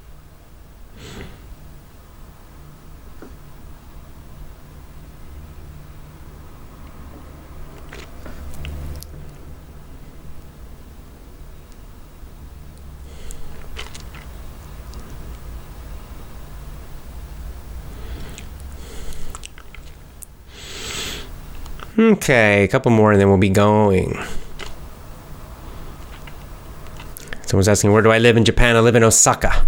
Okay, 21.98 22.62
a 22.62 22.68
couple 22.68 22.92
more 22.92 23.10
and 23.10 23.20
then 23.20 23.28
we'll 23.28 23.38
be 23.38 23.48
going. 23.48 24.16
Someone's 27.42 27.66
asking, 27.66 27.92
where 27.92 28.02
do 28.02 28.12
I 28.12 28.18
live 28.18 28.36
in 28.36 28.44
Japan? 28.44 28.76
I 28.76 28.80
live 28.80 28.94
in 28.94 29.02
Osaka. 29.02 29.66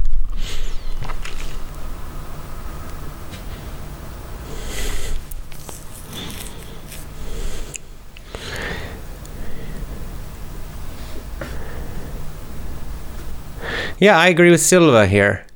Yeah, 13.99 14.17
I 14.17 14.29
agree 14.29 14.53
with 14.53 14.61
Silva 14.61 15.07
here. 15.07 15.47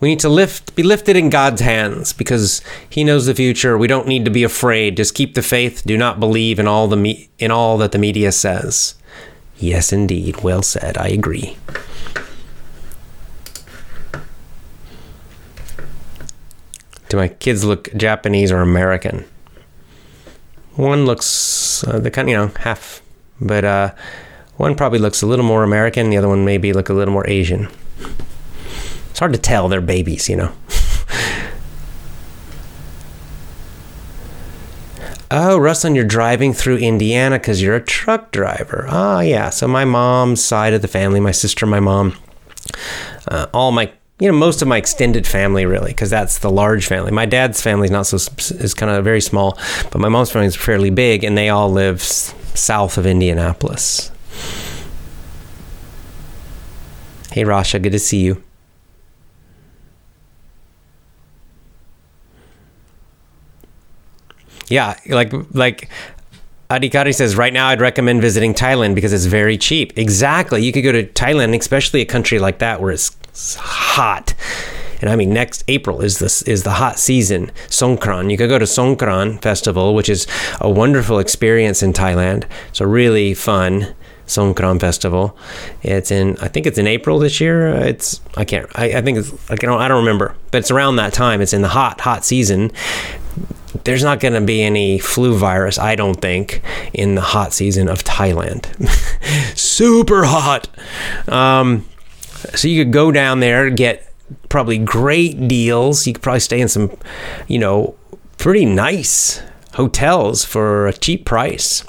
We 0.00 0.08
need 0.08 0.20
to 0.20 0.28
lift, 0.28 0.74
be 0.74 0.82
lifted 0.82 1.16
in 1.16 1.28
God's 1.30 1.60
hands 1.60 2.12
because 2.12 2.62
He 2.88 3.04
knows 3.04 3.26
the 3.26 3.34
future. 3.34 3.76
We 3.76 3.86
don't 3.86 4.08
need 4.08 4.24
to 4.24 4.30
be 4.30 4.42
afraid. 4.42 4.96
Just 4.96 5.14
keep 5.14 5.34
the 5.34 5.42
faith. 5.42 5.82
Do 5.84 5.96
not 5.96 6.18
believe 6.18 6.58
in 6.58 6.66
all 6.66 6.88
the 6.88 6.96
me- 6.96 7.28
in 7.38 7.50
all 7.50 7.76
that 7.78 7.92
the 7.92 7.98
media 7.98 8.32
says. 8.32 8.94
Yes, 9.58 9.92
indeed. 9.92 10.42
Well 10.42 10.62
said. 10.62 10.96
I 10.96 11.08
agree. 11.08 11.56
Do 17.10 17.16
my 17.16 17.28
kids 17.28 17.64
look 17.64 17.92
Japanese 17.94 18.50
or 18.52 18.60
American? 18.60 19.24
one 20.76 21.04
looks 21.04 21.84
uh, 21.84 21.98
the 21.98 22.10
kind 22.10 22.28
you 22.28 22.36
know 22.36 22.48
half, 22.60 23.02
but 23.40 23.64
uh, 23.64 23.92
one 24.56 24.74
probably 24.74 24.98
looks 24.98 25.22
a 25.22 25.26
little 25.26 25.44
more 25.44 25.62
American. 25.62 26.10
The 26.10 26.16
other 26.16 26.28
one 26.28 26.44
maybe 26.44 26.72
look 26.72 26.88
a 26.88 26.94
little 26.94 27.12
more 27.12 27.28
Asian. 27.28 27.68
It's 29.10 29.18
hard 29.18 29.32
to 29.32 29.38
tell. 29.38 29.68
They're 29.68 29.80
babies, 29.80 30.28
you 30.28 30.36
know. 30.36 30.52
Oh, 35.32 35.58
Ruslan, 35.60 35.94
you're 35.94 36.04
driving 36.04 36.52
through 36.52 36.78
Indiana 36.78 37.38
because 37.38 37.62
you're 37.62 37.76
a 37.76 37.80
truck 37.80 38.32
driver. 38.32 38.86
Ah, 38.88 39.20
yeah. 39.20 39.50
So 39.50 39.68
my 39.68 39.84
mom's 39.84 40.42
side 40.42 40.72
of 40.74 40.82
the 40.82 40.88
family, 40.88 41.20
my 41.20 41.30
sister, 41.30 41.66
my 41.66 41.78
mom, 41.78 42.16
uh, 43.28 43.46
all 43.54 43.70
my, 43.70 43.92
you 44.18 44.26
know, 44.26 44.36
most 44.36 44.60
of 44.60 44.66
my 44.66 44.76
extended 44.76 45.28
family, 45.28 45.66
really, 45.66 45.92
because 45.92 46.10
that's 46.10 46.38
the 46.38 46.50
large 46.50 46.84
family. 46.86 47.12
My 47.12 47.26
dad's 47.26 47.60
family 47.62 47.84
is 47.84 47.90
not 47.92 48.06
so 48.08 48.16
is 48.16 48.74
kind 48.74 48.90
of 48.90 49.04
very 49.04 49.20
small, 49.20 49.56
but 49.92 49.98
my 50.00 50.08
mom's 50.08 50.32
family 50.32 50.48
is 50.48 50.56
fairly 50.56 50.90
big, 50.90 51.22
and 51.22 51.38
they 51.38 51.48
all 51.48 51.70
live 51.70 52.00
s- 52.00 52.34
south 52.54 52.98
of 52.98 53.06
Indianapolis. 53.06 54.10
Hey, 57.30 57.44
Rasha, 57.44 57.80
good 57.80 57.92
to 57.92 58.00
see 58.00 58.18
you. 58.24 58.42
Yeah, 64.70 64.96
like 65.08 65.32
like 65.52 65.90
Adikari 66.70 67.14
says, 67.14 67.36
right 67.36 67.52
now 67.52 67.68
I'd 67.68 67.80
recommend 67.80 68.22
visiting 68.22 68.54
Thailand 68.54 68.94
because 68.94 69.12
it's 69.12 69.24
very 69.24 69.58
cheap. 69.58 69.98
Exactly. 69.98 70.62
You 70.64 70.72
could 70.72 70.82
go 70.82 70.92
to 70.92 71.04
Thailand, 71.04 71.58
especially 71.58 72.00
a 72.00 72.06
country 72.06 72.38
like 72.38 72.60
that 72.60 72.80
where 72.80 72.92
it's 72.92 73.10
hot. 73.56 74.32
And 75.00 75.10
I 75.10 75.16
mean, 75.16 75.32
next 75.32 75.64
April 75.66 76.00
is 76.00 76.20
this 76.20 76.42
is 76.42 76.62
the 76.62 76.72
hot 76.72 76.98
season, 76.98 77.50
Songkran. 77.68 78.30
You 78.30 78.36
could 78.36 78.48
go 78.48 78.58
to 78.58 78.66
Songkran 78.66 79.42
Festival, 79.42 79.94
which 79.94 80.08
is 80.08 80.26
a 80.60 80.70
wonderful 80.70 81.18
experience 81.18 81.82
in 81.82 81.92
Thailand. 81.92 82.44
It's 82.68 82.80
a 82.80 82.86
really 82.86 83.34
fun 83.34 83.94
Songkran 84.26 84.78
Festival. 84.78 85.36
It's 85.82 86.12
in, 86.12 86.36
I 86.40 86.48
think 86.48 86.66
it's 86.66 86.78
in 86.78 86.86
April 86.86 87.18
this 87.18 87.40
year. 87.40 87.68
It's, 87.68 88.20
I 88.36 88.44
can't, 88.44 88.68
I, 88.78 88.98
I 88.98 89.02
think 89.02 89.18
it's, 89.18 89.50
I 89.50 89.56
don't, 89.56 89.80
I 89.80 89.88
don't 89.88 90.04
remember, 90.04 90.36
but 90.52 90.58
it's 90.58 90.70
around 90.70 90.96
that 90.96 91.12
time. 91.12 91.40
It's 91.40 91.52
in 91.52 91.62
the 91.62 91.68
hot, 91.68 92.00
hot 92.00 92.24
season 92.24 92.70
there's 93.84 94.02
not 94.02 94.20
going 94.20 94.34
to 94.34 94.40
be 94.40 94.62
any 94.62 94.98
flu 94.98 95.36
virus, 95.36 95.78
I 95.78 95.94
don't 95.94 96.20
think, 96.20 96.62
in 96.92 97.14
the 97.14 97.20
hot 97.20 97.52
season 97.52 97.88
of 97.88 98.02
Thailand. 98.04 98.66
Super 99.58 100.24
hot. 100.24 100.68
Um, 101.28 101.86
so 102.54 102.68
you 102.68 102.84
could 102.84 102.92
go 102.92 103.12
down 103.12 103.40
there, 103.40 103.70
get 103.70 104.12
probably 104.48 104.78
great 104.78 105.48
deals. 105.48 106.06
You 106.06 106.14
could 106.14 106.22
probably 106.22 106.40
stay 106.40 106.60
in 106.60 106.68
some, 106.68 106.96
you 107.48 107.58
know, 107.58 107.94
pretty 108.38 108.64
nice 108.64 109.42
hotels 109.74 110.44
for 110.44 110.86
a 110.86 110.92
cheap 110.92 111.24
price, 111.24 111.84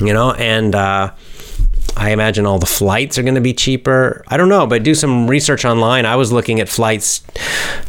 you 0.00 0.12
know, 0.12 0.32
and, 0.32 0.74
uh, 0.74 1.12
I 1.96 2.10
imagine 2.10 2.46
all 2.46 2.58
the 2.58 2.66
flights 2.66 3.18
are 3.18 3.22
going 3.22 3.36
to 3.36 3.40
be 3.40 3.54
cheaper. 3.54 4.24
I 4.26 4.36
don't 4.36 4.48
know, 4.48 4.66
but 4.66 4.82
do 4.82 4.94
some 4.94 5.28
research 5.28 5.64
online. 5.64 6.06
I 6.06 6.16
was 6.16 6.32
looking 6.32 6.58
at 6.58 6.68
flights 6.68 7.22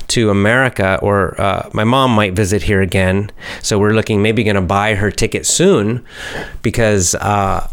to 0.09 0.29
America, 0.29 0.99
or 1.01 1.39
uh, 1.41 1.69
my 1.73 1.83
mom 1.83 2.11
might 2.11 2.33
visit 2.33 2.63
here 2.63 2.81
again. 2.81 3.31
So 3.61 3.79
we're 3.79 3.93
looking, 3.93 4.21
maybe 4.21 4.43
going 4.43 4.55
to 4.55 4.61
buy 4.61 4.95
her 4.95 5.09
ticket 5.09 5.45
soon 5.45 6.05
because 6.61 7.15
uh, 7.15 7.69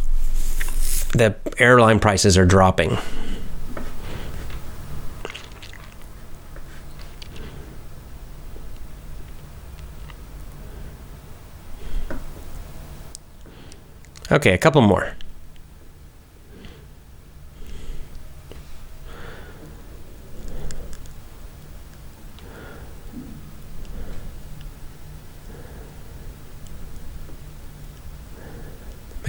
the 1.12 1.34
airline 1.58 2.00
prices 2.00 2.38
are 2.38 2.46
dropping. 2.46 2.96
Okay, 14.32 14.52
a 14.52 14.58
couple 14.58 14.80
more. 14.80 15.16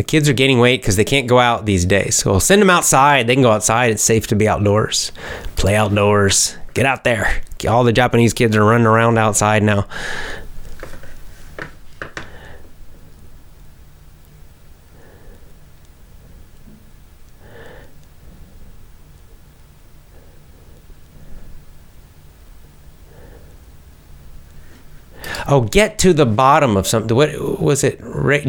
My 0.01 0.03
kids 0.03 0.27
are 0.27 0.33
gaining 0.33 0.57
weight 0.57 0.81
because 0.81 0.95
they 0.95 1.05
can't 1.05 1.27
go 1.27 1.37
out 1.37 1.67
these 1.67 1.85
days. 1.85 2.15
So 2.15 2.31
we'll 2.31 2.39
send 2.39 2.59
them 2.59 2.71
outside. 2.71 3.27
They 3.27 3.35
can 3.35 3.43
go 3.43 3.51
outside. 3.51 3.91
It's 3.91 4.01
safe 4.01 4.25
to 4.27 4.35
be 4.35 4.47
outdoors. 4.47 5.11
Play 5.57 5.75
outdoors. 5.75 6.57
Get 6.73 6.87
out 6.87 7.03
there. 7.03 7.43
All 7.69 7.83
the 7.83 7.93
Japanese 7.93 8.33
kids 8.33 8.55
are 8.55 8.65
running 8.65 8.87
around 8.87 9.19
outside 9.19 9.61
now. 9.61 9.85
Oh, 25.51 25.59
get 25.59 25.99
to 25.99 26.13
the 26.13 26.25
bottom 26.25 26.77
of 26.77 26.87
something. 26.87 27.15
What 27.15 27.61
was 27.61 27.83
it? 27.83 27.99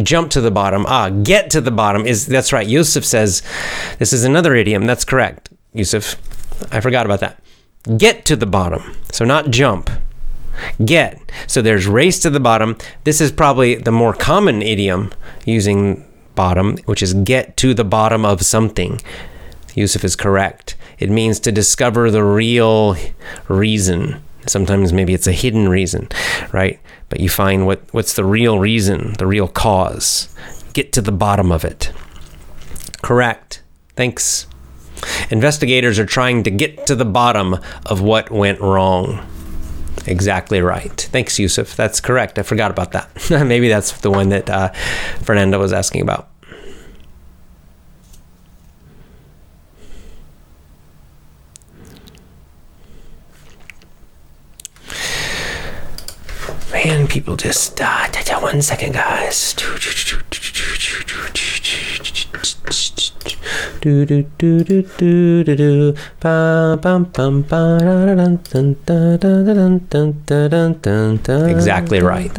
Jump 0.05 0.31
to 0.31 0.41
the 0.41 0.53
bottom. 0.53 0.87
Ah, 0.87 1.11
get 1.11 1.51
to 1.51 1.61
the 1.61 1.73
bottom 1.73 2.07
is 2.07 2.27
that's 2.27 2.53
right. 2.53 2.65
Yusuf 2.65 3.05
says 3.05 3.43
this 3.99 4.13
is 4.13 4.23
another 4.23 4.55
idiom. 4.55 4.85
That's 4.85 5.05
correct, 5.05 5.51
Yusuf. 5.75 6.15
I 6.71 6.81
forgot 6.81 7.05
about 7.05 7.19
that. 7.19 7.43
Get 7.99 8.25
to 8.27 8.37
the 8.37 8.47
bottom. 8.47 8.95
So 9.11 9.25
not 9.25 9.51
jump. 9.51 9.91
Get. 10.85 11.19
So 11.49 11.61
there's 11.61 11.89
race 11.89 12.21
to 12.21 12.31
the 12.31 12.39
bottom. 12.39 12.79
This 13.03 13.21
is 13.21 13.33
probably 13.33 13.75
the 13.75 13.91
more 13.91 14.15
common 14.15 14.63
idiom 14.63 15.13
using 15.45 16.09
bottom, 16.37 16.77
which 16.85 17.03
is 17.03 17.15
get 17.15 17.57
to 17.57 17.75
the 17.75 17.85
bottom 17.85 18.25
of 18.25 18.43
something. 18.43 19.01
Yusuf 19.75 20.05
is 20.05 20.15
correct. 20.15 20.77
It 21.01 21.11
means 21.11 21.41
to 21.41 21.51
discover 21.51 22.13
the 22.13 22.23
real 22.23 22.97
reason 23.49 24.23
Sometimes 24.47 24.93
maybe 24.93 25.15
it's 25.15 25.27
a 25.27 25.33
hidden 25.33 25.69
reason, 25.69 26.09
right? 26.53 26.81
But 27.09 27.21
you 27.21 27.29
find 27.29 27.67
what, 27.67 27.83
what's 27.93 28.15
the 28.15 28.25
real 28.25 28.59
reason, 28.59 29.15
the 29.19 29.27
real 29.27 29.49
cause. 29.49 30.35
Get 30.73 30.93
to 30.95 31.03
the 31.03 31.13
bottom 31.13 31.53
of 31.53 31.65
it. 31.65 31.93
Correct. 33.03 33.63
Thanks. 33.97 34.47
Investigators 35.31 35.99
are 35.99 36.07
trying 36.07 36.43
to 36.45 36.51
get 36.51 36.87
to 36.87 36.95
the 36.95 37.05
bottom 37.05 37.57
of 37.87 38.01
what 38.01 38.31
went 38.31 38.61
wrong. 38.61 39.27
Exactly 40.07 40.61
right. 40.61 41.09
Thanks, 41.13 41.39
Yusuf. 41.39 41.77
That's 41.77 42.01
correct. 42.01 42.39
I 42.39 42.43
forgot 42.43 42.71
about 42.71 42.93
that. 42.93 43.11
maybe 43.47 43.69
that's 43.69 43.93
the 44.01 44.11
one 44.11 44.31
that 44.31 44.49
uh, 44.51 44.69
Fernando 45.23 45.59
was 45.59 45.73
asking 45.73 46.03
about. 46.03 46.29
Man, 56.73 57.02
people 57.13 57.37
just 57.37 57.79
uh, 57.79 58.09
one 58.41 58.63
second, 58.63 58.95
guys. 58.95 59.55
Exactly 71.51 72.01
right. 72.01 72.33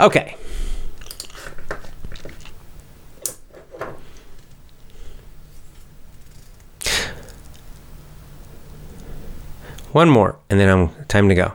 Okay. 0.00 0.36
One 9.92 10.08
more, 10.08 10.38
and 10.50 10.58
then 10.58 10.68
I'm 10.68 11.04
time 11.06 11.28
to 11.28 11.34
go. 11.34 11.52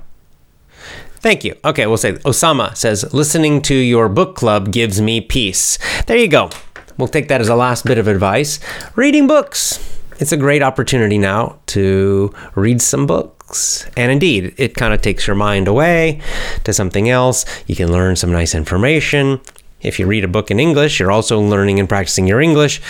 Thank 1.20 1.44
you. 1.44 1.56
Okay, 1.66 1.88
we'll 1.88 1.98
say 1.98 2.14
Osama 2.14 2.78
says, 2.78 3.12
listening 3.14 3.62
to 3.64 3.74
your 3.76 4.08
book 4.08 4.36
club 4.36 4.72
gives 4.72 5.02
me 5.02 5.20
peace. 5.20 5.80
There 6.06 6.18
you 6.18 6.28
go. 6.28 6.52
We'll 6.98 7.08
take 7.08 7.28
that 7.28 7.42
as 7.42 7.50
a 7.50 7.56
last 7.56 7.86
bit 7.86 7.98
of 7.98 8.08
advice. 8.08 8.60
Reading 8.96 9.28
books. 9.28 9.84
It's 10.20 10.32
a 10.32 10.38
great 10.38 10.64
opportunity 10.64 11.18
now 11.18 11.60
to 11.68 12.34
read 12.56 12.82
some 12.82 13.06
books. 13.08 13.88
And 13.98 14.12
indeed, 14.12 14.54
it 14.58 14.76
kind 14.76 14.94
of 14.94 15.02
takes 15.02 15.28
your 15.28 15.36
mind 15.36 15.68
away 15.68 16.22
to 16.64 16.74
something 16.74 17.10
else. 17.10 17.46
You 17.66 17.76
can 17.76 17.92
learn 17.92 18.16
some 18.16 18.32
nice 18.32 18.54
information. 18.56 19.42
If 19.82 20.00
you 20.00 20.08
read 20.08 20.24
a 20.24 20.28
book 20.28 20.50
in 20.50 20.60
English, 20.60 21.00
you're 21.00 21.12
also 21.12 21.40
learning 21.40 21.80
and 21.80 21.90
practicing 21.90 22.28
your 22.28 22.42
English 22.42 22.82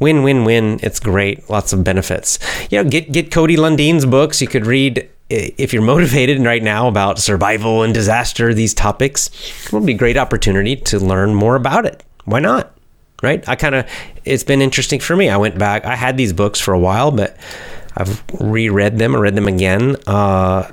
win 0.00 0.22
win 0.22 0.44
win. 0.44 0.80
It's 0.82 1.00
great. 1.00 1.48
Lots 1.50 1.72
of 1.72 1.84
benefits. 1.84 2.38
You 2.70 2.82
know 2.82 2.88
get 2.88 3.12
get 3.12 3.30
cody 3.30 3.56
lundin's 3.56 4.06
books. 4.06 4.40
You 4.40 4.48
could 4.48 4.66
read 4.66 5.08
if 5.28 5.72
you're 5.72 5.82
motivated 5.94 6.42
right 6.42 6.62
now 6.62 6.88
about 6.88 7.18
survival 7.18 7.82
and 7.82 7.92
disaster 7.92 8.54
these 8.54 8.72
topics 8.72 9.28
it 9.66 9.72
will 9.72 9.80
be 9.80 9.92
a 9.92 9.96
great 9.96 10.16
opportunity 10.16 10.74
to 10.74 10.98
learn 10.98 11.34
more 11.34 11.56
about 11.56 11.86
it. 11.86 12.04
Why 12.24 12.40
not? 12.40 12.74
Right? 13.22 13.46
I 13.48 13.56
kind 13.56 13.74
of 13.74 13.90
it's 14.24 14.44
been 14.44 14.62
interesting 14.62 15.00
for 15.00 15.16
me. 15.16 15.28
I 15.28 15.36
went 15.36 15.58
back 15.58 15.84
i 15.84 15.96
had 15.96 16.16
these 16.16 16.32
books 16.32 16.60
for 16.60 16.72
a 16.72 16.78
while 16.78 17.10
but 17.10 17.36
I've 17.96 18.22
reread 18.38 18.98
them, 18.98 19.16
I 19.16 19.18
read 19.18 19.34
them 19.34 19.48
again. 19.48 19.96
Uh, 20.06 20.70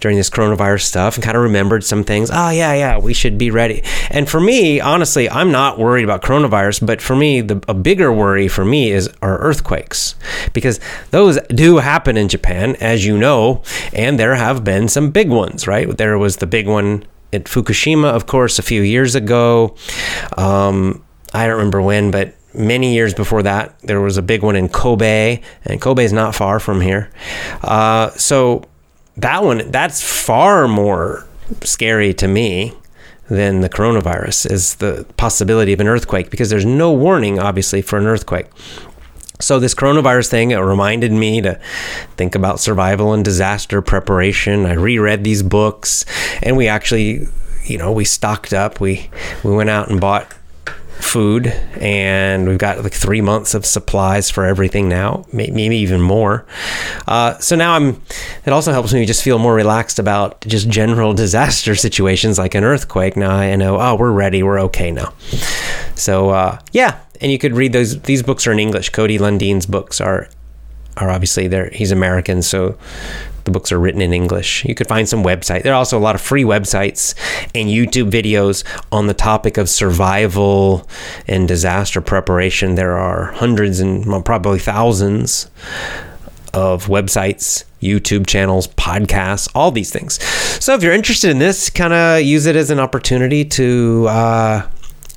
during 0.00 0.16
this 0.16 0.30
coronavirus 0.30 0.82
stuff 0.82 1.14
and 1.14 1.24
kind 1.24 1.36
of 1.36 1.42
remembered 1.42 1.84
some 1.84 2.04
things. 2.04 2.30
Oh, 2.32 2.50
yeah, 2.50 2.74
yeah, 2.74 2.98
we 2.98 3.14
should 3.14 3.38
be 3.38 3.50
ready. 3.50 3.82
And 4.10 4.28
for 4.28 4.40
me, 4.40 4.80
honestly, 4.80 5.28
I'm 5.28 5.52
not 5.52 5.78
worried 5.78 6.04
about 6.04 6.22
coronavirus, 6.22 6.86
but 6.86 7.00
for 7.00 7.14
me, 7.14 7.40
the, 7.40 7.62
a 7.68 7.74
bigger 7.74 8.12
worry 8.12 8.48
for 8.48 8.64
me 8.64 8.90
is 8.90 9.08
are 9.22 9.38
earthquakes 9.38 10.14
because 10.52 10.80
those 11.10 11.38
do 11.48 11.78
happen 11.78 12.16
in 12.16 12.28
Japan, 12.28 12.76
as 12.76 13.04
you 13.04 13.16
know, 13.16 13.62
and 13.92 14.18
there 14.18 14.34
have 14.34 14.64
been 14.64 14.88
some 14.88 15.10
big 15.10 15.28
ones, 15.28 15.66
right? 15.66 15.96
There 15.96 16.18
was 16.18 16.38
the 16.38 16.46
big 16.46 16.66
one 16.66 17.04
at 17.32 17.44
Fukushima, 17.44 18.10
of 18.12 18.26
course, 18.26 18.58
a 18.58 18.62
few 18.62 18.82
years 18.82 19.14
ago. 19.14 19.76
Um, 20.36 21.04
I 21.32 21.46
don't 21.46 21.56
remember 21.56 21.80
when, 21.80 22.10
but 22.10 22.34
many 22.54 22.94
years 22.94 23.14
before 23.14 23.42
that, 23.42 23.78
there 23.80 24.00
was 24.00 24.16
a 24.16 24.22
big 24.22 24.42
one 24.42 24.56
in 24.56 24.68
Kobe, 24.68 25.40
and 25.64 25.80
Kobe 25.80 26.04
is 26.04 26.12
not 26.12 26.34
far 26.34 26.58
from 26.58 26.80
here. 26.80 27.10
Uh, 27.62 28.10
so 28.10 28.64
that 29.20 29.42
one 29.42 29.70
that's 29.70 30.02
far 30.02 30.66
more 30.68 31.26
scary 31.62 32.14
to 32.14 32.28
me 32.28 32.72
than 33.28 33.60
the 33.60 33.68
coronavirus 33.68 34.50
is 34.50 34.76
the 34.76 35.06
possibility 35.16 35.72
of 35.72 35.80
an 35.80 35.86
earthquake 35.86 36.30
because 36.30 36.50
there's 36.50 36.64
no 36.64 36.92
warning 36.92 37.38
obviously 37.38 37.82
for 37.82 37.98
an 37.98 38.06
earthquake. 38.06 38.46
So 39.40 39.58
this 39.58 39.74
coronavirus 39.74 40.28
thing 40.28 40.50
it 40.50 40.56
reminded 40.56 41.12
me 41.12 41.40
to 41.42 41.58
think 42.16 42.34
about 42.34 42.60
survival 42.60 43.12
and 43.12 43.24
disaster 43.24 43.80
preparation. 43.80 44.66
I 44.66 44.74
reread 44.74 45.24
these 45.24 45.42
books 45.42 46.04
and 46.42 46.56
we 46.56 46.68
actually 46.68 47.26
you 47.64 47.78
know 47.78 47.92
we 47.92 48.04
stocked 48.04 48.52
up. 48.52 48.80
We 48.80 49.10
we 49.44 49.54
went 49.54 49.70
out 49.70 49.90
and 49.90 50.00
bought 50.00 50.34
food 51.00 51.48
and 51.80 52.48
we've 52.48 52.58
got 52.58 52.82
like 52.82 52.92
three 52.92 53.20
months 53.20 53.54
of 53.54 53.64
supplies 53.64 54.30
for 54.30 54.44
everything 54.44 54.88
now 54.88 55.24
maybe 55.32 55.76
even 55.76 56.00
more. 56.00 56.46
Uh, 57.06 57.36
so 57.38 57.56
now 57.56 57.74
i'm 57.74 58.02
it 58.44 58.52
also 58.52 58.72
helps 58.72 58.92
me 58.92 59.04
just 59.04 59.22
feel 59.22 59.38
more 59.38 59.54
relaxed 59.54 59.98
about 59.98 60.40
just 60.42 60.68
general 60.68 61.12
disaster 61.24 61.74
situations 61.74 62.38
like 62.38 62.54
an 62.54 62.64
earthquake. 62.64 63.16
Now 63.16 63.34
i 63.34 63.54
know 63.56 63.80
oh 63.80 63.94
we're 63.96 64.12
ready 64.12 64.42
we're 64.42 64.60
okay 64.62 64.90
now. 64.90 65.12
So 65.94 66.30
uh, 66.30 66.58
yeah 66.72 67.00
and 67.20 67.30
you 67.30 67.38
could 67.38 67.54
read 67.54 67.72
those 67.72 68.00
these 68.02 68.22
books 68.22 68.46
are 68.46 68.52
in 68.52 68.58
english. 68.58 68.90
Cody 68.90 69.18
lundin's 69.18 69.66
books 69.66 70.00
are 70.00 70.28
are 70.96 71.10
obviously 71.10 71.48
there. 71.48 71.70
He's 71.70 71.92
american 71.92 72.42
so 72.42 72.78
the 73.52 73.58
books 73.58 73.72
are 73.72 73.78
written 73.78 74.00
in 74.00 74.12
English. 74.12 74.64
You 74.64 74.74
could 74.74 74.86
find 74.86 75.08
some 75.08 75.22
website. 75.22 75.62
There 75.62 75.72
are 75.72 75.76
also 75.76 75.98
a 75.98 76.00
lot 76.00 76.14
of 76.14 76.20
free 76.20 76.44
websites 76.44 77.14
and 77.54 77.68
YouTube 77.68 78.10
videos 78.10 78.64
on 78.92 79.06
the 79.06 79.14
topic 79.14 79.56
of 79.56 79.68
survival 79.68 80.88
and 81.26 81.48
disaster 81.48 82.00
preparation. 82.00 82.74
There 82.76 82.96
are 82.96 83.32
hundreds 83.32 83.80
and 83.80 84.06
well, 84.06 84.22
probably 84.22 84.58
thousands 84.58 85.50
of 86.52 86.86
websites, 86.86 87.64
YouTube 87.80 88.26
channels, 88.26 88.66
podcasts, 88.68 89.48
all 89.54 89.70
these 89.70 89.92
things. 89.92 90.22
So 90.62 90.74
if 90.74 90.82
you're 90.82 90.92
interested 90.92 91.30
in 91.30 91.38
this, 91.38 91.70
kind 91.70 91.92
of 91.92 92.22
use 92.22 92.46
it 92.46 92.56
as 92.56 92.70
an 92.70 92.78
opportunity 92.78 93.44
to 93.44 94.06
uh, 94.08 94.68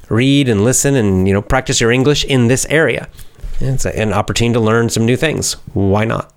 read 0.09 0.49
and 0.49 0.63
listen 0.63 0.95
and 0.95 1.27
you 1.27 1.34
know 1.34 1.41
practice 1.41 1.81
your 1.81 1.91
English 1.91 2.23
in 2.25 2.47
this 2.47 2.65
area. 2.69 3.07
It's 3.59 3.86
an 3.86 4.13
opportunity 4.13 4.53
to 4.53 4.59
learn 4.59 4.89
some 4.89 5.05
new 5.05 5.15
things. 5.15 5.53
Why 5.73 6.05
not? 6.05 6.34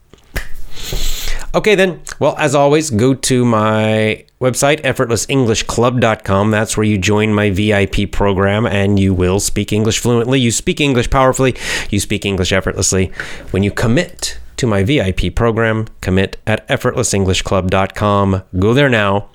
Okay, 1.55 1.75
then. 1.75 2.01
Well, 2.19 2.35
as 2.39 2.55
always, 2.55 2.91
go 2.91 3.15
to 3.15 3.45
my 3.45 4.25
website, 4.41 4.81
effortlessenglishclub.com. 4.83 6.51
That's 6.51 6.77
where 6.77 6.85
you 6.85 6.99
join 6.99 7.33
my 7.33 7.51
VIP 7.51 8.11
program 8.13 8.67
and 8.67 8.99
you 8.99 9.15
will 9.15 9.41
speak 9.41 9.73
English 9.73 9.99
fluently. 9.99 10.39
You 10.41 10.51
speak 10.51 10.81
English 10.81 11.09
powerfully. 11.11 11.55
You 11.91 12.01
speak 12.01 12.27
English 12.27 12.53
effortlessly. 12.53 13.07
When 13.53 13.63
you 13.63 13.71
commit 13.71 14.39
to 14.59 14.67
my 14.67 14.83
VIP 14.83 15.35
program, 15.35 15.87
commit 16.01 16.37
at 16.47 16.67
effortlessenglishclub.com. 16.69 18.43
Go 18.59 18.75
there 18.75 18.89
now. 18.91 19.29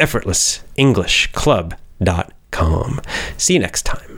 effortlessenglishclub.com. 0.00 3.00
See 3.36 3.54
you 3.54 3.60
next 3.60 3.82
time. 3.82 4.11